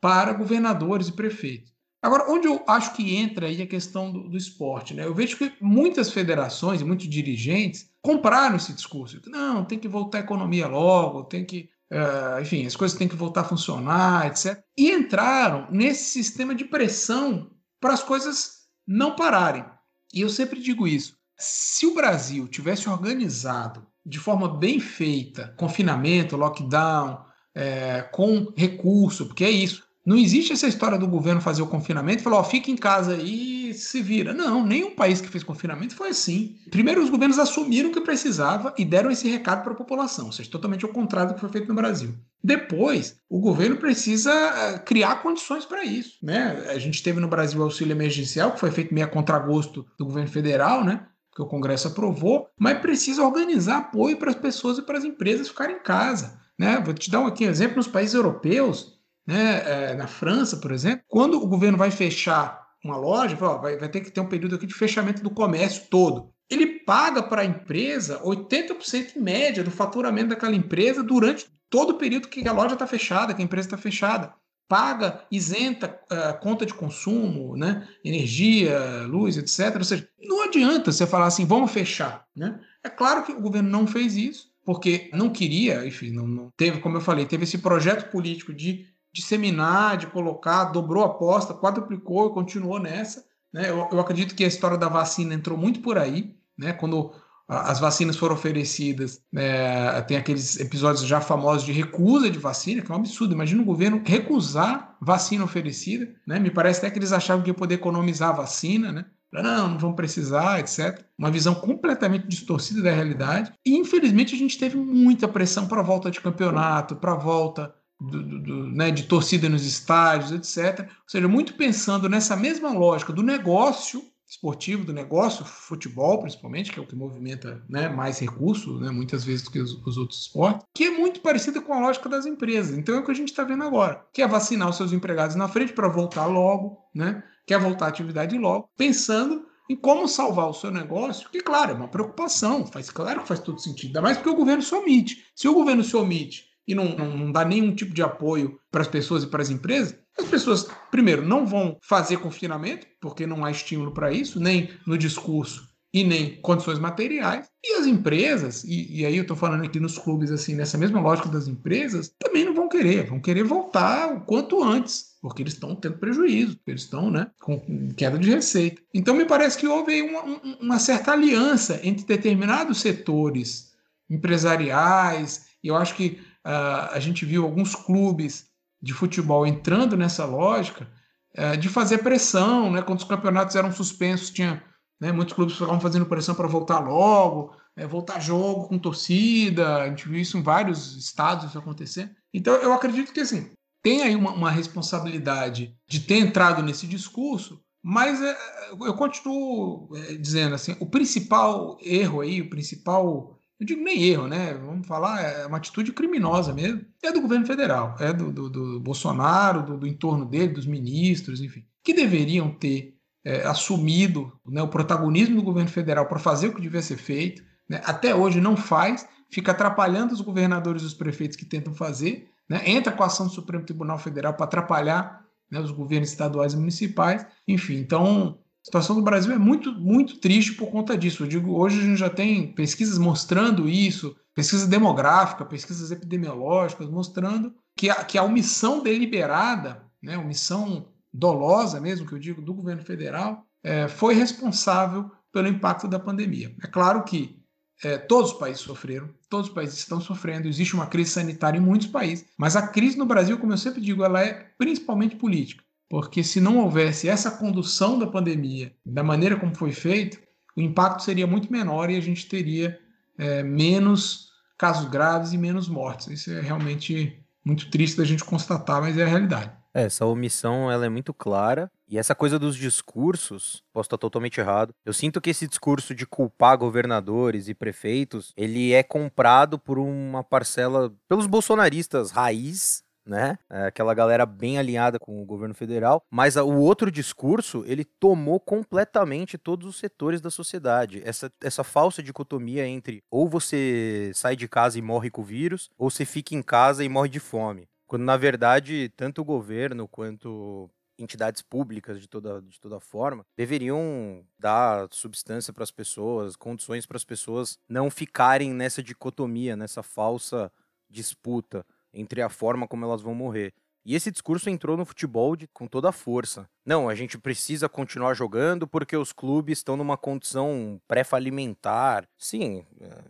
para 0.00 0.32
governadores 0.32 1.08
e 1.08 1.12
prefeitos. 1.12 1.72
Agora, 2.02 2.28
onde 2.28 2.48
eu 2.48 2.64
acho 2.66 2.94
que 2.94 3.16
entra 3.16 3.46
aí 3.46 3.62
a 3.62 3.66
questão 3.66 4.10
do, 4.10 4.28
do 4.28 4.36
esporte, 4.36 4.92
né? 4.92 5.04
Eu 5.04 5.14
vejo 5.14 5.36
que 5.36 5.52
muitas 5.60 6.10
federações 6.10 6.80
e 6.80 6.84
muitos 6.84 7.08
dirigentes 7.08 7.88
compraram 8.02 8.56
esse 8.56 8.72
discurso. 8.72 9.20
Não, 9.26 9.64
tem 9.64 9.78
que 9.78 9.86
voltar 9.86 10.18
a 10.18 10.22
economia 10.22 10.66
logo, 10.66 11.24
tem 11.24 11.44
que 11.44 11.70
Uh, 11.92 12.40
enfim, 12.40 12.64
as 12.64 12.74
coisas 12.74 12.96
têm 12.96 13.06
que 13.06 13.14
voltar 13.14 13.42
a 13.42 13.44
funcionar, 13.44 14.26
etc. 14.26 14.58
E 14.78 14.90
entraram 14.90 15.68
nesse 15.70 16.04
sistema 16.04 16.54
de 16.54 16.64
pressão 16.64 17.50
para 17.78 17.92
as 17.92 18.02
coisas 18.02 18.61
não 18.86 19.16
pararem. 19.16 19.64
E 20.12 20.20
eu 20.20 20.28
sempre 20.28 20.60
digo 20.60 20.86
isso: 20.86 21.16
se 21.38 21.86
o 21.86 21.94
Brasil 21.94 22.46
tivesse 22.48 22.88
organizado 22.88 23.86
de 24.04 24.18
forma 24.18 24.48
bem 24.48 24.80
feita, 24.80 25.54
confinamento, 25.56 26.36
lockdown, 26.36 27.24
é, 27.54 28.02
com 28.12 28.52
recurso, 28.56 29.26
porque 29.26 29.44
é 29.44 29.50
isso. 29.50 29.84
Não 30.04 30.16
existe 30.16 30.52
essa 30.52 30.66
história 30.66 30.98
do 30.98 31.06
governo 31.06 31.40
fazer 31.40 31.62
o 31.62 31.66
confinamento 31.68 32.20
e 32.20 32.24
falar, 32.24 32.38
ó, 32.38 32.44
fica 32.44 32.72
em 32.72 32.76
casa 32.76 33.16
e 33.16 33.72
se 33.72 34.02
vira. 34.02 34.34
Não, 34.34 34.66
nenhum 34.66 34.96
país 34.96 35.20
que 35.20 35.28
fez 35.28 35.44
confinamento 35.44 35.94
foi 35.94 36.08
assim. 36.08 36.56
Primeiro, 36.72 37.02
os 37.02 37.08
governos 37.08 37.38
assumiram 37.38 37.92
que 37.92 38.00
precisava 38.00 38.74
e 38.76 38.84
deram 38.84 39.12
esse 39.12 39.28
recado 39.28 39.62
para 39.62 39.72
a 39.72 39.76
população, 39.76 40.26
ou 40.26 40.32
seja, 40.32 40.50
totalmente 40.50 40.84
ao 40.84 40.90
contrário 40.90 41.30
do 41.30 41.34
que 41.34 41.40
foi 41.40 41.50
feito 41.50 41.68
no 41.68 41.74
Brasil. 41.74 42.14
Depois, 42.42 43.16
o 43.28 43.40
governo 43.40 43.76
precisa 43.76 44.32
eh, 44.32 44.78
criar 44.78 45.22
condições 45.22 45.64
para 45.64 45.84
isso. 45.84 46.18
Né? 46.22 46.66
A 46.70 46.78
gente 46.78 47.02
teve 47.02 47.20
no 47.20 47.28
Brasil 47.28 47.60
o 47.60 47.64
auxílio 47.64 47.92
emergencial, 47.92 48.52
que 48.52 48.60
foi 48.60 48.70
feito 48.70 48.92
meio 48.92 49.06
a 49.06 49.10
contragosto 49.10 49.86
do 49.98 50.06
governo 50.06 50.30
federal, 50.30 50.84
né? 50.84 51.06
que 51.34 51.40
o 51.40 51.46
Congresso 51.46 51.88
aprovou, 51.88 52.48
mas 52.58 52.80
precisa 52.80 53.22
organizar 53.22 53.78
apoio 53.78 54.18
para 54.18 54.30
as 54.30 54.36
pessoas 54.36 54.78
e 54.78 54.82
para 54.82 54.98
as 54.98 55.04
empresas 55.04 55.48
ficarem 55.48 55.76
em 55.76 55.82
casa. 55.82 56.38
Né? 56.58 56.80
Vou 56.84 56.92
te 56.92 57.10
dar 57.10 57.26
aqui, 57.26 57.46
um 57.46 57.50
exemplo 57.50 57.76
nos 57.76 57.88
países 57.88 58.14
europeus, 58.14 59.00
né? 59.26 59.62
É, 59.64 59.94
na 59.94 60.06
França, 60.06 60.56
por 60.56 60.72
exemplo, 60.72 61.04
quando 61.08 61.40
o 61.40 61.46
governo 61.46 61.78
vai 61.78 61.90
fechar 61.90 62.60
uma 62.84 62.96
loja, 62.96 63.36
fala, 63.36 63.54
ó, 63.54 63.58
vai, 63.58 63.76
vai 63.76 63.88
ter 63.88 64.00
que 64.00 64.10
ter 64.10 64.20
um 64.20 64.28
período 64.28 64.56
aqui 64.56 64.66
de 64.66 64.74
fechamento 64.74 65.22
do 65.22 65.30
comércio 65.30 65.84
todo. 65.88 66.32
Ele 66.50 66.80
paga 66.80 67.22
para 67.22 67.42
a 67.42 67.44
empresa 67.44 68.20
80% 68.22 69.16
em 69.16 69.20
média 69.20 69.64
do 69.64 69.70
faturamento 69.70 70.30
daquela 70.30 70.54
empresa 70.54 71.02
durante 71.02 71.46
todo 71.72 71.92
o 71.92 71.98
período 71.98 72.28
que 72.28 72.46
a 72.46 72.52
loja 72.52 72.74
está 72.74 72.86
fechada, 72.86 73.32
que 73.32 73.40
a 73.40 73.44
empresa 73.44 73.66
está 73.66 73.78
fechada. 73.78 74.34
Paga, 74.68 75.24
isenta 75.30 75.98
uh, 76.04 76.38
conta 76.38 76.66
de 76.66 76.74
consumo, 76.74 77.56
né? 77.56 77.88
energia, 78.04 78.78
luz, 79.06 79.38
etc. 79.38 79.76
Ou 79.76 79.84
seja, 79.84 80.06
não 80.22 80.44
adianta 80.44 80.92
você 80.92 81.06
falar 81.06 81.26
assim, 81.26 81.46
vamos 81.46 81.72
fechar. 81.72 82.26
Né? 82.36 82.60
É 82.84 82.90
claro 82.90 83.24
que 83.24 83.32
o 83.32 83.40
governo 83.40 83.70
não 83.70 83.86
fez 83.86 84.16
isso, 84.16 84.52
porque 84.66 85.10
não 85.14 85.30
queria, 85.30 85.86
enfim, 85.86 86.10
não, 86.10 86.26
não 86.26 86.52
teve, 86.56 86.80
como 86.80 86.98
eu 86.98 87.00
falei, 87.00 87.24
teve 87.24 87.44
esse 87.44 87.58
projeto 87.58 88.10
político 88.10 88.52
de 88.52 88.86
disseminar, 89.12 89.96
de 89.96 90.06
colocar, 90.08 90.64
dobrou 90.64 91.04
a 91.04 91.06
aposta, 91.06 91.54
quadruplicou 91.54 92.28
e 92.28 92.34
continuou 92.34 92.78
nessa. 92.78 93.24
Né? 93.52 93.70
Eu, 93.70 93.88
eu, 93.90 94.00
acredito 94.00 94.34
que 94.34 94.44
a 94.44 94.48
história 94.48 94.76
da 94.76 94.88
vacina 94.88 95.34
entrou 95.34 95.56
muito 95.56 95.80
por 95.80 95.98
aí, 95.98 96.36
né? 96.56 96.72
Quando 96.72 97.12
as 97.60 97.78
vacinas 97.78 98.16
foram 98.16 98.34
oferecidas, 98.34 99.20
né? 99.32 100.00
tem 100.02 100.16
aqueles 100.16 100.58
episódios 100.58 101.04
já 101.04 101.20
famosos 101.20 101.64
de 101.64 101.72
recusa 101.72 102.30
de 102.30 102.38
vacina, 102.38 102.82
que 102.82 102.90
é 102.90 102.94
um 102.94 102.98
absurdo. 102.98 103.34
Imagina 103.34 103.62
o 103.62 103.66
governo 103.66 104.02
recusar 104.04 104.96
vacina 105.00 105.44
oferecida, 105.44 106.08
né? 106.26 106.38
Me 106.38 106.50
parece 106.50 106.78
até 106.78 106.90
que 106.90 106.98
eles 106.98 107.12
achavam 107.12 107.42
que 107.42 107.50
ia 107.50 107.54
poder 107.54 107.74
economizar 107.74 108.30
a 108.30 108.36
vacina, 108.36 108.92
né? 108.92 109.04
Não, 109.32 109.68
não 109.68 109.78
vão 109.78 109.94
precisar, 109.94 110.60
etc. 110.60 111.02
Uma 111.18 111.30
visão 111.30 111.54
completamente 111.54 112.26
distorcida 112.28 112.82
da 112.82 112.92
realidade. 112.92 113.52
E 113.64 113.76
infelizmente 113.76 114.34
a 114.34 114.38
gente 114.38 114.58
teve 114.58 114.76
muita 114.76 115.26
pressão 115.26 115.66
para 115.66 115.80
a 115.80 115.84
volta 115.84 116.10
de 116.10 116.20
campeonato, 116.20 116.96
para 116.96 117.12
a 117.12 117.16
volta 117.16 117.74
do, 117.98 118.22
do, 118.22 118.38
do, 118.40 118.66
né, 118.66 118.90
de 118.90 119.04
torcida 119.04 119.48
nos 119.48 119.64
estádios, 119.64 120.32
etc. 120.32 120.80
Ou 120.80 121.08
seja, 121.08 121.28
muito 121.28 121.54
pensando 121.54 122.08
nessa 122.08 122.36
mesma 122.36 122.72
lógica 122.72 123.12
do 123.12 123.22
negócio 123.22 124.04
esportivo, 124.32 124.84
do 124.84 124.94
negócio, 124.94 125.44
futebol 125.44 126.18
principalmente, 126.18 126.72
que 126.72 126.80
é 126.80 126.82
o 126.82 126.86
que 126.86 126.96
movimenta 126.96 127.62
né, 127.68 127.90
mais 127.90 128.18
recursos, 128.18 128.80
né, 128.80 128.90
muitas 128.90 129.24
vezes 129.24 129.42
do 129.42 129.50
que 129.50 129.58
os, 129.58 129.72
os, 129.86 129.98
outros 129.98 130.22
esportes, 130.22 130.66
que 130.74 130.84
é 130.84 130.90
muito 130.90 131.20
parecida 131.20 131.60
com 131.60 131.74
a 131.74 131.80
lógica 131.80 132.08
das 132.08 132.24
empresas. 132.24 132.76
Então 132.76 132.94
é 132.94 133.00
o 133.00 133.04
que 133.04 133.10
a 133.10 133.14
gente 133.14 133.28
está 133.28 133.44
vendo 133.44 133.62
agora, 133.62 134.02
que 134.10 134.22
é 134.22 134.26
vacinar 134.26 134.70
os 134.70 134.76
seus 134.76 134.92
empregados 134.92 135.36
na 135.36 135.48
frente 135.48 135.74
para 135.74 135.86
voltar 135.86 136.24
logo, 136.26 136.78
né, 136.94 137.22
quer 137.46 137.60
voltar 137.60 137.86
à 137.86 137.88
atividade 137.88 138.38
logo, 138.38 138.70
pensando 138.74 139.44
em 139.68 139.76
como 139.76 140.08
salvar 140.08 140.48
o 140.48 140.54
seu 140.54 140.70
negócio, 140.70 141.28
que 141.28 141.40
claro, 141.40 141.72
é 141.72 141.74
uma 141.74 141.88
preocupação, 141.88 142.66
faz 142.66 142.88
claro 142.88 143.20
que 143.20 143.28
faz 143.28 143.40
todo 143.40 143.60
sentido, 143.60 143.88
ainda 143.88 144.02
mais 144.02 144.16
porque 144.16 144.30
o 144.30 144.36
governo 144.36 144.62
se 144.62 144.74
omite. 144.74 145.26
Se 145.36 145.46
o 145.46 145.54
governo 145.54 145.84
se 145.84 145.94
omite 145.94 146.46
e 146.66 146.74
não, 146.74 146.96
não, 146.96 147.16
não 147.16 147.32
dá 147.32 147.44
nenhum 147.44 147.74
tipo 147.74 147.92
de 147.92 148.02
apoio 148.02 148.58
para 148.70 148.80
as 148.80 148.88
pessoas 148.88 149.24
e 149.24 149.26
para 149.26 149.42
as 149.42 149.50
empresas, 149.50 149.94
as 150.18 150.26
pessoas, 150.26 150.68
primeiro, 150.90 151.22
não 151.22 151.46
vão 151.46 151.78
fazer 151.82 152.18
confinamento, 152.18 152.86
porque 153.00 153.26
não 153.26 153.44
há 153.44 153.50
estímulo 153.50 153.92
para 153.92 154.12
isso, 154.12 154.38
nem 154.38 154.70
no 154.86 154.98
discurso 154.98 155.72
e 155.92 156.04
nem 156.04 156.40
condições 156.40 156.78
materiais. 156.78 157.46
E 157.62 157.74
as 157.74 157.86
empresas, 157.86 158.64
e, 158.64 159.00
e 159.00 159.06
aí 159.06 159.16
eu 159.16 159.22
estou 159.22 159.36
falando 159.36 159.64
aqui 159.64 159.78
nos 159.78 159.98
clubes, 159.98 160.30
assim, 160.30 160.54
nessa 160.54 160.78
mesma 160.78 161.00
lógica 161.00 161.28
das 161.28 161.46
empresas, 161.46 162.14
também 162.18 162.44
não 162.44 162.54
vão 162.54 162.68
querer, 162.68 163.06
vão 163.06 163.20
querer 163.20 163.44
voltar 163.44 164.14
o 164.14 164.20
quanto 164.22 164.62
antes, 164.62 165.16
porque 165.20 165.42
eles 165.42 165.52
estão 165.52 165.76
tendo 165.76 165.98
prejuízo, 165.98 166.58
eles 166.66 166.82
estão 166.82 167.10
né, 167.10 167.30
com 167.40 167.60
queda 167.94 168.18
de 168.18 168.30
receita. 168.30 168.80
Então 168.94 169.14
me 169.14 169.26
parece 169.26 169.58
que 169.58 169.68
houve 169.68 170.00
uma, 170.02 170.22
uma 170.60 170.78
certa 170.78 171.12
aliança 171.12 171.78
entre 171.82 172.06
determinados 172.06 172.80
setores 172.80 173.72
empresariais, 174.08 175.46
e 175.62 175.68
eu 175.68 175.76
acho 175.76 175.94
que 175.94 176.18
uh, 176.46 176.90
a 176.90 176.98
gente 176.98 177.24
viu 177.24 177.44
alguns 177.44 177.74
clubes 177.74 178.51
de 178.82 178.92
futebol 178.92 179.46
entrando 179.46 179.96
nessa 179.96 180.24
lógica 180.24 180.90
uh, 181.38 181.56
de 181.56 181.68
fazer 181.68 181.98
pressão, 181.98 182.70
né? 182.70 182.82
Quando 182.82 182.98
os 182.98 183.04
campeonatos 183.04 183.54
eram 183.54 183.70
suspensos, 183.72 184.30
tinha 184.30 184.62
né, 185.00 185.12
muitos 185.12 185.34
clubes 185.34 185.54
ficavam 185.54 185.80
fazendo 185.80 186.06
pressão 186.06 186.34
para 186.34 186.48
voltar 186.48 186.78
logo, 186.80 187.54
é, 187.76 187.86
voltar 187.86 188.20
jogo 188.20 188.68
com 188.68 188.78
torcida. 188.78 189.82
A 189.82 189.88
gente 189.88 190.08
viu 190.08 190.20
isso 190.20 190.38
em 190.38 190.42
vários 190.42 190.96
estados 190.96 191.46
isso 191.46 191.58
acontecer. 191.58 192.10
Então 192.32 192.54
eu 192.54 192.72
acredito 192.72 193.12
que 193.12 193.20
assim 193.20 193.50
tem 193.82 194.02
aí 194.02 194.14
uma, 194.14 194.30
uma 194.30 194.50
responsabilidade 194.50 195.76
de 195.88 196.00
ter 196.00 196.18
entrado 196.18 196.62
nesse 196.62 196.86
discurso, 196.86 197.60
mas 197.82 198.22
é, 198.22 198.36
eu 198.80 198.94
continuo 198.94 199.88
é, 199.96 200.14
dizendo 200.14 200.54
assim, 200.54 200.76
o 200.78 200.86
principal 200.86 201.76
erro 201.82 202.20
aí, 202.20 202.40
o 202.40 202.48
principal 202.48 203.36
não 203.62 203.66
digo 203.66 203.82
nem 203.82 204.02
erro, 204.02 204.26
né? 204.26 204.54
Vamos 204.54 204.86
falar, 204.86 205.22
é 205.22 205.46
uma 205.46 205.56
atitude 205.56 205.92
criminosa 205.92 206.52
mesmo. 206.52 206.84
É 207.00 207.12
do 207.12 207.20
governo 207.20 207.46
federal, 207.46 207.94
é 208.00 208.12
do, 208.12 208.32
do, 208.32 208.50
do 208.50 208.80
Bolsonaro, 208.80 209.62
do, 209.62 209.78
do, 209.78 209.86
entorno 209.86 210.26
dele, 210.26 210.52
dos 210.52 210.66
ministros, 210.66 211.40
enfim, 211.40 211.64
que 211.82 211.94
deveriam 211.94 212.50
ter 212.50 212.96
é, 213.24 213.44
assumido 213.44 214.32
né, 214.44 214.60
o 214.60 214.68
protagonismo 214.68 215.36
do 215.36 215.42
governo 215.42 215.70
federal 215.70 216.06
para 216.06 216.18
fazer 216.18 216.48
o 216.48 216.54
que 216.54 216.60
devia 216.60 216.82
ser 216.82 216.96
feito. 216.96 217.42
Né? 217.68 217.80
Até 217.84 218.12
hoje 218.12 218.40
não 218.40 218.56
faz, 218.56 219.08
fica 219.30 219.52
atrapalhando 219.52 220.12
os 220.12 220.20
governadores 220.20 220.82
e 220.82 220.86
os 220.86 220.94
prefeitos 220.94 221.36
que 221.36 221.44
tentam 221.44 221.72
fazer, 221.72 222.28
né? 222.48 222.62
entra 222.66 222.92
com 222.92 223.04
a 223.04 223.06
ação 223.06 223.28
do 223.28 223.32
Supremo 223.32 223.64
Tribunal 223.64 223.98
Federal 223.98 224.34
para 224.34 224.44
atrapalhar 224.44 225.24
né, 225.48 225.60
os 225.60 225.70
governos 225.70 226.08
estaduais 226.08 226.52
e 226.52 226.56
municipais. 226.56 227.24
Enfim, 227.46 227.76
então 227.76 228.38
a 228.62 228.64
situação 228.64 228.94
do 228.94 229.02
Brasil 229.02 229.32
é 229.32 229.38
muito, 229.38 229.72
muito 229.72 230.18
triste 230.18 230.52
por 230.52 230.70
conta 230.70 230.96
disso. 230.96 231.24
Eu 231.24 231.28
digo, 231.28 231.52
hoje 231.58 231.80
a 231.80 231.82
gente 231.82 231.98
já 231.98 232.08
tem 232.08 232.52
pesquisas 232.52 232.96
mostrando 232.96 233.68
isso, 233.68 234.16
pesquisa 234.34 234.68
demográfica, 234.68 235.44
pesquisas 235.44 235.90
epidemiológicas, 235.90 236.88
mostrando 236.88 237.52
que 237.76 237.90
a, 237.90 238.04
que 238.04 238.16
a 238.16 238.22
omissão 238.22 238.80
deliberada, 238.80 239.82
né, 240.00 240.16
omissão 240.16 240.88
dolosa 241.12 241.80
mesmo, 241.80 242.06
que 242.06 242.12
eu 242.12 242.18
digo, 242.20 242.40
do 242.40 242.54
governo 242.54 242.82
federal, 242.82 243.44
é, 243.64 243.88
foi 243.88 244.14
responsável 244.14 245.10
pelo 245.32 245.48
impacto 245.48 245.88
da 245.88 245.98
pandemia. 245.98 246.54
É 246.62 246.66
claro 246.68 247.02
que 247.02 247.42
é, 247.82 247.98
todos 247.98 248.32
os 248.32 248.38
países 248.38 248.62
sofreram, 248.62 249.10
todos 249.28 249.48
os 249.48 249.54
países 249.54 249.76
estão 249.76 250.00
sofrendo, 250.00 250.46
existe 250.46 250.74
uma 250.74 250.86
crise 250.86 251.10
sanitária 251.10 251.58
em 251.58 251.62
muitos 251.62 251.88
países, 251.88 252.24
mas 252.38 252.54
a 252.54 252.68
crise 252.68 252.96
no 252.96 253.06
Brasil, 253.06 253.38
como 253.38 253.52
eu 253.52 253.58
sempre 253.58 253.80
digo, 253.80 254.04
ela 254.04 254.22
é 254.22 254.52
principalmente 254.56 255.16
política. 255.16 255.64
Porque 255.92 256.24
se 256.24 256.40
não 256.40 256.56
houvesse 256.56 257.06
essa 257.06 257.30
condução 257.30 257.98
da 257.98 258.06
pandemia 258.06 258.72
da 258.82 259.02
maneira 259.02 259.38
como 259.38 259.54
foi 259.54 259.72
feito, 259.72 260.18
o 260.56 260.60
impacto 260.62 261.02
seria 261.02 261.26
muito 261.26 261.52
menor 261.52 261.90
e 261.90 261.96
a 261.96 262.00
gente 262.00 262.26
teria 262.26 262.80
é, 263.18 263.42
menos 263.42 264.30
casos 264.56 264.88
graves 264.88 265.34
e 265.34 265.36
menos 265.36 265.68
mortes. 265.68 266.06
Isso 266.06 266.30
é 266.32 266.40
realmente 266.40 267.22
muito 267.44 267.70
triste 267.70 267.98
da 267.98 268.06
gente 268.06 268.24
constatar, 268.24 268.80
mas 268.80 268.96
é 268.96 269.02
a 269.02 269.06
realidade. 269.06 269.52
É, 269.74 269.82
essa 269.82 270.06
omissão 270.06 270.72
ela 270.72 270.86
é 270.86 270.88
muito 270.88 271.12
clara. 271.12 271.70
E 271.86 271.98
essa 271.98 272.14
coisa 272.14 272.38
dos 272.38 272.56
discursos, 272.56 273.62
posso 273.70 273.88
estar 273.88 273.98
totalmente 273.98 274.40
errado. 274.40 274.72
Eu 274.86 274.94
sinto 274.94 275.20
que 275.20 275.28
esse 275.28 275.46
discurso 275.46 275.94
de 275.94 276.06
culpar 276.06 276.56
governadores 276.56 277.48
e 277.48 277.54
prefeitos, 277.54 278.32
ele 278.34 278.72
é 278.72 278.82
comprado 278.82 279.58
por 279.58 279.78
uma 279.78 280.24
parcela 280.24 280.90
pelos 281.06 281.26
bolsonaristas 281.26 282.10
raiz 282.10 282.82
né? 283.04 283.38
É 283.50 283.66
aquela 283.66 283.94
galera 283.94 284.24
bem 284.24 284.58
alinhada 284.58 284.98
com 284.98 285.22
o 285.22 285.24
governo 285.24 285.54
federal, 285.54 286.04
mas 286.10 286.36
o 286.36 286.56
outro 286.56 286.90
discurso, 286.90 287.64
ele 287.66 287.84
tomou 287.84 288.38
completamente 288.38 289.36
todos 289.36 289.66
os 289.66 289.76
setores 289.76 290.20
da 290.20 290.30
sociedade. 290.30 291.02
Essa, 291.04 291.32
essa 291.40 291.64
falsa 291.64 292.02
dicotomia 292.02 292.66
entre 292.66 293.02
ou 293.10 293.28
você 293.28 294.10
sai 294.14 294.36
de 294.36 294.48
casa 294.48 294.78
e 294.78 294.82
morre 294.82 295.10
com 295.10 295.22
o 295.22 295.24
vírus, 295.24 295.70
ou 295.76 295.90
você 295.90 296.04
fica 296.04 296.34
em 296.34 296.42
casa 296.42 296.84
e 296.84 296.88
morre 296.88 297.08
de 297.08 297.20
fome. 297.20 297.68
Quando, 297.86 298.04
na 298.04 298.16
verdade, 298.16 298.88
tanto 298.96 299.20
o 299.20 299.24
governo 299.24 299.86
quanto 299.86 300.70
entidades 300.98 301.42
públicas 301.42 302.00
de 302.00 302.06
toda, 302.08 302.40
de 302.42 302.60
toda 302.60 302.78
forma 302.78 303.24
deveriam 303.36 304.24
dar 304.38 304.86
substância 304.90 305.52
para 305.52 305.64
as 305.64 305.70
pessoas, 305.70 306.36
condições 306.36 306.86
para 306.86 306.96
as 306.96 307.04
pessoas 307.04 307.58
não 307.68 307.90
ficarem 307.90 308.52
nessa 308.52 308.82
dicotomia, 308.82 309.56
nessa 309.56 309.82
falsa 309.82 310.52
disputa 310.88 311.66
entre 311.92 312.22
a 312.22 312.28
forma 312.28 312.66
como 312.66 312.84
elas 312.84 313.02
vão 313.02 313.14
morrer. 313.14 313.52
E 313.84 313.94
esse 313.96 314.10
discurso 314.10 314.48
entrou 314.48 314.76
no 314.76 314.84
futebol 314.84 315.34
de, 315.34 315.48
com 315.48 315.66
toda 315.66 315.88
a 315.88 315.92
força. 315.92 316.48
Não, 316.64 316.88
a 316.88 316.94
gente 316.94 317.18
precisa 317.18 317.68
continuar 317.68 318.14
jogando 318.14 318.66
porque 318.66 318.96
os 318.96 319.12
clubes 319.12 319.58
estão 319.58 319.76
numa 319.76 319.96
condição 319.96 320.80
pré-falimentar. 320.86 322.08
Sim, 322.16 322.64
é, 322.80 323.02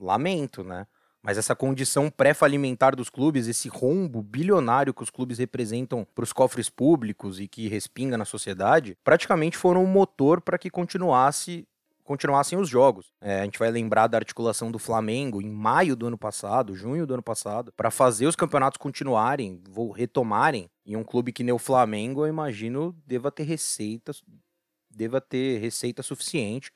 lamento, 0.00 0.62
né? 0.62 0.86
Mas 1.22 1.38
essa 1.38 1.54
condição 1.54 2.10
pré-falimentar 2.10 2.96
dos 2.96 3.08
clubes, 3.08 3.46
esse 3.46 3.68
rombo 3.68 4.22
bilionário 4.22 4.92
que 4.92 5.04
os 5.04 5.10
clubes 5.10 5.38
representam 5.38 6.04
para 6.14 6.24
os 6.24 6.32
cofres 6.32 6.68
públicos 6.68 7.38
e 7.38 7.46
que 7.46 7.68
respinga 7.68 8.18
na 8.18 8.24
sociedade, 8.24 8.96
praticamente 9.04 9.56
foram 9.56 9.82
o 9.82 9.84
um 9.84 9.88
motor 9.88 10.40
para 10.40 10.58
que 10.58 10.68
continuasse 10.68 11.66
continuassem 12.04 12.58
os 12.58 12.68
jogos. 12.68 13.12
É, 13.20 13.40
a 13.40 13.44
gente 13.44 13.58
vai 13.58 13.70
lembrar 13.70 14.06
da 14.06 14.18
articulação 14.18 14.70
do 14.70 14.78
Flamengo 14.78 15.40
em 15.40 15.50
maio 15.50 15.94
do 15.96 16.06
ano 16.06 16.18
passado, 16.18 16.74
junho 16.74 17.06
do 17.06 17.14
ano 17.14 17.22
passado, 17.22 17.72
para 17.76 17.90
fazer 17.90 18.26
os 18.26 18.36
campeonatos 18.36 18.78
continuarem, 18.78 19.62
vou 19.68 19.90
retomarem. 19.90 20.68
E 20.84 20.96
um 20.96 21.04
clube 21.04 21.32
que 21.32 21.44
nem 21.44 21.54
o 21.54 21.58
Flamengo, 21.58 22.22
eu 22.24 22.28
imagino, 22.28 22.96
deva 23.06 23.30
ter 23.30 23.44
receitas, 23.44 24.22
deva 24.90 25.20
ter 25.20 25.58
receita 25.58 26.02
suficiente 26.02 26.72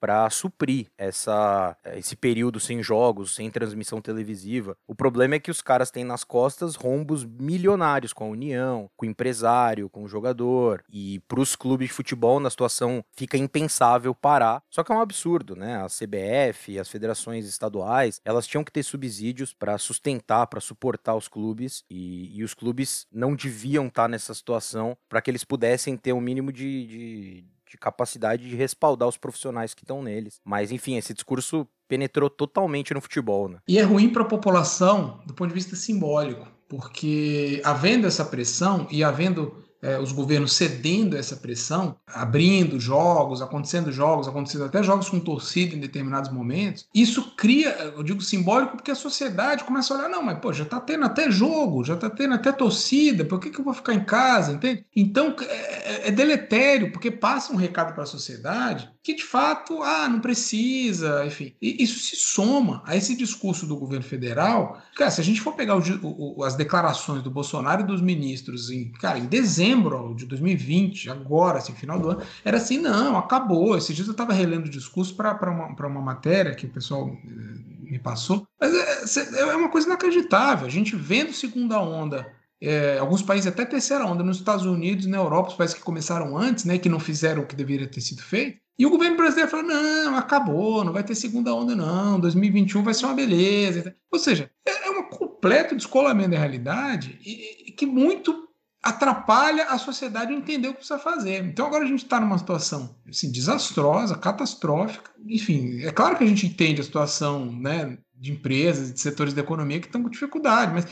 para 0.00 0.28
suprir 0.30 0.86
essa, 0.96 1.76
esse 1.94 2.16
período 2.16 2.60
sem 2.60 2.82
jogos, 2.82 3.34
sem 3.34 3.50
transmissão 3.50 4.00
televisiva. 4.00 4.76
O 4.86 4.94
problema 4.94 5.34
é 5.34 5.40
que 5.40 5.50
os 5.50 5.60
caras 5.60 5.90
têm 5.90 6.04
nas 6.04 6.24
costas 6.24 6.74
rombos 6.74 7.24
milionários 7.24 8.12
com 8.12 8.24
a 8.24 8.28
União, 8.28 8.90
com 8.96 9.06
o 9.06 9.08
empresário, 9.08 9.88
com 9.88 10.04
o 10.04 10.08
jogador. 10.08 10.84
E 10.90 11.20
para 11.28 11.40
os 11.40 11.56
clubes 11.56 11.88
de 11.88 11.94
futebol, 11.94 12.40
na 12.40 12.50
situação, 12.50 13.04
fica 13.12 13.36
impensável 13.36 14.14
parar. 14.14 14.62
Só 14.70 14.82
que 14.82 14.92
é 14.92 14.94
um 14.94 15.00
absurdo, 15.00 15.56
né? 15.56 15.76
A 15.76 15.86
CBF, 15.86 16.78
as 16.78 16.88
federações 16.88 17.46
estaduais, 17.46 18.20
elas 18.24 18.46
tinham 18.46 18.64
que 18.64 18.72
ter 18.72 18.82
subsídios 18.82 19.52
para 19.52 19.78
sustentar, 19.78 20.46
para 20.46 20.60
suportar 20.60 21.14
os 21.14 21.28
clubes. 21.28 21.84
E, 21.90 22.38
e, 22.38 22.44
os 22.44 22.54
clubes 22.54 23.06
não 23.12 23.34
deviam 23.34 23.86
estar 23.86 24.02
tá 24.02 24.08
nessa 24.08 24.34
situação 24.34 24.96
para 25.08 25.20
que 25.20 25.30
eles 25.30 25.44
pudessem 25.44 25.96
ter 25.96 26.12
um 26.12 26.20
mínimo 26.20 26.52
de, 26.52 26.86
de 26.86 27.44
de 27.68 27.78
capacidade 27.78 28.48
de 28.48 28.56
respaldar 28.56 29.08
os 29.08 29.16
profissionais 29.16 29.74
que 29.74 29.84
estão 29.84 30.02
neles. 30.02 30.40
Mas, 30.44 30.72
enfim, 30.72 30.96
esse 30.96 31.14
discurso 31.14 31.66
penetrou 31.86 32.28
totalmente 32.28 32.92
no 32.92 33.00
futebol. 33.00 33.48
Né? 33.48 33.58
E 33.66 33.78
é 33.78 33.82
ruim 33.82 34.10
para 34.10 34.22
a 34.22 34.26
população 34.26 35.20
do 35.26 35.34
ponto 35.34 35.48
de 35.48 35.54
vista 35.54 35.74
simbólico, 35.74 36.46
porque 36.68 37.60
havendo 37.64 38.06
essa 38.06 38.24
pressão 38.24 38.86
e 38.90 39.02
havendo 39.02 39.64
é, 39.80 39.98
os 39.98 40.12
governos 40.12 40.54
cedendo 40.54 41.16
essa 41.16 41.36
pressão, 41.36 41.96
abrindo 42.06 42.80
jogos, 42.80 43.40
acontecendo 43.40 43.92
jogos, 43.92 44.26
acontecendo 44.26 44.64
até 44.64 44.82
jogos 44.82 45.08
com 45.08 45.20
torcida 45.20 45.74
em 45.74 45.80
determinados 45.80 46.30
momentos, 46.30 46.88
isso 46.94 47.34
cria, 47.36 47.70
eu 47.96 48.02
digo 48.02 48.20
simbólico, 48.20 48.76
porque 48.76 48.90
a 48.90 48.96
sociedade 48.96 49.64
começa 49.64 49.94
a 49.94 49.98
olhar, 49.98 50.08
não, 50.08 50.22
mas 50.22 50.38
pô, 50.38 50.52
já 50.52 50.64
tá 50.64 50.80
tendo 50.80 51.04
até 51.04 51.30
jogo, 51.30 51.84
já 51.84 51.96
tá 51.96 52.10
tendo 52.10 52.34
até 52.34 52.50
torcida, 52.50 53.24
por 53.24 53.38
que, 53.38 53.50
que 53.50 53.60
eu 53.60 53.64
vou 53.64 53.74
ficar 53.74 53.94
em 53.94 54.04
casa, 54.04 54.52
entende? 54.52 54.84
Então 54.94 55.34
é, 55.40 55.44
é, 55.44 56.08
é 56.08 56.10
deletério, 56.10 56.92
porque 56.92 57.10
passa 57.10 57.52
um 57.52 57.56
recado 57.56 57.94
para 57.94 58.02
a 58.02 58.06
sociedade 58.06 58.90
que 59.08 59.14
de 59.14 59.24
fato, 59.24 59.82
ah, 59.82 60.06
não 60.06 60.20
precisa, 60.20 61.24
enfim. 61.24 61.54
E 61.62 61.82
isso 61.82 61.98
se 61.98 62.14
soma 62.14 62.82
a 62.84 62.94
esse 62.94 63.16
discurso 63.16 63.66
do 63.66 63.74
governo 63.74 64.04
federal. 64.04 64.82
Cara, 64.94 65.10
se 65.10 65.18
a 65.18 65.24
gente 65.24 65.40
for 65.40 65.54
pegar 65.54 65.78
o, 65.78 65.82
o, 66.02 66.44
as 66.44 66.54
declarações 66.54 67.22
do 67.22 67.30
Bolsonaro 67.30 67.80
e 67.80 67.86
dos 67.86 68.02
ministros 68.02 68.68
em, 68.68 68.92
cara, 68.92 69.18
em 69.18 69.24
dezembro 69.24 70.14
de 70.14 70.26
2020, 70.26 71.08
agora, 71.08 71.56
assim, 71.56 71.72
final 71.72 71.98
do 71.98 72.10
ano, 72.10 72.22
era 72.44 72.58
assim, 72.58 72.76
não, 72.76 73.16
acabou. 73.16 73.78
Esses 73.78 73.96
dias 73.96 74.08
eu 74.08 74.12
estava 74.12 74.34
relendo 74.34 74.66
o 74.66 74.70
discurso 74.70 75.16
para 75.16 75.50
uma, 75.50 75.68
uma 75.68 76.02
matéria 76.02 76.54
que 76.54 76.66
o 76.66 76.70
pessoal 76.70 77.08
eh, 77.08 77.90
me 77.90 77.98
passou. 77.98 78.46
Mas 78.60 79.16
é, 79.16 79.40
é 79.40 79.56
uma 79.56 79.70
coisa 79.70 79.86
inacreditável. 79.86 80.66
A 80.66 80.70
gente 80.70 80.94
vendo 80.94 81.32
segunda 81.32 81.80
onda 81.80 82.30
é, 82.60 82.98
alguns 82.98 83.22
países 83.22 83.46
até 83.46 83.64
terceira 83.64 84.04
onda, 84.04 84.22
nos 84.22 84.38
Estados 84.38 84.66
Unidos, 84.66 85.06
na 85.06 85.16
Europa, 85.16 85.50
os 85.50 85.56
países 85.56 85.76
que 85.76 85.82
começaram 85.82 86.36
antes, 86.36 86.64
né, 86.64 86.78
que 86.78 86.88
não 86.88 86.98
fizeram 87.00 87.42
o 87.42 87.46
que 87.46 87.54
deveria 87.54 87.86
ter 87.86 88.00
sido 88.00 88.22
feito, 88.22 88.58
e 88.78 88.86
o 88.86 88.90
governo 88.90 89.16
brasileiro 89.16 89.50
falou: 89.50 89.66
não, 89.66 90.16
acabou, 90.16 90.84
não 90.84 90.92
vai 90.92 91.02
ter 91.02 91.14
segunda 91.14 91.52
onda, 91.52 91.74
não. 91.74 92.20
2021 92.20 92.82
vai 92.82 92.94
ser 92.94 93.06
uma 93.06 93.14
beleza. 93.14 93.96
Ou 94.10 94.18
seja, 94.20 94.50
é, 94.64 94.86
é 94.86 94.90
um 94.90 95.02
completo 95.08 95.74
descolamento 95.74 96.30
da 96.30 96.38
realidade 96.38 97.18
e, 97.24 97.68
e 97.68 97.72
que 97.72 97.84
muito 97.84 98.46
atrapalha 98.80 99.64
a 99.64 99.78
sociedade 99.78 100.32
entender 100.32 100.68
o 100.68 100.72
que 100.72 100.78
precisa 100.78 101.00
fazer. 101.00 101.44
Então 101.44 101.66
agora 101.66 101.84
a 101.84 101.88
gente 101.88 102.04
está 102.04 102.20
numa 102.20 102.38
situação 102.38 102.96
assim, 103.08 103.32
desastrosa, 103.32 104.16
catastrófica. 104.16 105.10
Enfim, 105.26 105.82
é 105.82 105.90
claro 105.90 106.16
que 106.16 106.22
a 106.22 106.26
gente 106.26 106.46
entende 106.46 106.80
a 106.80 106.84
situação 106.84 107.46
né, 107.46 107.98
de 108.14 108.30
empresas, 108.30 108.92
de 108.92 109.00
setores 109.00 109.34
da 109.34 109.40
economia 109.40 109.80
que 109.80 109.86
estão 109.86 110.02
com 110.02 110.08
dificuldade, 110.08 110.72
mas 110.72 110.86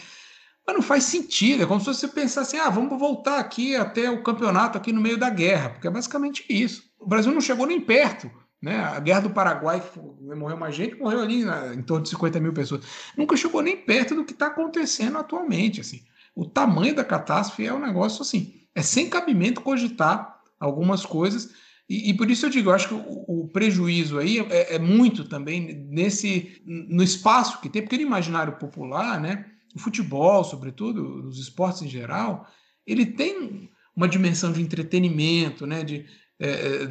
mas 0.66 0.74
não 0.74 0.82
faz 0.82 1.04
sentido. 1.04 1.62
É 1.62 1.66
como 1.66 1.80
se 1.80 1.86
você 1.86 2.08
pensasse, 2.08 2.56
ah, 2.56 2.68
vamos 2.68 2.98
voltar 2.98 3.38
aqui 3.38 3.76
até 3.76 4.10
o 4.10 4.22
campeonato 4.22 4.76
aqui 4.76 4.92
no 4.92 5.00
meio 5.00 5.16
da 5.16 5.30
guerra, 5.30 5.70
porque 5.70 5.86
é 5.86 5.90
basicamente 5.90 6.44
isso. 6.48 6.84
O 6.98 7.06
Brasil 7.06 7.32
não 7.32 7.40
chegou 7.40 7.66
nem 7.66 7.80
perto. 7.80 8.30
Né? 8.60 8.78
A 8.80 8.98
guerra 8.98 9.20
do 9.20 9.30
Paraguai, 9.30 9.82
morreu 10.20 10.56
mais 10.56 10.74
gente, 10.74 10.96
morreu 10.96 11.20
ali 11.20 11.44
na, 11.44 11.74
em 11.74 11.82
torno 11.82 12.02
de 12.02 12.08
50 12.10 12.40
mil 12.40 12.52
pessoas. 12.52 12.84
Nunca 13.16 13.36
chegou 13.36 13.62
nem 13.62 13.76
perto 13.76 14.14
do 14.14 14.24
que 14.24 14.32
está 14.32 14.48
acontecendo 14.48 15.18
atualmente. 15.18 15.80
Assim. 15.80 16.02
O 16.34 16.44
tamanho 16.44 16.94
da 16.94 17.04
catástrofe 17.04 17.66
é 17.66 17.72
um 17.72 17.78
negócio 17.78 18.22
assim. 18.22 18.54
É 18.74 18.82
sem 18.82 19.08
cabimento 19.08 19.60
cogitar 19.60 20.40
algumas 20.58 21.06
coisas. 21.06 21.50
E, 21.88 22.10
e, 22.10 22.14
por 22.14 22.28
isso 22.28 22.46
eu 22.46 22.50
digo, 22.50 22.70
eu 22.70 22.74
acho 22.74 22.88
que 22.88 22.94
o, 22.94 23.24
o 23.42 23.48
prejuízo 23.48 24.18
aí 24.18 24.40
é, 24.50 24.74
é, 24.74 24.78
muito 24.78 25.24
também 25.28 25.86
nesse 25.88 26.60
no 26.66 27.02
espaço 27.02 27.60
que 27.60 27.68
tem, 27.68 27.82
porque 27.82 27.96
no 27.96 28.02
imaginário 28.02 28.54
popular, 28.54 29.20
né? 29.20 29.46
O 29.76 29.78
futebol, 29.78 30.42
sobretudo, 30.42 31.28
os 31.28 31.38
esportes 31.38 31.82
em 31.82 31.88
geral, 31.88 32.48
ele 32.86 33.04
tem 33.04 33.70
uma 33.94 34.08
dimensão 34.08 34.50
de 34.50 34.62
entretenimento, 34.62 35.66
né, 35.66 35.84
de, 35.84 36.06
é, 36.40 36.48
é, 36.48 36.90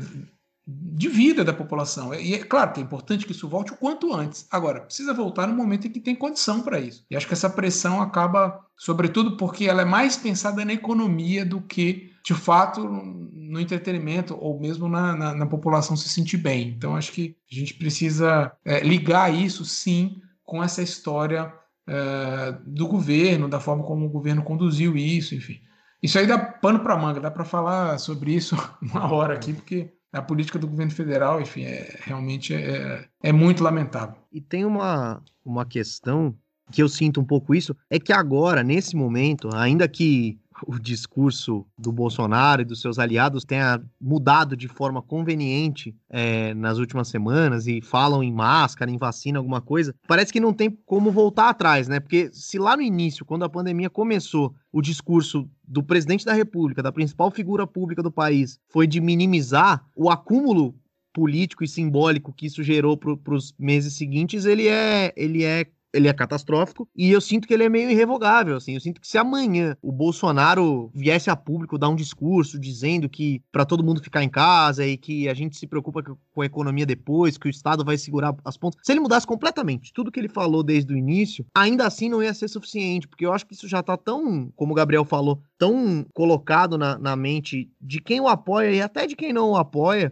de 0.67 1.07
vida 1.07 1.43
da 1.43 1.51
população. 1.51 2.13
E 2.13 2.35
é 2.35 2.43
claro 2.43 2.73
que 2.73 2.79
é 2.79 2.83
importante 2.83 3.25
que 3.25 3.31
isso 3.31 3.49
volte 3.49 3.73
o 3.73 3.77
quanto 3.77 4.13
antes. 4.13 4.45
Agora, 4.51 4.81
precisa 4.81 5.15
voltar 5.15 5.47
no 5.47 5.55
momento 5.55 5.87
em 5.87 5.91
que 5.91 5.99
tem 5.99 6.15
condição 6.15 6.61
para 6.61 6.79
isso. 6.79 7.03
E 7.09 7.15
acho 7.15 7.25
que 7.25 7.33
essa 7.33 7.49
pressão 7.49 7.99
acaba, 7.99 8.63
sobretudo 8.77 9.35
porque 9.35 9.65
ela 9.65 9.81
é 9.81 9.85
mais 9.85 10.15
pensada 10.15 10.63
na 10.63 10.73
economia 10.73 11.43
do 11.43 11.61
que, 11.61 12.11
de 12.23 12.35
fato, 12.35 12.87
no 12.87 13.59
entretenimento 13.59 14.37
ou 14.39 14.59
mesmo 14.59 14.87
na, 14.87 15.15
na, 15.15 15.33
na 15.33 15.45
população 15.47 15.97
se 15.97 16.07
sentir 16.07 16.37
bem. 16.37 16.69
Então, 16.69 16.95
acho 16.95 17.11
que 17.11 17.35
a 17.51 17.55
gente 17.55 17.73
precisa 17.73 18.51
é, 18.63 18.81
ligar 18.81 19.33
isso, 19.33 19.65
sim, 19.65 20.21
com 20.43 20.63
essa 20.63 20.83
história 20.83 21.51
é, 21.87 22.57
do 22.65 22.87
governo, 22.87 23.47
da 23.47 23.59
forma 23.59 23.83
como 23.83 24.05
o 24.05 24.09
governo 24.09 24.43
conduziu 24.43 24.95
isso, 24.95 25.35
enfim. 25.35 25.59
Isso 26.01 26.19
aí 26.19 26.27
dá 26.27 26.37
pano 26.37 26.79
para 26.79 26.97
manga, 26.97 27.19
dá 27.19 27.31
para 27.31 27.45
falar 27.45 27.97
sobre 27.97 28.33
isso 28.33 28.55
uma 28.81 29.11
hora 29.11 29.33
aqui, 29.33 29.53
porque 29.53 29.91
a 30.11 30.21
política 30.21 30.57
do 30.57 30.67
governo 30.67 30.91
federal, 30.91 31.41
enfim, 31.41 31.63
é, 31.63 31.99
realmente 32.03 32.53
é, 32.53 33.05
é 33.21 33.31
muito 33.31 33.63
lamentável. 33.63 34.15
E 34.31 34.39
tem 34.39 34.63
uma, 34.63 35.21
uma 35.43 35.65
questão 35.65 36.35
que 36.71 36.81
eu 36.81 36.89
sinto 36.89 37.21
um 37.21 37.25
pouco 37.25 37.53
isso, 37.53 37.75
é 37.89 37.99
que 37.99 38.13
agora, 38.13 38.63
nesse 38.63 38.95
momento, 38.95 39.49
ainda 39.53 39.87
que 39.87 40.39
o 40.65 40.79
discurso 40.79 41.65
do 41.77 41.91
Bolsonaro 41.91 42.61
e 42.61 42.65
dos 42.65 42.81
seus 42.81 42.97
aliados 42.97 43.43
tenha 43.43 43.81
mudado 43.99 44.55
de 44.55 44.67
forma 44.67 45.01
conveniente 45.01 45.95
é, 46.09 46.53
nas 46.53 46.77
últimas 46.77 47.07
semanas 47.07 47.67
e 47.67 47.81
falam 47.81 48.23
em 48.23 48.31
máscara, 48.31 48.89
em 48.89 48.97
vacina, 48.97 49.39
alguma 49.39 49.61
coisa, 49.61 49.93
parece 50.07 50.31
que 50.31 50.39
não 50.39 50.53
tem 50.53 50.69
como 50.85 51.11
voltar 51.11 51.49
atrás, 51.49 51.87
né? 51.87 51.99
Porque 51.99 52.29
se 52.31 52.57
lá 52.57 52.75
no 52.77 52.81
início, 52.81 53.25
quando 53.25 53.43
a 53.43 53.49
pandemia 53.49 53.89
começou, 53.89 54.53
o 54.71 54.81
discurso 54.81 55.49
do 55.67 55.83
presidente 55.83 56.25
da 56.25 56.33
República, 56.33 56.83
da 56.83 56.91
principal 56.91 57.31
figura 57.31 57.65
pública 57.65 58.03
do 58.03 58.11
país, 58.11 58.59
foi 58.69 58.85
de 58.85 59.01
minimizar 59.01 59.85
o 59.95 60.09
acúmulo 60.09 60.75
político 61.13 61.63
e 61.63 61.67
simbólico 61.67 62.33
que 62.33 62.45
isso 62.45 62.61
gerou 62.61 62.97
para 62.97 63.33
os 63.33 63.53
meses 63.57 63.93
seguintes, 63.93 64.43
ele 64.43 64.67
é, 64.67 65.13
ele 65.15 65.45
é 65.45 65.65
ele 65.95 66.07
é 66.07 66.13
catastrófico 66.13 66.87
e 66.95 67.09
eu 67.09 67.21
sinto 67.21 67.47
que 67.47 67.53
ele 67.53 67.63
é 67.63 67.69
meio 67.69 67.89
irrevogável, 67.89 68.57
assim. 68.57 68.73
Eu 68.73 68.81
sinto 68.81 68.99
que 68.99 69.07
se 69.07 69.17
amanhã 69.17 69.77
o 69.81 69.91
Bolsonaro 69.91 70.91
viesse 70.93 71.29
a 71.29 71.35
público 71.35 71.77
dar 71.77 71.89
um 71.89 71.95
discurso 71.95 72.59
dizendo 72.59 73.07
que 73.07 73.41
para 73.51 73.65
todo 73.65 73.83
mundo 73.83 74.03
ficar 74.03 74.23
em 74.23 74.29
casa 74.29 74.85
e 74.85 74.97
que 74.97 75.29
a 75.29 75.33
gente 75.33 75.57
se 75.57 75.65
preocupa 75.65 76.03
com 76.03 76.41
a 76.41 76.45
economia 76.45 76.85
depois, 76.85 77.37
que 77.37 77.47
o 77.47 77.49
Estado 77.49 77.85
vai 77.85 77.97
segurar 77.97 78.35
as 78.43 78.57
pontas, 78.57 78.79
se 78.83 78.91
ele 78.91 78.99
mudasse 78.99 79.25
completamente 79.25 79.93
tudo 79.93 80.11
que 80.11 80.19
ele 80.19 80.27
falou 80.27 80.61
desde 80.61 80.93
o 80.93 80.97
início, 80.97 81.45
ainda 81.55 81.87
assim 81.87 82.09
não 82.09 82.21
ia 82.21 82.33
ser 82.33 82.47
suficiente, 82.47 83.07
porque 83.07 83.25
eu 83.25 83.33
acho 83.33 83.45
que 83.45 83.53
isso 83.53 83.67
já 83.67 83.81
tá 83.81 83.95
tão, 83.95 84.51
como 84.55 84.73
o 84.73 84.75
Gabriel 84.75 85.05
falou, 85.05 85.41
tão 85.57 86.05
colocado 86.13 86.77
na, 86.77 86.97
na 86.97 87.15
mente 87.15 87.71
de 87.79 88.01
quem 88.01 88.19
o 88.19 88.27
apoia 88.27 88.71
e 88.71 88.81
até 88.81 89.07
de 89.07 89.15
quem 89.15 89.31
não 89.31 89.51
o 89.51 89.57
apoia, 89.57 90.11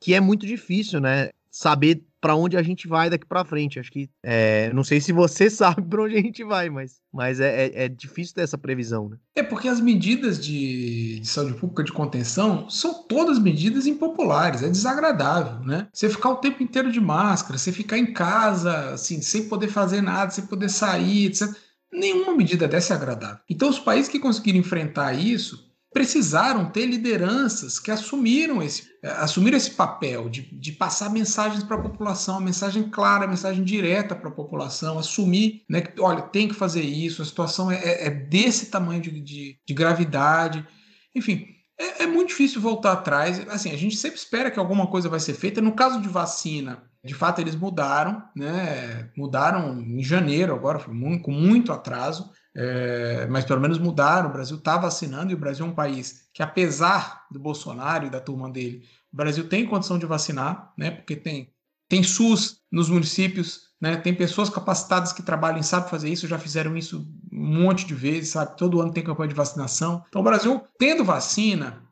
que 0.00 0.14
é 0.14 0.20
muito 0.20 0.46
difícil, 0.46 1.00
né? 1.00 1.30
Saber 1.50 2.04
para 2.22 2.36
onde 2.36 2.56
a 2.56 2.62
gente 2.62 2.86
vai 2.86 3.10
daqui 3.10 3.26
para 3.26 3.44
frente. 3.44 3.80
Acho 3.80 3.90
que 3.90 4.08
é, 4.22 4.72
não 4.72 4.84
sei 4.84 5.00
se 5.00 5.12
você 5.12 5.50
sabe 5.50 5.82
para 5.82 6.04
onde 6.04 6.16
a 6.16 6.22
gente 6.22 6.44
vai, 6.44 6.70
mas, 6.70 7.00
mas 7.12 7.40
é, 7.40 7.66
é, 7.66 7.84
é, 7.84 7.88
difícil 7.88 8.36
ter 8.36 8.42
essa 8.42 8.56
previsão, 8.56 9.08
né? 9.08 9.16
É 9.34 9.42
porque 9.42 9.66
as 9.66 9.80
medidas 9.80 10.42
de, 10.42 11.18
de, 11.18 11.28
saúde 11.28 11.54
pública 11.54 11.82
de 11.82 11.90
contenção 11.90 12.70
são 12.70 13.02
todas 13.08 13.40
medidas 13.40 13.86
impopulares, 13.86 14.62
é 14.62 14.68
desagradável, 14.68 15.66
né? 15.66 15.88
Você 15.92 16.08
ficar 16.08 16.30
o 16.30 16.36
tempo 16.36 16.62
inteiro 16.62 16.92
de 16.92 17.00
máscara, 17.00 17.58
você 17.58 17.72
ficar 17.72 17.98
em 17.98 18.12
casa, 18.12 18.92
assim, 18.92 19.20
sem 19.20 19.48
poder 19.48 19.68
fazer 19.68 20.00
nada, 20.00 20.30
sem 20.30 20.46
poder 20.46 20.68
sair, 20.68 21.26
etc. 21.26 21.52
Nenhuma 21.92 22.36
medida 22.36 22.68
dessa 22.68 22.94
é 22.94 22.96
agradável. 22.96 23.40
Então, 23.50 23.68
os 23.68 23.80
países 23.80 24.08
que 24.08 24.20
conseguiram 24.20 24.60
enfrentar 24.60 25.12
isso 25.12 25.71
precisaram 25.92 26.70
ter 26.70 26.86
lideranças 26.86 27.78
que 27.78 27.90
assumiram 27.90 28.62
esse, 28.62 28.84
é, 29.02 29.08
assumiram 29.08 29.56
esse 29.56 29.72
papel 29.72 30.28
de, 30.28 30.42
de 30.42 30.72
passar 30.72 31.10
mensagens 31.10 31.62
para 31.62 31.76
a 31.76 31.82
população, 31.82 32.40
mensagem 32.40 32.88
clara, 32.88 33.26
mensagem 33.26 33.62
direta 33.62 34.14
para 34.14 34.28
a 34.28 34.32
população, 34.32 34.98
assumir 34.98 35.62
né, 35.68 35.82
que, 35.82 36.00
olha, 36.00 36.22
tem 36.22 36.48
que 36.48 36.54
fazer 36.54 36.82
isso, 36.82 37.22
a 37.22 37.26
situação 37.26 37.70
é, 37.70 37.76
é, 37.76 38.06
é 38.06 38.10
desse 38.10 38.66
tamanho 38.66 39.02
de, 39.02 39.20
de, 39.20 39.58
de 39.66 39.74
gravidade. 39.74 40.66
Enfim, 41.14 41.46
é, 41.78 42.04
é, 42.04 42.06
muito 42.06 42.28
difícil 42.28 42.60
voltar 42.60 42.92
atrás. 42.92 43.46
Assim, 43.48 43.70
a 43.70 43.76
gente 43.76 43.96
sempre 43.96 44.18
espera 44.18 44.50
que 44.50 44.58
alguma 44.58 44.86
coisa 44.86 45.08
vai 45.08 45.20
ser 45.20 45.34
feita. 45.34 45.60
No 45.60 45.72
caso 45.72 46.00
de 46.00 46.08
vacina, 46.08 46.82
de 47.04 47.14
fato 47.14 47.40
eles 47.40 47.56
mudaram, 47.56 48.22
né? 48.36 49.10
Mudaram 49.16 49.80
em 49.80 50.02
janeiro 50.02 50.54
agora, 50.54 50.78
com 50.78 51.32
muito 51.32 51.72
atraso. 51.72 52.30
É, 52.54 53.26
mas 53.26 53.44
pelo 53.44 53.60
menos 53.60 53.78
mudaram. 53.78 54.28
O 54.28 54.32
Brasil 54.32 54.56
está 54.56 54.76
vacinando 54.76 55.30
e 55.30 55.34
o 55.34 55.38
Brasil 55.38 55.64
é 55.64 55.68
um 55.68 55.74
país 55.74 56.28
que, 56.32 56.42
apesar 56.42 57.26
do 57.30 57.38
Bolsonaro 57.38 58.06
e 58.06 58.10
da 58.10 58.20
turma 58.20 58.50
dele, 58.50 58.84
o 59.12 59.16
Brasil 59.16 59.48
tem 59.48 59.66
condição 59.66 59.98
de 59.98 60.06
vacinar, 60.06 60.72
né? 60.76 60.90
Porque 60.90 61.16
tem, 61.16 61.52
tem 61.88 62.02
SUS 62.02 62.60
nos 62.70 62.88
municípios, 62.88 63.72
né? 63.80 63.96
Tem 63.96 64.14
pessoas 64.14 64.48
capacitadas 64.48 65.12
que 65.12 65.22
trabalham 65.22 65.60
e 65.60 65.64
sabem 65.64 65.88
fazer 65.88 66.08
isso, 66.08 66.26
já 66.26 66.38
fizeram 66.38 66.76
isso 66.76 67.06
um 67.32 67.62
monte 67.62 67.86
de 67.86 67.94
vezes, 67.94 68.30
sabe? 68.30 68.56
Todo 68.56 68.80
ano 68.80 68.92
tem 68.92 69.04
campanha 69.04 69.28
de 69.28 69.34
vacinação. 69.34 70.04
Então, 70.08 70.20
o 70.20 70.24
Brasil, 70.24 70.62
tendo 70.78 71.04
vacina, 71.04 71.82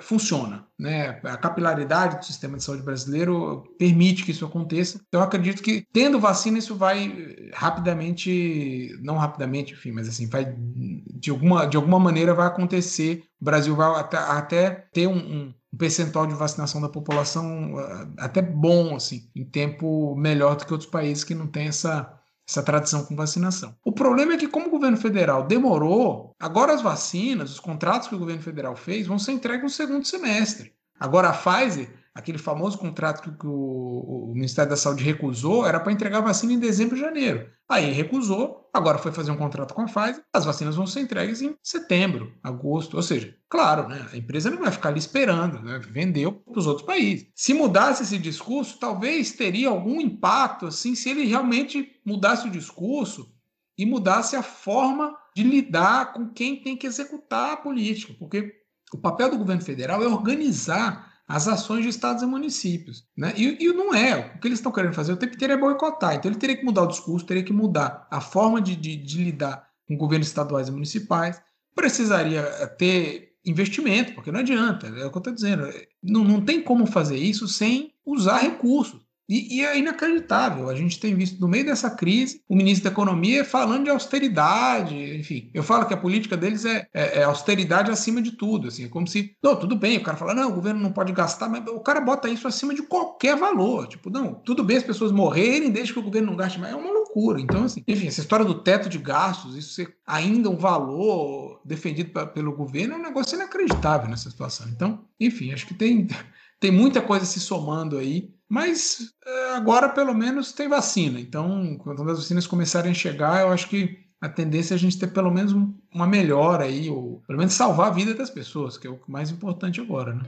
funciona, 0.00 0.66
né? 0.78 1.20
A 1.22 1.36
capilaridade 1.36 2.18
do 2.18 2.24
sistema 2.24 2.56
de 2.56 2.64
saúde 2.64 2.82
brasileiro 2.82 3.64
permite 3.78 4.24
que 4.24 4.32
isso 4.32 4.44
aconteça. 4.44 5.00
Então, 5.06 5.20
eu 5.20 5.26
acredito 5.26 5.62
que 5.62 5.86
tendo 5.92 6.18
vacina 6.18 6.58
isso 6.58 6.74
vai 6.74 7.06
eh, 7.06 7.50
rapidamente, 7.54 8.98
não 9.00 9.16
rapidamente, 9.16 9.74
enfim, 9.74 9.92
mas 9.92 10.08
assim, 10.08 10.28
vai 10.28 10.54
de 10.56 11.30
alguma, 11.30 11.66
de 11.66 11.76
alguma 11.76 12.00
maneira 12.00 12.34
vai 12.34 12.46
acontecer. 12.46 13.22
O 13.40 13.44
Brasil 13.44 13.76
vai 13.76 14.00
até, 14.00 14.16
até 14.16 14.70
ter 14.92 15.06
um, 15.06 15.16
um 15.16 15.54
um 15.72 15.78
percentual 15.78 16.26
de 16.26 16.34
vacinação 16.34 16.80
da 16.80 16.88
população 16.88 17.78
eh, 17.78 18.08
até 18.18 18.40
bom, 18.40 18.96
assim, 18.96 19.28
em 19.34 19.44
tempo 19.44 20.16
melhor 20.16 20.56
do 20.56 20.64
que 20.64 20.72
outros 20.72 20.90
países 20.90 21.22
que 21.22 21.34
não 21.34 21.46
têm 21.46 21.68
essa, 21.68 22.15
essa 22.48 22.62
tradição 22.62 23.04
com 23.04 23.16
vacinação. 23.16 23.74
O 23.84 23.90
problema 23.90 24.34
é 24.34 24.36
que, 24.36 24.46
como 24.46 24.68
o 24.68 24.70
governo 24.70 24.96
federal 24.96 25.42
demorou, 25.42 26.34
agora 26.38 26.72
as 26.72 26.80
vacinas, 26.80 27.50
os 27.50 27.60
contratos 27.60 28.08
que 28.08 28.14
o 28.14 28.18
governo 28.18 28.42
federal 28.42 28.76
fez, 28.76 29.06
vão 29.06 29.18
ser 29.18 29.32
entregues 29.32 29.62
no 29.64 29.70
segundo 29.70 30.06
semestre. 30.06 30.72
Agora 30.98 31.28
a 31.28 31.32
Pfizer 31.32 31.90
aquele 32.16 32.38
famoso 32.38 32.78
contrato 32.78 33.30
que 33.36 33.46
o, 33.46 34.30
o 34.30 34.32
Ministério 34.32 34.70
da 34.70 34.76
Saúde 34.76 35.04
recusou 35.04 35.66
era 35.66 35.78
para 35.78 35.92
entregar 35.92 36.20
vacina 36.20 36.54
em 36.54 36.58
dezembro 36.58 36.96
e 36.96 37.00
janeiro. 37.00 37.46
Aí 37.68 37.92
recusou, 37.92 38.70
agora 38.72 38.96
foi 38.96 39.12
fazer 39.12 39.30
um 39.30 39.36
contrato 39.36 39.74
com 39.74 39.82
a 39.82 39.84
Pfizer, 39.84 40.24
as 40.32 40.46
vacinas 40.46 40.76
vão 40.76 40.86
ser 40.86 41.00
entregues 41.00 41.42
em 41.42 41.54
setembro, 41.62 42.32
agosto. 42.42 42.96
Ou 42.96 43.02
seja, 43.02 43.36
claro, 43.50 43.86
né, 43.86 44.06
a 44.10 44.16
empresa 44.16 44.50
não 44.50 44.60
vai 44.60 44.72
ficar 44.72 44.88
ali 44.88 44.98
esperando, 44.98 45.60
né, 45.60 45.78
vendeu 45.90 46.32
para 46.32 46.58
os 46.58 46.66
outros 46.66 46.86
países. 46.86 47.28
Se 47.34 47.52
mudasse 47.52 48.02
esse 48.02 48.16
discurso, 48.16 48.78
talvez 48.78 49.32
teria 49.32 49.68
algum 49.68 50.00
impacto, 50.00 50.66
assim, 50.66 50.94
se 50.94 51.10
ele 51.10 51.26
realmente 51.26 52.00
mudasse 52.02 52.48
o 52.48 52.50
discurso 52.50 53.30
e 53.76 53.84
mudasse 53.84 54.36
a 54.36 54.42
forma 54.42 55.14
de 55.36 55.42
lidar 55.42 56.14
com 56.14 56.30
quem 56.30 56.62
tem 56.62 56.78
que 56.78 56.86
executar 56.86 57.52
a 57.52 57.56
política, 57.58 58.14
porque 58.18 58.54
o 58.90 58.96
papel 58.96 59.30
do 59.30 59.36
governo 59.36 59.60
federal 59.60 60.02
é 60.02 60.06
organizar 60.06 61.15
as 61.26 61.48
ações 61.48 61.82
de 61.82 61.88
estados 61.88 62.22
e 62.22 62.26
municípios. 62.26 63.04
Né? 63.16 63.32
E, 63.36 63.64
e 63.64 63.72
não 63.72 63.94
é. 63.94 64.34
O 64.36 64.40
que 64.40 64.48
eles 64.48 64.58
estão 64.58 64.72
querendo 64.72 64.94
fazer 64.94 65.12
o 65.12 65.16
tempo 65.16 65.34
inteiro 65.34 65.54
é 65.54 65.56
boicotar. 65.56 66.14
Então 66.14 66.30
ele 66.30 66.38
teria 66.38 66.56
que 66.56 66.64
mudar 66.64 66.82
o 66.82 66.88
discurso, 66.88 67.26
teria 67.26 67.42
que 67.42 67.52
mudar 67.52 68.06
a 68.10 68.20
forma 68.20 68.60
de, 68.60 68.76
de, 68.76 68.96
de 68.96 69.24
lidar 69.24 69.68
com 69.88 69.96
governos 69.96 70.28
estaduais 70.28 70.68
e 70.68 70.72
municipais. 70.72 71.40
Precisaria 71.74 72.40
eh, 72.40 72.66
ter 72.66 73.36
investimento, 73.44 74.12
porque 74.14 74.32
não 74.32 74.40
adianta, 74.40 74.88
é 74.88 75.06
o 75.06 75.10
que 75.10 75.16
eu 75.16 75.20
estou 75.20 75.32
dizendo. 75.32 75.68
Não, 76.02 76.24
não 76.24 76.40
tem 76.40 76.62
como 76.62 76.86
fazer 76.86 77.16
isso 77.16 77.46
sem 77.46 77.92
usar 78.04 78.38
recursos. 78.38 79.00
E, 79.28 79.58
e, 79.58 79.64
é 79.64 79.76
inacreditável. 79.76 80.68
A 80.68 80.74
gente 80.74 81.00
tem 81.00 81.14
visto 81.14 81.40
no 81.40 81.48
meio 81.48 81.66
dessa 81.66 81.90
crise 81.90 82.40
o 82.48 82.54
ministro 82.54 82.84
da 82.84 82.90
Economia 82.90 83.44
falando 83.44 83.84
de 83.84 83.90
austeridade. 83.90 84.94
Enfim, 85.16 85.50
eu 85.52 85.62
falo 85.62 85.86
que 85.86 85.94
a 85.94 85.96
política 85.96 86.36
deles 86.36 86.64
é, 86.64 86.86
é, 86.94 87.18
é, 87.18 87.22
austeridade 87.24 87.90
acima 87.90 88.22
de 88.22 88.32
tudo. 88.32 88.68
Assim, 88.68 88.84
é 88.84 88.88
como 88.88 89.06
se, 89.06 89.36
não, 89.42 89.56
tudo 89.56 89.74
bem, 89.74 89.98
o 89.98 90.02
cara 90.02 90.16
fala, 90.16 90.34
não, 90.34 90.50
o 90.50 90.54
governo 90.54 90.80
não 90.80 90.92
pode 90.92 91.12
gastar, 91.12 91.48
mas 91.48 91.66
o 91.66 91.80
cara 91.80 92.00
bota 92.00 92.28
isso 92.28 92.46
acima 92.46 92.72
de 92.72 92.82
qualquer 92.82 93.36
valor. 93.36 93.88
Tipo, 93.88 94.10
não, 94.10 94.34
tudo 94.34 94.62
bem 94.62 94.76
as 94.76 94.84
pessoas 94.84 95.10
morrerem 95.10 95.70
desde 95.70 95.92
que 95.92 95.98
o 95.98 96.02
governo 96.02 96.28
não 96.28 96.36
gaste 96.36 96.60
mais. 96.60 96.72
É 96.72 96.76
uma 96.76 96.92
loucura. 96.92 97.40
Então, 97.40 97.64
assim, 97.64 97.82
enfim, 97.86 98.06
essa 98.06 98.20
história 98.20 98.44
do 98.44 98.62
teto 98.62 98.88
de 98.88 98.98
gastos, 98.98 99.56
isso 99.56 99.74
ser 99.74 99.96
ainda 100.06 100.48
um 100.48 100.56
valor 100.56 101.60
defendido 101.64 102.10
pra, 102.10 102.26
pelo 102.26 102.54
governo 102.54 102.94
é 102.94 102.98
um 102.98 103.02
negócio 103.02 103.34
inacreditável 103.34 104.08
nessa 104.08 104.30
situação. 104.30 104.68
Então, 104.68 105.04
enfim, 105.18 105.52
acho 105.52 105.66
que 105.66 105.74
tem, 105.74 106.06
tem 106.60 106.70
muita 106.70 107.02
coisa 107.02 107.24
se 107.26 107.40
somando 107.40 107.98
aí. 107.98 108.35
Mas 108.48 109.12
é, 109.24 109.54
agora, 109.54 109.88
pelo 109.88 110.14
menos, 110.14 110.52
tem 110.52 110.68
vacina. 110.68 111.20
Então, 111.20 111.76
quando 111.78 112.02
as 112.02 112.18
vacinas 112.18 112.46
começarem 112.46 112.92
a 112.92 112.94
chegar, 112.94 113.40
eu 113.40 113.50
acho 113.50 113.68
que 113.68 114.06
a 114.20 114.28
tendência 114.28 114.74
é 114.74 114.76
a 114.76 114.78
gente 114.78 114.98
ter 114.98 115.08
pelo 115.08 115.30
menos 115.30 115.52
uma 115.92 116.06
melhora 116.06 116.64
aí, 116.64 116.88
ou 116.88 117.22
pelo 117.26 117.38
menos 117.38 117.54
salvar 117.54 117.88
a 117.88 117.94
vida 117.94 118.14
das 118.14 118.30
pessoas, 118.30 118.78
que 118.78 118.86
é 118.86 118.90
o 118.90 119.00
mais 119.08 119.30
importante 119.30 119.80
agora, 119.80 120.14
né? 120.14 120.22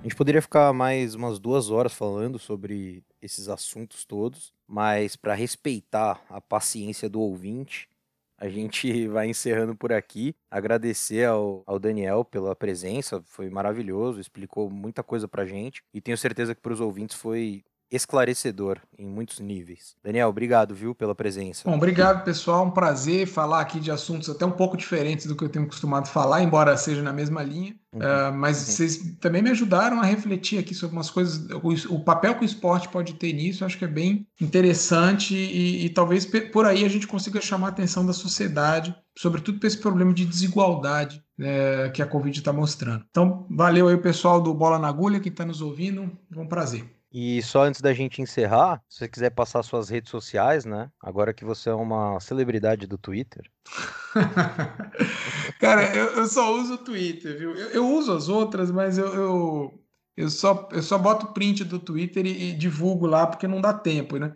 A 0.00 0.06
gente 0.06 0.16
poderia 0.16 0.42
ficar 0.42 0.70
mais 0.74 1.14
umas 1.14 1.38
duas 1.38 1.70
horas 1.70 1.94
falando 1.94 2.38
sobre 2.38 3.02
esses 3.24 3.48
assuntos 3.48 4.04
todos, 4.04 4.52
mas 4.68 5.16
para 5.16 5.34
respeitar 5.34 6.22
a 6.28 6.40
paciência 6.40 7.08
do 7.08 7.20
ouvinte, 7.20 7.88
a 8.36 8.48
gente 8.48 9.08
vai 9.08 9.28
encerrando 9.28 9.74
por 9.74 9.92
aqui. 9.92 10.34
Agradecer 10.50 11.24
ao, 11.24 11.62
ao 11.66 11.78
Daniel 11.78 12.24
pela 12.24 12.54
presença, 12.54 13.22
foi 13.22 13.48
maravilhoso, 13.48 14.20
explicou 14.20 14.68
muita 14.68 15.02
coisa 15.02 15.26
pra 15.26 15.46
gente 15.46 15.82
e 15.92 16.00
tenho 16.00 16.18
certeza 16.18 16.54
que 16.54 16.60
para 16.60 16.72
os 16.72 16.80
ouvintes 16.80 17.16
foi 17.16 17.64
esclarecedor 17.94 18.78
em 18.98 19.06
muitos 19.06 19.40
níveis. 19.40 19.94
Daniel, 20.02 20.28
obrigado, 20.28 20.74
viu, 20.74 20.94
pela 20.94 21.14
presença. 21.14 21.62
Bom, 21.64 21.76
obrigado, 21.76 22.24
pessoal. 22.24 22.66
Um 22.66 22.70
prazer 22.70 23.26
falar 23.26 23.60
aqui 23.60 23.78
de 23.78 23.90
assuntos 23.90 24.28
até 24.28 24.44
um 24.44 24.50
pouco 24.50 24.76
diferentes 24.76 25.26
do 25.26 25.36
que 25.36 25.44
eu 25.44 25.48
tenho 25.48 25.66
costumado 25.66 26.08
falar, 26.08 26.42
embora 26.42 26.76
seja 26.76 27.02
na 27.02 27.12
mesma 27.12 27.42
linha. 27.42 27.74
Uhum. 27.92 28.00
Uh, 28.00 28.34
mas 28.34 28.58
uhum. 28.58 28.64
vocês 28.64 29.16
também 29.20 29.40
me 29.40 29.50
ajudaram 29.50 30.00
a 30.00 30.04
refletir 30.04 30.58
aqui 30.58 30.74
sobre 30.74 30.96
umas 30.96 31.10
coisas, 31.10 31.48
o, 31.62 31.94
o, 31.94 32.00
papel 32.00 32.34
que 32.34 32.42
o 32.42 32.44
esporte 32.44 32.88
pode 32.88 33.14
ter 33.14 33.32
nisso, 33.32 33.64
acho 33.64 33.78
que 33.78 33.84
é 33.84 33.88
bem 33.88 34.26
interessante 34.40 35.34
e, 35.34 35.86
e 35.86 35.88
talvez 35.90 36.26
por 36.26 36.66
aí 36.66 36.84
a 36.84 36.88
gente 36.88 37.06
consiga 37.06 37.40
chamar 37.40 37.68
a 37.68 37.70
atenção 37.70 38.04
da 38.04 38.12
sociedade, 38.12 38.94
sobretudo 39.16 39.60
para 39.60 39.68
esse 39.68 39.78
problema 39.78 40.12
de 40.12 40.24
desigualdade 40.24 41.22
é, 41.38 41.90
que 41.94 42.02
a 42.02 42.06
Covid 42.06 42.36
está 42.36 42.52
mostrando. 42.52 43.04
Então, 43.08 43.46
valeu 43.48 43.86
aí 43.86 43.94
o 43.94 44.02
pessoal 44.02 44.40
do 44.40 44.52
Bola 44.52 44.78
na 44.78 44.88
Agulha 44.88 45.20
que 45.20 45.28
está 45.28 45.44
nos 45.44 45.60
ouvindo, 45.60 46.10
foi 46.32 46.42
um 46.42 46.48
prazer. 46.48 46.84
E 47.16 47.40
só 47.42 47.62
antes 47.62 47.80
da 47.80 47.94
gente 47.94 48.20
encerrar, 48.20 48.82
se 48.88 48.98
você 48.98 49.08
quiser 49.08 49.30
passar 49.30 49.62
suas 49.62 49.88
redes 49.88 50.10
sociais, 50.10 50.64
né? 50.64 50.90
Agora 51.00 51.32
que 51.32 51.44
você 51.44 51.70
é 51.70 51.72
uma 51.72 52.18
celebridade 52.18 52.88
do 52.88 52.98
Twitter. 52.98 53.48
Cara, 55.60 55.94
eu, 55.94 56.06
eu, 56.16 56.26
só 56.26 56.52
uso 56.56 56.74
o 56.74 56.78
Twitter, 56.78 57.38
viu? 57.38 57.54
Eu, 57.54 57.68
eu 57.68 57.88
uso 57.88 58.12
as 58.12 58.28
outras, 58.28 58.68
mas 58.72 58.98
eu, 58.98 59.14
eu, 59.14 59.84
eu, 60.16 60.28
só, 60.28 60.68
eu 60.72 60.82
só 60.82 60.98
boto 60.98 61.32
print 61.32 61.62
do 61.62 61.78
Twitter 61.78 62.26
e, 62.26 62.50
e 62.50 62.52
divulgo 62.52 63.06
lá, 63.06 63.28
porque 63.28 63.46
não 63.46 63.60
dá 63.60 63.72
tempo, 63.72 64.16
né? 64.16 64.34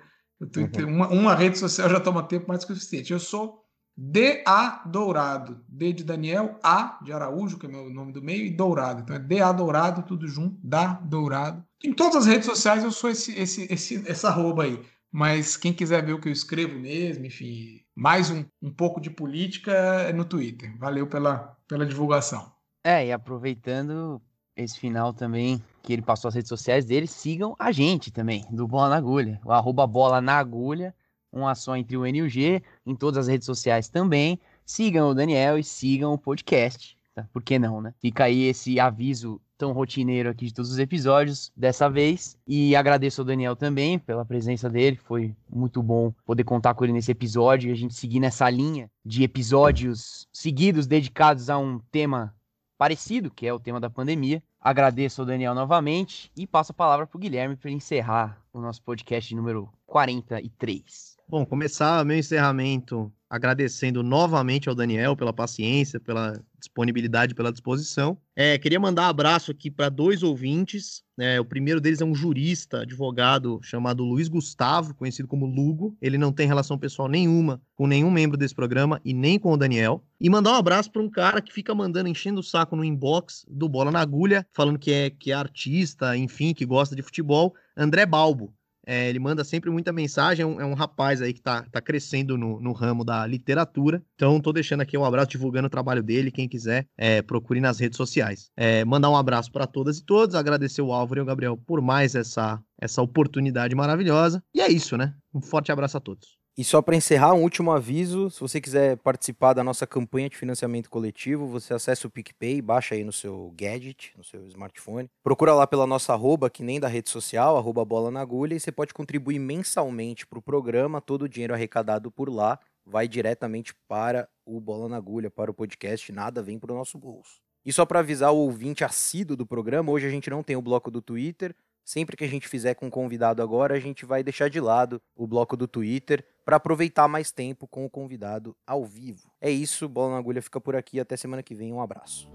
Twitter, 0.52 0.86
uhum. 0.86 0.94
uma, 0.94 1.08
uma 1.08 1.34
rede 1.34 1.58
social 1.58 1.90
já 1.90 1.98
toma 1.98 2.22
tempo 2.22 2.46
mais 2.46 2.64
que 2.64 2.72
o 2.72 2.76
suficiente. 2.76 3.12
Eu 3.12 3.18
sou 3.18 3.67
DA 4.00 4.80
Dourado. 4.86 5.60
D 5.68 5.92
de 5.92 6.04
Daniel, 6.04 6.56
A 6.62 7.00
de 7.02 7.12
Araújo, 7.12 7.58
que 7.58 7.66
é 7.66 7.68
meu 7.68 7.90
nome 7.90 8.12
do 8.12 8.22
meio, 8.22 8.46
e 8.46 8.50
Dourado. 8.50 9.00
Então 9.00 9.16
é 9.16 9.18
DA 9.18 9.50
Dourado, 9.50 10.04
tudo 10.04 10.28
junto, 10.28 10.56
da 10.62 10.92
Dourado. 10.94 11.64
Em 11.82 11.92
todas 11.92 12.14
as 12.14 12.26
redes 12.26 12.46
sociais 12.46 12.84
eu 12.84 12.92
sou 12.92 13.10
esse, 13.10 13.36
esse, 13.36 13.66
esse, 13.68 14.08
essa 14.08 14.28
arroba 14.28 14.62
aí. 14.62 14.80
Mas 15.10 15.56
quem 15.56 15.72
quiser 15.72 16.04
ver 16.06 16.12
o 16.12 16.20
que 16.20 16.28
eu 16.28 16.32
escrevo 16.32 16.78
mesmo, 16.78 17.26
enfim, 17.26 17.80
mais 17.92 18.30
um, 18.30 18.44
um 18.62 18.70
pouco 18.70 19.00
de 19.00 19.10
política 19.10 19.72
é 19.72 20.12
no 20.12 20.24
Twitter. 20.24 20.78
Valeu 20.78 21.08
pela, 21.08 21.56
pela 21.66 21.84
divulgação. 21.84 22.52
É, 22.84 23.06
e 23.06 23.10
aproveitando 23.10 24.22
esse 24.56 24.78
final 24.78 25.12
também, 25.12 25.60
que 25.82 25.92
ele 25.92 26.02
passou 26.02 26.28
as 26.28 26.36
redes 26.36 26.48
sociais 26.48 26.84
dele, 26.84 27.08
sigam 27.08 27.56
a 27.58 27.72
gente 27.72 28.12
também, 28.12 28.44
do 28.50 28.68
Bola 28.68 28.90
na 28.90 28.96
Agulha. 28.96 29.40
O 29.44 29.50
arroba 29.50 29.86
Bola 29.88 30.20
na 30.20 30.38
Agulha 30.38 30.94
uma 31.32 31.54
só 31.54 31.76
entre 31.76 31.96
o 31.96 32.06
N 32.06 32.18
e 32.18 32.22
o 32.22 32.28
G, 32.28 32.62
em 32.86 32.94
todas 32.94 33.18
as 33.18 33.28
redes 33.28 33.46
sociais 33.46 33.88
também. 33.88 34.38
Sigam 34.64 35.10
o 35.10 35.14
Daniel 35.14 35.58
e 35.58 35.64
sigam 35.64 36.12
o 36.12 36.18
podcast. 36.18 36.96
Tá? 37.14 37.26
Por 37.32 37.42
que 37.42 37.58
não, 37.58 37.80
né? 37.80 37.94
Fica 38.00 38.24
aí 38.24 38.44
esse 38.44 38.78
aviso 38.78 39.40
tão 39.58 39.72
rotineiro 39.72 40.30
aqui 40.30 40.46
de 40.46 40.54
todos 40.54 40.70
os 40.70 40.78
episódios 40.78 41.52
dessa 41.56 41.90
vez. 41.90 42.38
E 42.46 42.76
agradeço 42.76 43.20
ao 43.20 43.24
Daniel 43.24 43.56
também 43.56 43.98
pela 43.98 44.24
presença 44.24 44.70
dele. 44.70 44.96
Foi 44.96 45.34
muito 45.50 45.82
bom 45.82 46.12
poder 46.24 46.44
contar 46.44 46.74
com 46.74 46.84
ele 46.84 46.92
nesse 46.92 47.10
episódio 47.10 47.68
e 47.68 47.72
a 47.72 47.76
gente 47.76 47.94
seguir 47.94 48.20
nessa 48.20 48.48
linha 48.48 48.88
de 49.04 49.24
episódios 49.24 50.28
seguidos 50.32 50.86
dedicados 50.86 51.50
a 51.50 51.58
um 51.58 51.80
tema 51.90 52.32
parecido, 52.78 53.30
que 53.30 53.46
é 53.46 53.52
o 53.52 53.58
tema 53.58 53.80
da 53.80 53.90
pandemia. 53.90 54.40
Agradeço 54.60 55.20
ao 55.20 55.26
Daniel 55.26 55.54
novamente 55.54 56.30
e 56.36 56.46
passo 56.46 56.70
a 56.70 56.74
palavra 56.74 57.06
para 57.06 57.16
o 57.16 57.20
Guilherme 57.20 57.56
para 57.56 57.70
encerrar 57.70 58.40
o 58.52 58.60
nosso 58.60 58.80
podcast 58.82 59.34
número 59.34 59.68
43. 59.86 61.17
Bom, 61.30 61.44
começar 61.44 62.02
meu 62.06 62.16
encerramento 62.16 63.12
agradecendo 63.28 64.02
novamente 64.02 64.66
ao 64.66 64.74
Daniel 64.74 65.14
pela 65.14 65.30
paciência, 65.30 66.00
pela 66.00 66.42
disponibilidade, 66.58 67.34
pela 67.34 67.52
disposição. 67.52 68.16
É, 68.34 68.56
queria 68.56 68.80
mandar 68.80 69.08
abraço 69.08 69.50
aqui 69.50 69.70
para 69.70 69.90
dois 69.90 70.22
ouvintes. 70.22 71.02
É, 71.18 71.38
o 71.38 71.44
primeiro 71.44 71.82
deles 71.82 72.00
é 72.00 72.04
um 72.04 72.14
jurista, 72.14 72.80
advogado 72.80 73.60
chamado 73.62 74.04
Luiz 74.04 74.26
Gustavo, 74.28 74.94
conhecido 74.94 75.28
como 75.28 75.44
Lugo. 75.44 75.94
Ele 76.00 76.16
não 76.16 76.32
tem 76.32 76.46
relação 76.46 76.78
pessoal 76.78 77.08
nenhuma 77.08 77.60
com 77.76 77.86
nenhum 77.86 78.10
membro 78.10 78.38
desse 78.38 78.54
programa 78.54 78.98
e 79.04 79.12
nem 79.12 79.38
com 79.38 79.52
o 79.52 79.56
Daniel. 79.58 80.02
E 80.18 80.30
mandar 80.30 80.52
um 80.52 80.56
abraço 80.56 80.90
para 80.90 81.02
um 81.02 81.10
cara 81.10 81.42
que 81.42 81.52
fica 81.52 81.74
mandando, 81.74 82.08
enchendo 82.08 82.40
o 82.40 82.42
saco 82.42 82.74
no 82.74 82.84
inbox 82.84 83.44
do 83.48 83.68
Bola 83.68 83.90
na 83.90 84.00
Agulha, 84.00 84.46
falando 84.50 84.78
que 84.78 84.90
é, 84.90 85.10
que 85.10 85.30
é 85.30 85.34
artista, 85.34 86.16
enfim, 86.16 86.54
que 86.54 86.64
gosta 86.64 86.96
de 86.96 87.02
futebol, 87.02 87.54
André 87.76 88.06
Balbo. 88.06 88.54
É, 88.90 89.06
ele 89.10 89.18
manda 89.18 89.44
sempre 89.44 89.68
muita 89.70 89.92
mensagem, 89.92 90.42
é 90.42 90.46
um, 90.46 90.58
é 90.62 90.64
um 90.64 90.72
rapaz 90.72 91.20
aí 91.20 91.34
que 91.34 91.40
está 91.40 91.62
tá 91.64 91.78
crescendo 91.78 92.38
no, 92.38 92.58
no, 92.58 92.72
ramo 92.72 93.04
da 93.04 93.26
literatura. 93.26 94.02
Então, 94.14 94.38
estou 94.38 94.50
deixando 94.50 94.80
aqui 94.80 94.96
um 94.96 95.04
abraço, 95.04 95.28
divulgando 95.28 95.66
o 95.66 95.70
trabalho 95.70 96.02
dele. 96.02 96.30
Quem 96.30 96.48
quiser, 96.48 96.86
é, 96.96 97.20
procure 97.20 97.60
nas 97.60 97.78
redes 97.78 97.98
sociais. 97.98 98.50
É, 98.56 98.86
mandar 98.86 99.10
um 99.10 99.16
abraço 99.16 99.52
para 99.52 99.66
todas 99.66 99.98
e 99.98 100.04
todos, 100.04 100.34
agradecer 100.34 100.80
o 100.80 100.90
Álvaro 100.90 101.20
e 101.20 101.22
o 101.22 101.26
Gabriel 101.26 101.58
por 101.58 101.82
mais 101.82 102.14
essa, 102.14 102.58
essa 102.80 103.02
oportunidade 103.02 103.74
maravilhosa. 103.74 104.42
E 104.54 104.62
é 104.62 104.72
isso, 104.72 104.96
né? 104.96 105.12
Um 105.34 105.42
forte 105.42 105.70
abraço 105.70 105.98
a 105.98 106.00
todos. 106.00 106.37
E 106.58 106.64
só 106.64 106.82
para 106.82 106.96
encerrar, 106.96 107.34
um 107.34 107.42
último 107.42 107.70
aviso: 107.70 108.28
se 108.30 108.40
você 108.40 108.60
quiser 108.60 108.96
participar 108.96 109.52
da 109.52 109.62
nossa 109.62 109.86
campanha 109.86 110.28
de 110.28 110.36
financiamento 110.36 110.90
coletivo, 110.90 111.46
você 111.46 111.72
acessa 111.72 112.08
o 112.08 112.10
PicPay, 112.10 112.60
baixa 112.60 112.96
aí 112.96 113.04
no 113.04 113.12
seu 113.12 113.54
gadget, 113.56 114.12
no 114.16 114.24
seu 114.24 114.44
smartphone. 114.48 115.08
Procura 115.22 115.54
lá 115.54 115.68
pela 115.68 115.86
nossa 115.86 116.12
arroba, 116.12 116.50
que 116.50 116.64
nem 116.64 116.80
da 116.80 116.88
rede 116.88 117.10
social, 117.10 117.56
arroba 117.56 117.84
bola 117.84 118.10
na 118.10 118.20
agulha, 118.20 118.56
e 118.56 118.60
você 118.60 118.72
pode 118.72 118.92
contribuir 118.92 119.38
mensalmente 119.38 120.26
para 120.26 120.40
o 120.40 120.42
programa. 120.42 121.00
Todo 121.00 121.22
o 121.22 121.28
dinheiro 121.28 121.54
arrecadado 121.54 122.10
por 122.10 122.28
lá 122.28 122.58
vai 122.84 123.06
diretamente 123.06 123.72
para 123.86 124.28
o 124.44 124.58
Bola 124.60 124.88
na 124.88 124.96
Agulha, 124.96 125.30
para 125.30 125.52
o 125.52 125.54
podcast, 125.54 126.10
nada 126.10 126.42
vem 126.42 126.58
para 126.58 126.72
o 126.72 126.76
nosso 126.76 126.98
bolso. 126.98 127.40
E 127.64 127.72
só 127.72 127.86
para 127.86 128.00
avisar 128.00 128.32
o 128.32 128.38
ouvinte 128.38 128.82
assíduo 128.82 129.36
do 129.36 129.46
programa, 129.46 129.92
hoje 129.92 130.06
a 130.06 130.10
gente 130.10 130.28
não 130.28 130.42
tem 130.42 130.56
o 130.56 130.62
bloco 130.62 130.90
do 130.90 131.00
Twitter. 131.00 131.54
Sempre 131.84 132.16
que 132.16 132.24
a 132.24 132.28
gente 132.28 132.48
fizer 132.48 132.74
com 132.74 132.86
um 132.86 132.90
convidado 132.90 133.42
agora, 133.42 133.74
a 133.74 133.80
gente 133.80 134.04
vai 134.04 134.22
deixar 134.22 134.50
de 134.50 134.60
lado 134.60 135.00
o 135.16 135.26
bloco 135.26 135.56
do 135.56 135.66
Twitter 135.66 136.24
para 136.48 136.56
aproveitar 136.56 137.06
mais 137.08 137.30
tempo 137.30 137.68
com 137.68 137.84
o 137.84 137.90
convidado 137.90 138.56
ao 138.66 138.82
vivo. 138.82 139.30
É 139.38 139.50
isso, 139.50 139.86
Bola 139.86 140.12
na 140.12 140.18
Agulha 140.18 140.40
fica 140.40 140.58
por 140.58 140.74
aqui. 140.74 140.98
Até 140.98 141.14
semana 141.14 141.42
que 141.42 141.54
vem. 141.54 141.74
Um 141.74 141.82
abraço. 141.82 142.26